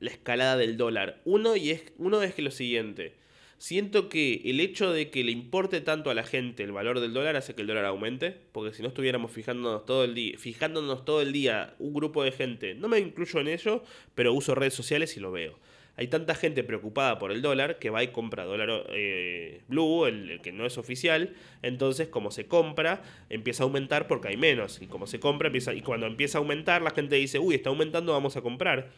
la 0.00 0.10
escalada 0.10 0.56
del 0.56 0.76
dólar. 0.76 1.20
Uno, 1.24 1.56
y 1.56 1.70
es, 1.70 1.92
uno 1.98 2.22
es 2.22 2.34
que 2.34 2.42
lo 2.42 2.50
siguiente 2.50 3.21
siento 3.62 4.08
que 4.08 4.42
el 4.44 4.58
hecho 4.58 4.92
de 4.92 5.08
que 5.08 5.22
le 5.22 5.30
importe 5.30 5.80
tanto 5.80 6.10
a 6.10 6.14
la 6.14 6.24
gente 6.24 6.64
el 6.64 6.72
valor 6.72 6.98
del 6.98 7.12
dólar 7.12 7.36
hace 7.36 7.54
que 7.54 7.60
el 7.60 7.68
dólar 7.68 7.84
aumente, 7.84 8.36
porque 8.50 8.74
si 8.74 8.82
no 8.82 8.88
estuviéramos 8.88 9.30
fijándonos 9.30 9.86
todo 9.86 10.02
el 10.02 10.16
día, 10.16 10.36
fijándonos 10.36 11.04
todo 11.04 11.22
el 11.22 11.32
día 11.32 11.72
un 11.78 11.94
grupo 11.94 12.24
de 12.24 12.32
gente, 12.32 12.74
no 12.74 12.88
me 12.88 12.98
incluyo 12.98 13.38
en 13.38 13.46
ello, 13.46 13.84
pero 14.16 14.34
uso 14.34 14.56
redes 14.56 14.74
sociales 14.74 15.16
y 15.16 15.20
lo 15.20 15.30
veo. 15.30 15.60
Hay 15.94 16.08
tanta 16.08 16.34
gente 16.34 16.64
preocupada 16.64 17.20
por 17.20 17.30
el 17.30 17.40
dólar 17.40 17.78
que 17.78 17.90
va 17.90 18.02
y 18.02 18.08
compra 18.08 18.44
dólar 18.44 18.86
eh, 18.88 19.60
blue, 19.68 20.06
el, 20.06 20.40
que 20.42 20.50
no 20.50 20.66
es 20.66 20.76
oficial. 20.76 21.34
Entonces, 21.60 22.08
como 22.08 22.32
se 22.32 22.46
compra, 22.46 23.04
empieza 23.28 23.62
a 23.62 23.66
aumentar 23.66 24.08
porque 24.08 24.28
hay 24.28 24.36
menos. 24.38 24.80
Y 24.82 24.86
como 24.86 25.06
se 25.06 25.20
compra, 25.20 25.48
empieza, 25.48 25.72
y 25.74 25.82
cuando 25.82 26.06
empieza 26.06 26.38
a 26.38 26.40
aumentar, 26.40 26.82
la 26.82 26.90
gente 26.90 27.14
dice, 27.16 27.38
uy, 27.38 27.54
está 27.54 27.68
aumentando, 27.68 28.12
vamos 28.12 28.36
a 28.36 28.40
comprar 28.40 28.90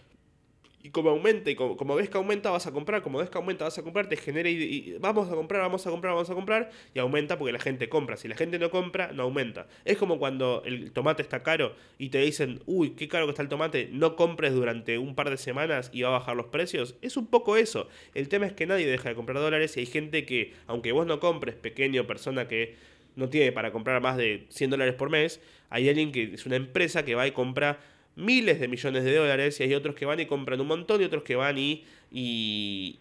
y 0.85 0.91
como 0.91 1.09
aumenta 1.09 1.51
y 1.51 1.57
como, 1.57 1.95
ves 1.95 2.11
que 2.11 2.19
aumenta 2.19 2.51
vas 2.51 2.67
a 2.67 2.71
comprar, 2.71 3.01
como 3.01 3.19
ves 3.19 3.31
que 3.31 3.39
aumenta 3.39 3.65
vas 3.65 3.79
a 3.79 3.83
comprar, 3.83 4.07
te 4.07 4.19
genera 4.19 4.51
y, 4.51 4.99
vamos 5.01 5.33
a 5.33 5.35
comprar, 5.35 5.63
vamos 5.63 5.87
a 5.87 5.91
comprar, 5.91 6.13
vamos 6.13 6.29
a 6.29 6.35
comprar 6.35 6.71
y 6.93 6.99
aumenta 6.99 7.39
porque 7.39 7.53
la 7.55 7.59
gente 7.59 7.89
compra. 7.89 8.19
Si 8.19 8.29
la 8.29 8.37
gente 8.37 8.59
no 8.59 8.71
compra, 8.71 9.11
no 9.11 9.23
aumenta. 9.23 9.67
Es 9.87 9.97
como 9.97 10.19
cuando 10.19 10.63
el 10.67 10.93
tomate 10.93 11.23
está 11.23 11.43
caro 11.43 11.75
y 11.97 12.11
te 12.11 12.19
dicen, 12.19 12.61
uy, 12.67 12.91
qué 12.91 13.09
caro 13.09 13.25
que 13.25 13.31
está 13.31 13.41
el 13.41 13.49
tomate, 13.49 13.89
no 13.93 14.15
compres 14.15 14.53
durante 14.53 14.99
un 14.99 15.15
par 15.15 15.31
de 15.31 15.39
semanas 15.39 15.89
y 15.91 16.03
va 16.03 16.11
a 16.11 16.19
bajar 16.19 16.37
los 16.37 16.47
precios. 16.49 16.97
Es 17.01 17.17
un 17.17 17.29
poco 17.29 17.57
eso. 17.57 17.89
El 18.13 18.29
tema 18.29 18.45
es 18.45 18.53
que 18.53 18.67
nadie 18.67 18.87
deja 18.87 19.09
de 19.09 19.15
comprar 19.15 19.39
dólares 19.39 19.79
y 19.79 19.81
hay 19.81 19.87
gente 19.87 20.27
que, 20.27 20.53
aunque 20.67 20.93
vos 20.93 21.07
no 21.07 21.19
compres, 21.19 21.55
pequeño, 21.55 22.07
persona 22.07 22.47
que 22.47 22.77
no 23.17 23.31
tiene 23.31 23.53
para 23.53 23.73
comprar 23.73 24.03
más 24.03 24.19
de 24.19 24.45
100 24.51 24.69
dólares 24.69 24.95
por 24.97 25.09
mes, 25.09 25.41
hay 25.71 25.89
alguien 25.89 26.13
que 26.13 26.35
es 26.35 26.45
una 26.45 26.57
empresa 26.57 27.07
que 27.07 27.15
va 27.15 27.27
y 27.27 27.31
compra 27.31 27.79
miles 28.17 28.61
de 28.61 28.69
millones 28.69 29.05
de 29.05 29.15
dólares 29.15 29.59
y 29.61 29.65
hay 29.65 29.75
otros 29.75 29.95
que 29.95 30.07
van 30.07 30.21
y 30.21 30.27
compran 30.27 30.61
un 30.61 30.67
montón 30.67 31.01
y 31.01 31.05
otros 31.05 31.23
que 31.23 31.37
van 31.37 31.59
y, 31.59 31.85
y, 32.11 33.01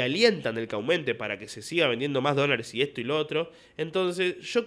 alientan 0.00 0.56
el 0.56 0.68
que 0.68 0.76
aumente 0.76 1.14
para 1.14 1.38
que 1.38 1.48
se 1.48 1.62
siga 1.62 1.88
vendiendo 1.88 2.20
más 2.20 2.36
dólares 2.36 2.74
y 2.74 2.82
esto 2.82 3.00
y 3.00 3.04
lo 3.04 3.18
otro. 3.18 3.50
Entonces 3.76 4.36
yo... 4.40 4.64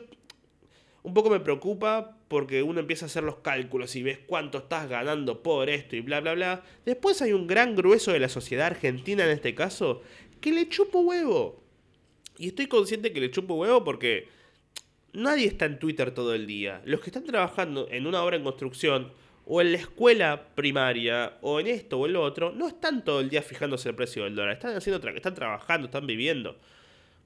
un 1.04 1.14
poco 1.14 1.30
me 1.30 1.40
preocupa 1.40 2.18
porque 2.28 2.64
uno 2.64 2.80
empieza 2.80 3.06
a 3.06 3.08
hacer 3.08 3.24
los 3.24 3.38
cálculos 3.38 3.96
y 3.96 4.04
ves 4.04 4.20
cuánto 4.26 4.58
estás 4.58 4.90
ganando 4.90 5.44
por 5.44 5.70
esto 5.70 5.96
y 5.96 6.02
bla, 6.02 6.20
bla, 6.20 6.34
bla. 6.34 6.64
Después 6.86 7.22
hay 7.22 7.34
un 7.34 7.48
gran 7.48 7.76
grueso 7.76 8.12
de 8.12 8.20
la 8.20 8.30
sociedad 8.30 8.68
argentina 8.68 9.24
en 9.24 9.30
este 9.30 9.56
caso 9.56 10.02
que 10.42 10.52
le 10.52 10.68
chupo 10.68 11.00
huevo. 11.02 11.64
Y 12.38 12.48
estoy 12.48 12.68
consciente 12.68 13.14
que 13.14 13.22
le 13.22 13.32
chupo 13.32 13.54
huevo 13.54 13.84
porque 13.84 14.28
nadie 15.14 15.48
está 15.48 15.66
en 15.66 15.80
Twitter 15.80 16.12
todo 16.12 16.34
el 16.34 16.48
día. 16.48 16.82
Los 16.86 17.00
que 17.00 17.12
están 17.12 17.24
trabajando 17.24 17.88
en 17.90 18.08
una 18.08 18.24
obra 18.24 18.36
en 18.36 18.44
construcción 18.44 19.14
o 19.46 19.62
en 19.62 19.72
la 19.74 19.78
escuela 19.78 20.48
primaria 20.56 21.38
o 21.42 21.60
en 21.60 21.68
esto 21.68 22.00
o 22.00 22.06
en 22.06 22.14
lo 22.14 22.22
otro, 22.22 22.52
no 22.52 22.68
están 22.68 23.04
todo 23.04 23.20
el 23.20 23.30
día 23.30 23.42
fijándose 23.42 23.90
el 23.90 23.96
precio 23.96 24.24
del 24.24 24.36
dólar. 24.36 24.54
Están 24.54 24.76
haciendo 24.76 24.98
otra, 24.98 25.12
están 25.12 25.36
trabajando, 25.36 25.86
están 25.86 26.08
viviendo. 26.08 26.58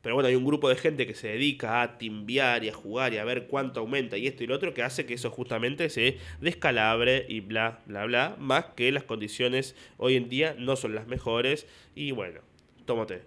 Pero 0.02 0.16
bueno, 0.16 0.30
hay 0.30 0.36
un 0.36 0.46
grupo 0.46 0.70
de 0.70 0.76
gente 0.76 1.06
que 1.06 1.14
se 1.14 1.28
dedica 1.28 1.82
a 1.82 1.98
timbiar 1.98 2.64
y 2.64 2.70
a 2.70 2.74
jugar 2.74 3.14
y 3.14 3.18
a 3.18 3.26
ver 3.26 3.48
cuánto 3.48 3.82
aumenta 3.82 4.18
y 4.18 4.28
esto 4.28 4.44
y 4.44 4.48
lo 4.48 4.56
otro 4.56 4.74
que 4.74 4.84
hace 4.84 5.06
que 5.06 5.16
eso 5.16 5.32
justamente 5.32 5.90
se 5.90 6.18
descalabre 6.40 7.26
y 7.28 7.42
bla, 7.42 7.82
bla, 7.86 8.06
bla. 8.06 8.36
Más 8.40 8.66
que 8.76 8.92
las 8.92 9.04
condiciones 9.04 9.76
hoy 9.98 10.16
en 10.16 10.30
día 10.30 10.56
no 10.58 10.76
son 10.76 10.96
las 10.96 11.08
mejores. 11.08 11.68
Y 11.96 12.12
bueno, 12.12 12.42
tómate. 12.86 13.24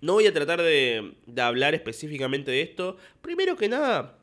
No 0.00 0.12
voy 0.12 0.26
a 0.26 0.32
tratar 0.32 0.62
de 0.62 1.14
hablar 1.38 1.74
específicamente 1.74 2.52
de 2.52 2.62
esto. 2.62 2.96
Primero 3.20 3.56
que 3.56 3.68
nada, 3.68 4.17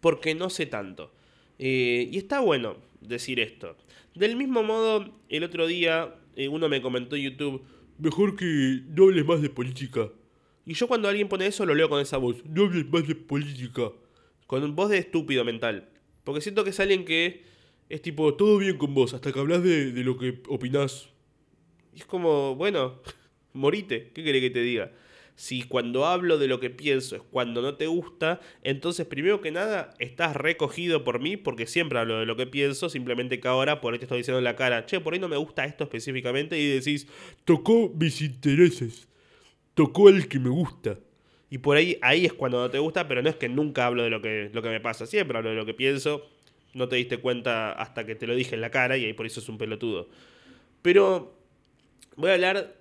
porque 0.00 0.34
no 0.34 0.50
sé 0.50 0.66
tanto. 0.66 1.12
Eh, 1.58 2.08
y 2.10 2.18
está 2.18 2.40
bueno 2.40 2.76
decir 3.00 3.40
esto. 3.40 3.76
Del 4.14 4.36
mismo 4.36 4.62
modo, 4.62 5.12
el 5.28 5.44
otro 5.44 5.66
día 5.66 6.14
eh, 6.36 6.48
uno 6.48 6.68
me 6.68 6.82
comentó 6.82 7.16
en 7.16 7.22
YouTube 7.22 7.62
Mejor 7.98 8.36
que 8.36 8.82
no 8.86 9.04
hables 9.04 9.26
más 9.26 9.42
de 9.42 9.50
política. 9.50 10.08
Y 10.64 10.74
yo 10.74 10.86
cuando 10.86 11.08
alguien 11.08 11.28
pone 11.28 11.46
eso 11.46 11.66
lo 11.66 11.74
leo 11.74 11.88
con 11.88 12.00
esa 12.00 12.16
voz. 12.16 12.44
No 12.44 12.66
hables 12.66 12.88
más 12.88 13.08
de 13.08 13.16
política. 13.16 13.90
Con 14.46 14.76
voz 14.76 14.90
de 14.90 14.98
estúpido 14.98 15.44
mental. 15.44 15.88
Porque 16.22 16.40
siento 16.40 16.62
que 16.62 16.70
es 16.70 16.78
alguien 16.78 17.04
que 17.04 17.42
es 17.88 18.00
tipo, 18.00 18.34
todo 18.34 18.58
bien 18.58 18.76
con 18.76 18.94
vos, 18.94 19.14
hasta 19.14 19.32
que 19.32 19.40
hablas 19.40 19.64
de, 19.64 19.90
de 19.92 20.04
lo 20.04 20.16
que 20.16 20.40
opinás. 20.48 21.08
Y 21.92 22.00
es 22.00 22.06
como, 22.06 22.54
bueno, 22.54 23.00
morite, 23.52 24.12
¿qué 24.14 24.22
querés 24.22 24.42
que 24.42 24.50
te 24.50 24.62
diga? 24.62 24.92
Si 25.38 25.62
cuando 25.62 26.04
hablo 26.04 26.36
de 26.36 26.48
lo 26.48 26.58
que 26.58 26.68
pienso 26.68 27.14
es 27.14 27.22
cuando 27.22 27.62
no 27.62 27.76
te 27.76 27.86
gusta, 27.86 28.40
entonces 28.64 29.06
primero 29.06 29.40
que 29.40 29.52
nada 29.52 29.94
estás 30.00 30.34
recogido 30.34 31.04
por 31.04 31.20
mí 31.20 31.36
porque 31.36 31.68
siempre 31.68 32.00
hablo 32.00 32.18
de 32.18 32.26
lo 32.26 32.34
que 32.34 32.48
pienso, 32.48 32.88
simplemente 32.88 33.38
que 33.38 33.46
ahora 33.46 33.80
por 33.80 33.92
ahí 33.92 34.00
te 34.00 34.06
estoy 34.06 34.18
diciendo 34.18 34.38
en 34.38 34.44
la 34.44 34.56
cara, 34.56 34.84
che, 34.84 34.98
por 34.98 35.12
ahí 35.12 35.20
no 35.20 35.28
me 35.28 35.36
gusta 35.36 35.64
esto 35.64 35.84
específicamente 35.84 36.58
y 36.58 36.66
decís, 36.66 37.06
tocó 37.44 37.88
mis 37.88 38.20
intereses, 38.20 39.06
tocó 39.74 40.08
el 40.08 40.26
que 40.26 40.40
me 40.40 40.48
gusta. 40.48 40.98
Y 41.50 41.58
por 41.58 41.76
ahí, 41.76 42.00
ahí 42.02 42.26
es 42.26 42.32
cuando 42.32 42.58
no 42.60 42.68
te 42.68 42.80
gusta, 42.80 43.06
pero 43.06 43.22
no 43.22 43.30
es 43.30 43.36
que 43.36 43.48
nunca 43.48 43.86
hablo 43.86 44.02
de 44.02 44.10
lo 44.10 44.20
que, 44.20 44.50
lo 44.52 44.60
que 44.60 44.70
me 44.70 44.80
pasa, 44.80 45.06
siempre 45.06 45.38
hablo 45.38 45.50
de 45.50 45.56
lo 45.56 45.64
que 45.64 45.72
pienso, 45.72 46.28
no 46.74 46.88
te 46.88 46.96
diste 46.96 47.18
cuenta 47.18 47.70
hasta 47.70 48.04
que 48.04 48.16
te 48.16 48.26
lo 48.26 48.34
dije 48.34 48.56
en 48.56 48.60
la 48.60 48.72
cara 48.72 48.96
y 48.96 49.04
ahí 49.04 49.12
por 49.12 49.24
eso 49.24 49.38
es 49.38 49.48
un 49.48 49.56
pelotudo. 49.56 50.08
Pero 50.82 51.38
voy 52.16 52.30
a 52.30 52.34
hablar 52.34 52.77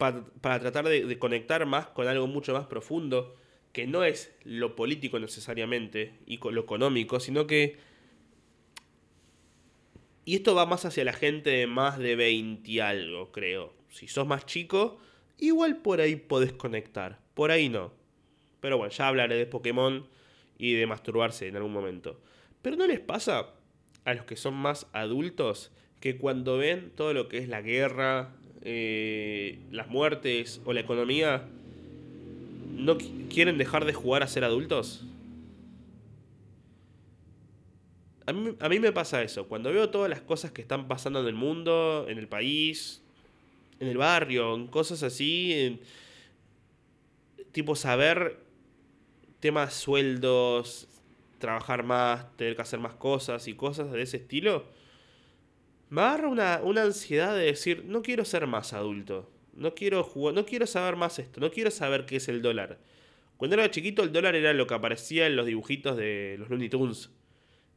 para, 0.00 0.58
tratar 0.60 0.88
de, 0.88 1.18
conectar 1.18 1.64
más 1.66 1.88
con 1.88 2.08
algo 2.08 2.26
mucho 2.26 2.54
más 2.54 2.66
profundo, 2.66 3.36
que 3.72 3.86
no 3.86 4.02
es 4.02 4.34
lo 4.44 4.74
político 4.74 5.18
necesariamente 5.20 6.14
y 6.26 6.38
con 6.38 6.54
lo 6.54 6.62
económico, 6.62 7.20
sino 7.20 7.46
que... 7.46 7.76
Y 10.24 10.36
esto 10.36 10.54
va 10.54 10.64
más 10.64 10.86
hacia 10.86 11.04
la 11.04 11.12
gente 11.12 11.50
de 11.50 11.66
más 11.66 11.98
de 11.98 12.16
20 12.16 12.70
y 12.70 12.80
algo, 12.80 13.30
creo. 13.30 13.74
Si 13.90 14.08
sos 14.08 14.26
más 14.26 14.46
chico, 14.46 14.98
igual 15.38 15.76
por 15.76 16.00
ahí 16.00 16.16
podés 16.16 16.52
conectar. 16.52 17.20
Por 17.34 17.50
ahí 17.50 17.68
no. 17.68 17.92
Pero 18.60 18.78
bueno, 18.78 18.92
ya 18.92 19.06
hablaré 19.06 19.36
de 19.36 19.46
Pokémon 19.46 20.06
y 20.58 20.74
de 20.74 20.86
masturbarse 20.86 21.46
en 21.46 21.56
algún 21.56 21.72
momento. 21.72 22.20
Pero 22.62 22.76
¿no 22.76 22.86
les 22.86 23.00
pasa 23.00 23.50
a 24.04 24.14
los 24.14 24.24
que 24.24 24.36
son 24.36 24.54
más 24.54 24.86
adultos 24.92 25.72
que 26.00 26.16
cuando 26.16 26.56
ven 26.56 26.90
todo 26.94 27.12
lo 27.12 27.28
que 27.28 27.38
es 27.38 27.48
la 27.48 27.60
guerra, 27.60 28.34
eh, 28.62 29.58
las 29.70 29.88
muertes 29.88 30.60
o 30.64 30.72
la 30.72 30.80
economía, 30.80 31.46
no 32.74 32.96
quieren 33.28 33.58
dejar 33.58 33.84
de 33.84 33.92
jugar 33.92 34.22
a 34.22 34.26
ser 34.26 34.44
adultos? 34.44 35.04
A 38.26 38.32
mí, 38.32 38.54
a 38.60 38.68
mí, 38.68 38.78
me 38.78 38.92
pasa 38.92 39.22
eso. 39.22 39.48
Cuando 39.48 39.72
veo 39.72 39.90
todas 39.90 40.08
las 40.08 40.20
cosas 40.20 40.52
que 40.52 40.62
están 40.62 40.88
pasando 40.88 41.20
en 41.20 41.26
el 41.26 41.34
mundo, 41.34 42.06
en 42.08 42.18
el 42.18 42.28
país, 42.28 43.02
en 43.80 43.88
el 43.88 43.96
barrio, 43.96 44.54
en 44.54 44.66
cosas 44.66 45.02
así, 45.02 45.80
tipo 47.52 47.74
saber 47.74 48.38
temas 49.40 49.74
sueldos, 49.74 50.86
trabajar 51.38 51.82
más, 51.82 52.36
tener 52.36 52.54
que 52.54 52.62
hacer 52.62 52.78
más 52.78 52.94
cosas 52.94 53.48
y 53.48 53.54
cosas 53.54 53.90
de 53.90 54.02
ese 54.02 54.18
estilo 54.18 54.64
me 55.90 56.02
agarra 56.02 56.28
una, 56.28 56.60
una 56.62 56.82
ansiedad 56.82 57.36
de 57.36 57.46
decir, 57.46 57.84
no 57.84 58.02
quiero 58.02 58.24
ser 58.24 58.46
más 58.46 58.72
adulto. 58.72 59.30
No 59.54 59.74
quiero 59.74 60.02
jugar, 60.04 60.34
no 60.34 60.46
quiero 60.46 60.66
saber 60.66 60.96
más 60.96 61.18
esto, 61.18 61.40
no 61.40 61.50
quiero 61.50 61.70
saber 61.70 62.06
qué 62.06 62.16
es 62.16 62.28
el 62.28 62.40
dólar. 62.40 62.78
Cuando 63.36 63.56
era 63.56 63.70
chiquito 63.70 64.02
el 64.02 64.12
dólar 64.12 64.36
era 64.36 64.52
lo 64.54 64.66
que 64.66 64.74
aparecía 64.74 65.26
en 65.26 65.34
los 65.34 65.46
dibujitos 65.46 65.96
de 65.96 66.36
los 66.38 66.48
Looney 66.48 66.68
Tunes. 66.68 67.10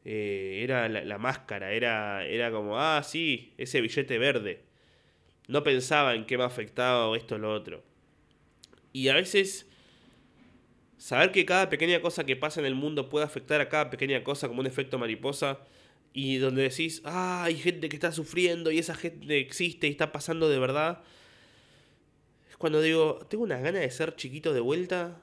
Eh, 0.04 0.60
era 0.62 0.88
la, 0.88 1.18
máscara, 1.18 1.72
era, 1.72 2.24
era 2.26 2.50
como, 2.50 2.78
ah, 2.78 3.02
sí, 3.02 3.52
ese 3.58 3.80
billete 3.80 4.18
verde. 4.18 4.62
No 5.48 5.62
pensaba 5.62 6.14
en 6.14 6.24
qué 6.26 6.38
me 6.38 6.44
afectaba 6.44 7.16
esto 7.16 7.34
o 7.34 7.38
lo 7.38 7.52
otro. 7.52 7.82
Y 8.92 9.08
a 9.08 9.14
veces 9.14 9.68
saber 10.98 11.32
que 11.32 11.44
cada 11.44 11.68
pequeña 11.68 12.00
cosa 12.00 12.24
que 12.24 12.36
pasa 12.36 12.60
en 12.60 12.66
el 12.66 12.74
mundo 12.74 13.08
puede 13.08 13.24
afectar 13.24 13.60
a 13.60 13.68
cada 13.68 13.90
pequeña 13.90 14.22
cosa 14.22 14.46
como 14.46 14.60
un 14.60 14.66
efecto 14.66 14.98
mariposa 14.98 15.58
y 16.16 16.38
donde 16.38 16.62
decís, 16.62 17.02
ah, 17.04 17.42
hay 17.42 17.56
gente 17.56 17.88
que 17.88 17.96
está 17.96 18.12
sufriendo 18.12 18.70
y 18.70 18.78
esa 18.78 18.94
gente 18.94 19.40
existe 19.40 19.88
y 19.88 19.90
está 19.90 20.12
pasando 20.12 20.48
de 20.48 20.60
verdad. 20.60 21.02
Es 22.48 22.56
cuando 22.56 22.80
digo, 22.80 23.18
tengo 23.28 23.42
una 23.42 23.58
gana 23.58 23.80
de 23.80 23.90
ser 23.90 24.14
chiquito 24.14 24.54
de 24.54 24.60
vuelta. 24.60 25.20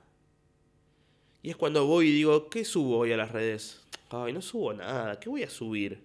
Y 1.42 1.50
es 1.50 1.56
cuando 1.56 1.86
voy 1.86 2.10
y 2.10 2.12
digo, 2.12 2.50
¿qué 2.50 2.66
subo 2.66 2.98
hoy 2.98 3.14
a 3.14 3.18
las 3.18 3.32
redes? 3.32 3.82
Ay, 4.10 4.34
no 4.34 4.42
subo 4.42 4.74
nada, 4.74 5.18
¿qué 5.18 5.30
voy 5.30 5.44
a 5.44 5.50
subir? 5.50 6.02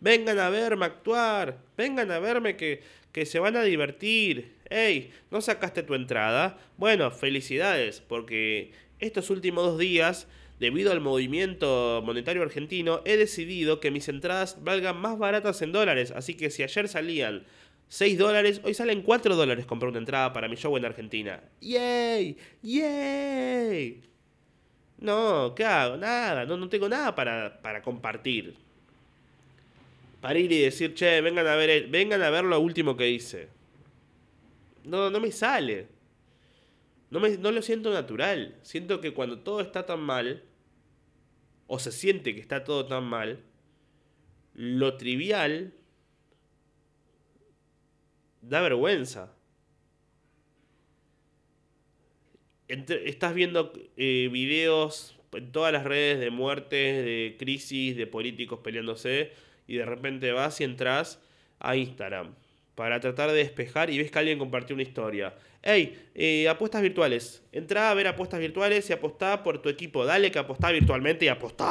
Vengan 0.00 0.38
a 0.38 0.48
verme 0.48 0.86
actuar, 0.86 1.58
vengan 1.76 2.10
a 2.10 2.18
verme 2.20 2.56
que, 2.56 2.82
que 3.12 3.26
se 3.26 3.38
van 3.38 3.54
a 3.54 3.62
divertir. 3.62 4.56
Hey, 4.70 5.12
¿no 5.30 5.42
sacaste 5.42 5.82
tu 5.82 5.94
entrada? 5.94 6.58
Bueno, 6.78 7.10
felicidades, 7.10 8.00
porque 8.00 8.72
estos 8.98 9.28
últimos 9.28 9.66
dos 9.66 9.78
días 9.78 10.26
Debido 10.58 10.90
al 10.90 11.00
movimiento 11.00 12.02
monetario 12.04 12.42
argentino, 12.42 13.00
he 13.04 13.16
decidido 13.16 13.78
que 13.78 13.92
mis 13.92 14.08
entradas 14.08 14.62
valgan 14.64 15.00
más 15.00 15.18
baratas 15.18 15.62
en 15.62 15.70
dólares. 15.70 16.12
Así 16.14 16.34
que 16.34 16.50
si 16.50 16.64
ayer 16.64 16.88
salían 16.88 17.44
6 17.88 18.18
dólares, 18.18 18.60
hoy 18.64 18.74
salen 18.74 19.02
4 19.02 19.36
dólares 19.36 19.66
comprar 19.66 19.90
una 19.90 19.98
entrada 19.98 20.32
para 20.32 20.48
mi 20.48 20.56
show 20.56 20.76
en 20.76 20.84
Argentina. 20.84 21.40
¡Yay! 21.60 22.36
¡Yay! 22.62 24.02
No, 24.98 25.54
¿qué 25.54 25.64
hago? 25.64 25.96
Nada, 25.96 26.44
no, 26.44 26.56
no 26.56 26.68
tengo 26.68 26.88
nada 26.88 27.14
para, 27.14 27.60
para 27.62 27.80
compartir. 27.80 28.56
Para 30.20 30.38
ir 30.40 30.50
y 30.50 30.62
decir, 30.62 30.94
che, 30.94 31.20
vengan 31.20 31.46
a 31.46 31.54
ver, 31.54 31.86
vengan 31.86 32.20
a 32.22 32.30
ver 32.30 32.44
lo 32.44 32.58
último 32.58 32.96
que 32.96 33.08
hice. 33.08 33.48
No, 34.82 35.08
no 35.08 35.20
me 35.20 35.30
sale. 35.30 35.86
No, 37.10 37.20
me, 37.20 37.38
no 37.38 37.52
lo 37.52 37.62
siento 37.62 37.92
natural. 37.92 38.56
Siento 38.62 39.00
que 39.00 39.14
cuando 39.14 39.38
todo 39.38 39.60
está 39.60 39.86
tan 39.86 40.00
mal, 40.00 40.42
o 41.68 41.78
se 41.78 41.92
siente 41.92 42.34
que 42.34 42.40
está 42.40 42.64
todo 42.64 42.86
tan 42.86 43.04
mal, 43.04 43.44
lo 44.54 44.96
trivial 44.96 45.72
da 48.42 48.60
vergüenza. 48.60 49.32
estás 52.68 53.34
viendo 53.34 53.72
eh, 53.96 54.28
videos 54.30 55.18
en 55.32 55.52
todas 55.52 55.72
las 55.72 55.84
redes 55.84 56.20
de 56.20 56.30
muertes, 56.30 57.04
de 57.04 57.36
crisis, 57.38 57.96
de 57.96 58.06
políticos 58.06 58.60
peleándose, 58.62 59.32
y 59.66 59.76
de 59.76 59.86
repente 59.86 60.32
vas 60.32 60.60
y 60.60 60.64
entras 60.64 61.22
a 61.60 61.76
Instagram 61.76 62.34
para 62.74 63.00
tratar 63.00 63.30
de 63.30 63.38
despejar 63.38 63.90
y 63.90 63.98
ves 63.98 64.10
que 64.10 64.18
alguien 64.18 64.38
compartió 64.38 64.74
una 64.74 64.82
historia. 64.82 65.34
Hey, 65.62 66.10
eh, 66.14 66.48
apuestas 66.48 66.82
virtuales. 66.82 67.42
Entra 67.52 67.90
a 67.90 67.94
ver 67.94 68.06
apuestas 68.06 68.40
virtuales 68.40 68.88
y 68.88 68.92
apostá 68.92 69.42
por 69.42 69.60
tu 69.60 69.68
equipo. 69.68 70.04
Dale 70.04 70.30
que 70.30 70.38
apostá 70.38 70.70
virtualmente 70.70 71.24
y 71.24 71.28
apostá. 71.28 71.66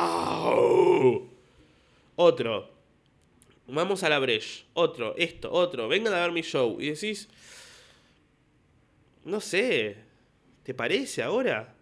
Otro. 2.16 2.70
Vamos 3.68 4.04
a 4.04 4.10
la 4.10 4.20
breche. 4.20 4.66
Otro, 4.74 5.16
esto, 5.18 5.52
otro. 5.52 5.88
Vengan 5.88 6.14
a 6.14 6.22
ver 6.22 6.32
mi 6.32 6.42
show. 6.42 6.78
Y 6.80 6.90
decís. 6.90 7.30
No 9.24 9.40
sé. 9.40 9.98
¿Te 10.64 10.74
parece 10.74 11.24
ahora? 11.24 11.74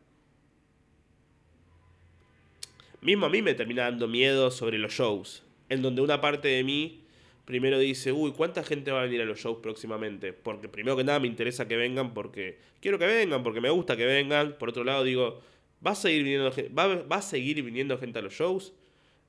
Mismo 3.02 3.28
a 3.28 3.30
mí 3.30 3.42
me 3.42 3.54
termina 3.54 3.84
dando 3.84 4.08
miedo 4.08 4.52
sobre 4.52 4.78
los 4.78 4.94
shows. 4.94 5.44
En 5.70 5.82
donde 5.82 6.02
una 6.02 6.22
parte 6.22 6.48
de 6.48 6.64
mí 6.64 7.05
primero 7.46 7.80
dice, 7.80 8.12
uy, 8.12 8.32
¿cuánta 8.34 8.64
gente 8.64 8.92
va 8.92 9.02
a 9.02 9.04
venir 9.04 9.22
a 9.22 9.26
los 9.26 9.40
shows 9.40 9.60
próximamente? 9.62 10.34
Porque 10.34 10.68
primero 10.68 10.98
que 10.98 11.04
nada 11.04 11.20
me 11.20 11.28
interesa 11.28 11.68
que 11.68 11.78
vengan 11.78 12.14
porque 12.14 12.60
quiero 12.82 13.00
que 13.00 13.06
vengan, 13.06 13.44
porque 13.44 13.62
me 13.62 13.70
gusta 13.70 13.96
que 13.96 14.06
vengan. 14.06 14.58
Por 14.58 14.70
otro 14.70 14.84
lado 14.84 15.04
digo, 15.04 15.42
¿va 15.86 15.92
a 15.92 15.96
seguir 15.96 16.24
viniendo, 16.24 16.52
va, 16.78 17.04
va 17.04 17.18
a 17.18 17.22
seguir 17.22 17.62
viniendo 17.64 17.98
gente 17.98 18.20
a 18.20 18.22
los 18.22 18.34
shows? 18.34 18.74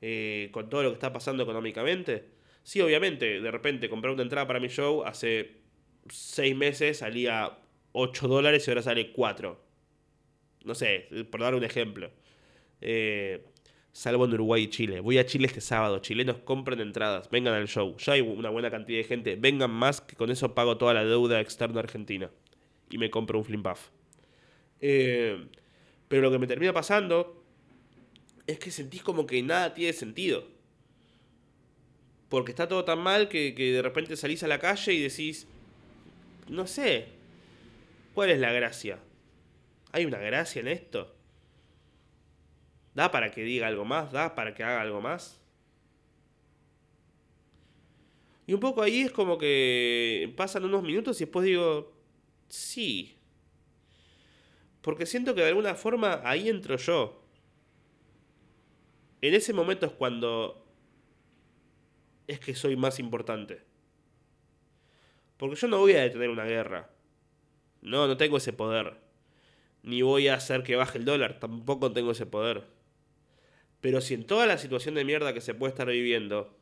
Eh, 0.02 0.50
con 0.52 0.68
todo 0.68 0.82
lo 0.82 0.90
que 0.90 0.94
está 0.94 1.12
pasando 1.12 1.42
económicamente. 1.42 2.24
Sí, 2.62 2.80
obviamente, 2.80 3.40
de 3.40 3.50
repente 3.50 3.88
comprar 3.88 4.12
una 4.12 4.22
entrada 4.22 4.46
para 4.46 4.60
mi 4.60 4.68
show 4.68 5.04
hace 5.04 5.56
seis 6.08 6.54
meses 6.54 6.98
salía 6.98 7.58
8 7.92 8.28
dólares 8.28 8.66
y 8.66 8.70
ahora 8.70 8.82
sale 8.82 9.12
4. 9.12 9.60
No 10.64 10.74
sé, 10.74 11.08
por 11.30 11.40
dar 11.40 11.54
un 11.54 11.64
ejemplo. 11.64 12.10
Eh, 12.80 13.44
salvo 13.96 14.26
en 14.26 14.34
Uruguay 14.34 14.64
y 14.64 14.68
Chile. 14.68 15.00
Voy 15.00 15.16
a 15.16 15.24
Chile 15.24 15.46
este 15.46 15.62
sábado. 15.62 16.00
Chilenos 16.00 16.36
compren 16.44 16.80
entradas. 16.80 17.30
Vengan 17.30 17.54
al 17.54 17.66
show. 17.66 17.96
Ya 17.96 18.12
hay 18.12 18.20
una 18.20 18.50
buena 18.50 18.70
cantidad 18.70 18.98
de 18.98 19.04
gente. 19.04 19.36
Vengan 19.36 19.70
más 19.70 20.02
que 20.02 20.14
con 20.16 20.30
eso 20.30 20.54
pago 20.54 20.76
toda 20.76 20.92
la 20.92 21.02
deuda 21.02 21.40
externa 21.40 21.80
argentina. 21.80 22.30
Y 22.90 22.98
me 22.98 23.08
compro 23.08 23.38
un 23.38 23.44
flimpaf. 23.46 23.88
Eh, 24.82 25.46
pero 26.08 26.20
lo 26.20 26.30
que 26.30 26.38
me 26.38 26.46
termina 26.46 26.74
pasando 26.74 27.42
es 28.46 28.58
que 28.58 28.70
sentís 28.70 29.02
como 29.02 29.24
que 29.24 29.42
nada 29.42 29.72
tiene 29.72 29.94
sentido. 29.94 30.46
Porque 32.28 32.52
está 32.52 32.68
todo 32.68 32.84
tan 32.84 32.98
mal 32.98 33.30
que, 33.30 33.54
que 33.54 33.72
de 33.72 33.80
repente 33.80 34.14
salís 34.18 34.42
a 34.42 34.46
la 34.46 34.58
calle 34.58 34.92
y 34.92 35.00
decís, 35.00 35.48
no 36.48 36.66
sé, 36.66 37.06
¿cuál 38.12 38.28
es 38.28 38.40
la 38.40 38.52
gracia? 38.52 38.98
¿Hay 39.92 40.04
una 40.04 40.18
gracia 40.18 40.60
en 40.60 40.68
esto? 40.68 41.15
¿Da 42.96 43.10
para 43.10 43.30
que 43.30 43.42
diga 43.42 43.66
algo 43.66 43.84
más? 43.84 44.10
¿Da 44.10 44.34
para 44.34 44.54
que 44.54 44.64
haga 44.64 44.80
algo 44.80 45.02
más? 45.02 45.38
Y 48.46 48.54
un 48.54 48.60
poco 48.60 48.80
ahí 48.80 49.02
es 49.02 49.12
como 49.12 49.36
que 49.36 50.32
pasan 50.34 50.64
unos 50.64 50.82
minutos 50.82 51.20
y 51.20 51.26
después 51.26 51.44
digo, 51.44 51.92
sí. 52.48 53.18
Porque 54.80 55.04
siento 55.04 55.34
que 55.34 55.42
de 55.42 55.48
alguna 55.48 55.74
forma 55.74 56.22
ahí 56.24 56.48
entro 56.48 56.78
yo. 56.78 57.22
En 59.20 59.34
ese 59.34 59.52
momento 59.52 59.84
es 59.84 59.92
cuando 59.92 60.66
es 62.26 62.40
que 62.40 62.54
soy 62.54 62.76
más 62.76 62.98
importante. 62.98 63.62
Porque 65.36 65.56
yo 65.56 65.68
no 65.68 65.80
voy 65.80 65.92
a 65.92 66.00
detener 66.00 66.30
una 66.30 66.46
guerra. 66.46 66.88
No, 67.82 68.06
no 68.06 68.16
tengo 68.16 68.38
ese 68.38 68.54
poder. 68.54 68.96
Ni 69.82 70.00
voy 70.00 70.28
a 70.28 70.34
hacer 70.36 70.62
que 70.62 70.76
baje 70.76 70.96
el 70.96 71.04
dólar, 71.04 71.38
tampoco 71.38 71.92
tengo 71.92 72.12
ese 72.12 72.24
poder. 72.24 72.75
Pero 73.80 74.00
si 74.00 74.14
en 74.14 74.24
toda 74.24 74.46
la 74.46 74.58
situación 74.58 74.94
de 74.94 75.04
mierda 75.04 75.32
que 75.32 75.40
se 75.40 75.54
puede 75.54 75.70
estar 75.70 75.86
viviendo, 75.88 76.56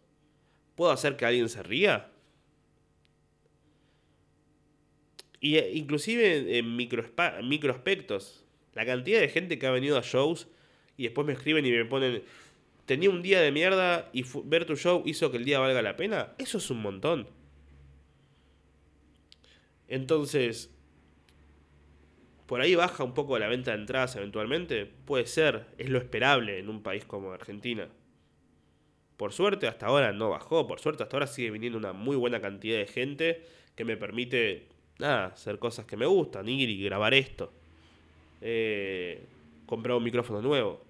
puedo 0.75 0.91
hacer 0.91 1.17
que 1.17 1.27
alguien 1.27 1.49
se 1.49 1.63
ría. 1.63 2.11
Y 5.41 5.57
eh, 5.57 5.73
inclusive 5.75 6.59
en 6.59 6.77
micro, 6.77 7.05
aspectos. 7.73 8.45
La 8.73 8.85
cantidad 8.85 9.21
de 9.21 9.29
gente 9.29 9.59
que 9.59 9.67
ha 9.67 9.71
venido 9.71 9.97
a 9.97 10.03
shows 10.03 10.49
y 10.97 11.05
después 11.05 11.27
me 11.27 11.33
escriben 11.33 11.65
y 11.65 11.71
me 11.71 11.85
ponen, 11.85 12.23
tenía 12.87 13.11
un 13.11 13.23
día 13.23 13.41
de 13.41 13.53
mierda 13.53 14.11
y 14.13 14.25
ver 14.45 14.65
tu 14.65 14.77
show 14.77 15.03
hizo 15.07 15.31
que 15.31 15.37
el 15.37 15.45
día 15.45 15.61
valga 15.61 15.83
la 15.83 15.97
pena. 15.97 16.35
Eso 16.39 16.59
es 16.59 16.71
un 16.71 16.83
montón. 16.83 17.29
Entonces, 19.87 20.74
por 22.55 22.61
ahí 22.61 22.77
baja 22.77 23.03
un 23.03 23.15
poco 23.15 23.37
la 23.37 23.49
venta 23.49 23.73
de 23.73 23.79
entradas 23.79 24.15
eventualmente. 24.15 24.87
Puede 24.87 25.27
ser, 25.27 25.67
es 25.77 25.91
lo 25.91 25.99
esperable 25.99 26.61
en 26.61 26.69
un 26.69 26.85
país 26.85 27.05
como 27.05 27.33
Argentina. 27.33 27.89
Por 29.17 29.33
suerte 29.33 29.67
hasta 29.67 29.87
ahora 29.87 30.13
no 30.13 30.31
bajó, 30.31 30.65
por 30.69 30.79
suerte 30.79 31.03
hasta 31.03 31.17
ahora 31.17 31.27
sigue 31.27 31.51
viniendo 31.51 31.77
una 31.77 31.93
muy 31.93 32.15
buena 32.15 32.41
cantidad 32.41 32.79
de 32.79 32.87
gente 32.87 33.43
que 33.75 33.85
me 33.85 33.97
permite, 33.97 34.69
nada, 35.01 35.33
hacer 35.35 35.59
cosas 35.59 35.85
que 35.87 35.97
me 35.97 36.07
gustan, 36.07 36.49
ir 36.49 36.71
y 36.71 36.81
grabar 36.81 37.13
esto. 37.13 37.53
Eh, 38.41 39.25
comprar 39.67 39.97
un 39.97 40.05
micrófono 40.05 40.41
nuevo. 40.41 40.81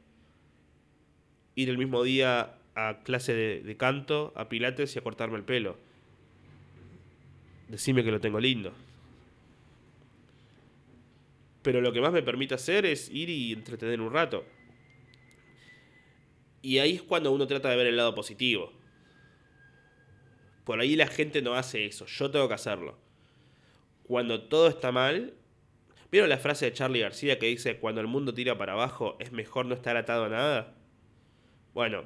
Ir 1.55 1.71
el 1.71 1.79
mismo 1.79 2.03
día 2.03 2.59
a 2.75 2.99
clase 3.05 3.33
de, 3.33 3.63
de 3.63 3.77
canto, 3.79 4.35
a 4.37 4.51
pilates 4.51 4.95
y 4.97 4.99
a 4.99 5.03
cortarme 5.03 5.39
el 5.39 5.45
pelo. 5.45 5.79
Decime 7.71 8.05
que 8.05 8.11
lo 8.11 8.21
tengo 8.21 8.39
lindo 8.39 8.75
pero 11.65 11.81
lo 11.81 11.95
que 11.95 12.01
más 12.03 12.13
me 12.13 12.23
permite 12.23 12.55
hacer 12.55 12.85
es 12.85 13.09
ir 13.09 13.31
y 13.31 13.55
entretener 13.55 14.03
un 14.03 14.13
rato. 14.13 14.45
Y 16.61 16.77
ahí 16.79 16.97
es 16.97 17.03
cuando 17.03 17.33
uno 17.33 17.47
trata 17.47 17.71
de 17.71 17.77
ver 17.77 17.87
el 17.87 17.97
lado 17.97 18.15
positivo. 18.15 18.71
Por 20.65 20.79
ahí 20.79 20.95
la 20.95 21.07
gente 21.07 21.41
no 21.41 21.55
hace 21.55 21.87
eso, 21.87 22.05
yo 22.05 22.31
tengo 22.31 22.49
que 22.49 22.55
hacerlo. 22.55 22.99
Cuando 24.03 24.43
todo 24.43 24.69
está 24.69 24.93
mal, 24.93 25.33
¿vieron 26.13 26.29
la 26.29 26.37
frase 26.37 26.67
de 26.67 26.75
Charlie 26.75 27.01
García 27.01 27.39
que 27.39 27.47
dice, 27.47 27.79
cuando 27.79 28.03
el 28.03 28.09
mundo 28.09 28.35
tira 28.35 28.59
para 28.59 28.75
abajo 28.75 29.17
es 29.19 29.33
mejor 29.33 29.65
no 29.65 29.75
estar 29.75 29.97
atado 29.97 30.27
a 30.27 30.29
nada? 30.29 30.75
Bueno, 31.73 32.05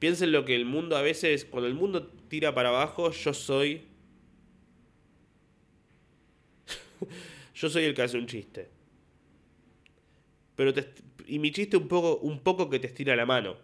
piensen 0.00 0.32
lo 0.32 0.44
que 0.44 0.56
el 0.56 0.64
mundo 0.64 0.96
a 0.96 1.02
veces, 1.02 1.44
cuando 1.44 1.68
el 1.68 1.74
mundo 1.74 2.08
tira 2.28 2.52
para 2.56 2.70
abajo, 2.70 3.12
yo 3.12 3.32
soy 3.34 3.86
Yo 7.62 7.70
soy 7.70 7.84
el 7.84 7.94
que 7.94 8.02
hace 8.02 8.18
un 8.18 8.26
chiste. 8.26 8.68
Pero 10.56 10.72
y 11.28 11.38
mi 11.38 11.52
chiste 11.52 11.76
un 11.76 11.86
poco, 11.86 12.16
un 12.16 12.40
poco 12.40 12.68
que 12.68 12.80
te 12.80 12.88
estira 12.88 13.14
la 13.14 13.24
mano. 13.24 13.54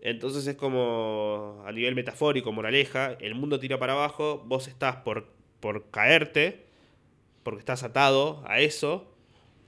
Entonces 0.00 0.44
es 0.48 0.56
como 0.56 1.62
a 1.64 1.70
nivel 1.70 1.94
metafórico, 1.94 2.50
moraleja, 2.50 3.12
el 3.20 3.36
mundo 3.36 3.60
tira 3.60 3.78
para 3.78 3.92
abajo, 3.92 4.42
vos 4.44 4.66
estás 4.66 4.96
por, 4.96 5.28
por 5.60 5.92
caerte, 5.92 6.66
porque 7.44 7.60
estás 7.60 7.84
atado 7.84 8.42
a 8.48 8.58
eso, 8.58 9.14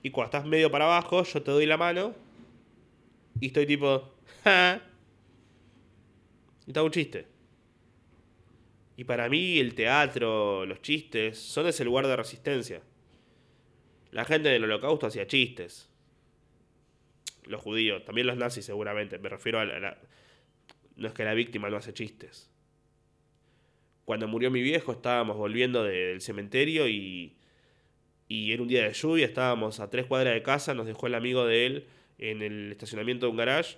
y 0.03 0.09
cuando 0.09 0.35
estás 0.37 0.45
medio 0.45 0.69
para 0.69 0.83
abajo, 0.83 1.23
yo 1.23 1.41
te 1.41 1.51
doy 1.51 1.65
la 1.65 1.77
mano, 1.77 2.13
y 3.39 3.45
estoy 3.45 3.65
tipo, 3.65 4.11
¡ja! 4.43 4.81
Y 6.67 6.73
te 6.73 6.79
hago 6.79 6.87
un 6.87 6.91
chiste. 6.91 7.34
Y 8.97 9.03
para 9.03 9.27
mí 9.29 9.59
el 9.59 9.75
teatro, 9.75 10.65
los 10.65 10.81
chistes, 10.81 11.37
son 11.37 11.67
ese 11.67 11.83
lugar 11.83 12.07
de 12.07 12.15
resistencia. 12.15 12.81
La 14.11 14.23
gente 14.23 14.49
del 14.49 14.63
holocausto 14.63 15.07
hacía 15.07 15.27
chistes. 15.27 15.89
Los 17.43 17.61
judíos, 17.61 18.05
también 18.05 18.27
los 18.27 18.37
nazis 18.37 18.65
seguramente. 18.65 19.19
Me 19.19 19.29
refiero 19.29 19.59
a 19.59 19.65
la, 19.65 19.97
No 20.95 21.07
es 21.07 21.13
que 21.13 21.25
la 21.25 21.33
víctima 21.33 21.69
no 21.69 21.77
hace 21.77 21.93
chistes. 21.93 22.49
Cuando 24.05 24.27
murió 24.27 24.51
mi 24.51 24.61
viejo 24.61 24.93
estábamos 24.93 25.35
volviendo 25.35 25.83
del 25.83 26.21
cementerio 26.21 26.87
y, 26.87 27.35
y 28.27 28.53
era 28.53 28.61
un 28.61 28.67
día 28.67 28.83
de 28.83 28.93
lluvia, 28.93 29.25
estábamos 29.25 29.79
a 29.79 29.89
tres 29.89 30.05
cuadras 30.05 30.35
de 30.35 30.43
casa, 30.43 30.73
nos 30.73 30.85
dejó 30.85 31.07
el 31.07 31.15
amigo 31.15 31.45
de 31.45 31.65
él 31.65 31.87
en 32.17 32.41
el 32.41 32.71
estacionamiento 32.71 33.25
de 33.25 33.31
un 33.31 33.37
garage 33.37 33.77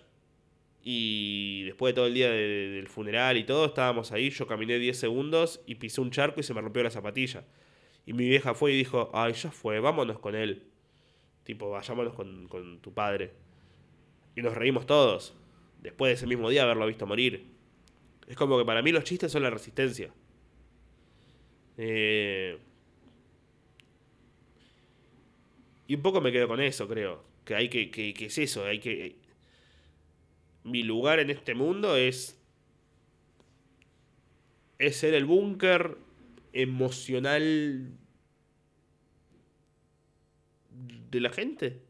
y 0.89 1.63
después 1.65 1.91
de 1.91 1.95
todo 1.95 2.05
el 2.05 2.13
día 2.13 2.31
del 2.31 2.87
funeral 2.87 3.35
y 3.35 3.43
todo, 3.43 3.65
estábamos 3.65 4.13
ahí, 4.13 4.29
yo 4.29 4.47
caminé 4.47 4.79
10 4.79 4.97
segundos 4.97 5.61
y 5.65 5.75
pisé 5.75 5.99
un 5.99 6.11
charco 6.11 6.39
y 6.39 6.43
se 6.43 6.53
me 6.53 6.61
rompió 6.61 6.81
la 6.81 6.89
zapatilla. 6.89 7.43
Y 8.05 8.13
mi 8.13 8.25
vieja 8.29 8.53
fue 8.53 8.71
y 8.71 8.77
dijo, 8.77 9.11
ay, 9.13 9.33
ya 9.33 9.51
fue, 9.51 9.81
vámonos 9.81 10.17
con 10.19 10.33
él. 10.33 10.63
Tipo, 11.43 11.71
vayámonos 11.71 12.13
con, 12.13 12.47
con 12.47 12.79
tu 12.79 12.93
padre. 12.93 13.33
Y 14.33 14.41
nos 14.41 14.55
reímos 14.55 14.85
todos, 14.85 15.35
después 15.81 16.11
de 16.11 16.13
ese 16.13 16.25
mismo 16.25 16.49
día 16.49 16.63
haberlo 16.63 16.87
visto 16.87 17.05
morir. 17.05 17.47
Es 18.25 18.37
como 18.37 18.57
que 18.57 18.63
para 18.63 18.81
mí 18.81 18.93
los 18.93 19.03
chistes 19.03 19.29
son 19.29 19.43
la 19.43 19.49
resistencia. 19.49 20.13
Eh... 21.75 22.57
Y 25.85 25.95
un 25.95 26.01
poco 26.01 26.21
me 26.21 26.31
quedo 26.31 26.47
con 26.47 26.61
eso, 26.61 26.87
creo. 26.87 27.25
Que 27.43 27.55
hay 27.55 27.67
que, 27.67 27.91
que, 27.91 28.13
que 28.13 28.27
es 28.27 28.37
eso, 28.37 28.63
hay 28.63 28.79
que 28.79 29.26
mi 30.67 30.83
lugar 30.83 31.19
en 31.19 31.29
este 31.29 31.55
mundo 31.55 31.95
es, 31.95 32.39
es 34.77 34.97
ser 34.97 35.13
el 35.13 35.25
búnker 35.25 35.97
emocional 36.53 37.91
de 41.09 41.19
la 41.19 41.29
gente. 41.29 41.86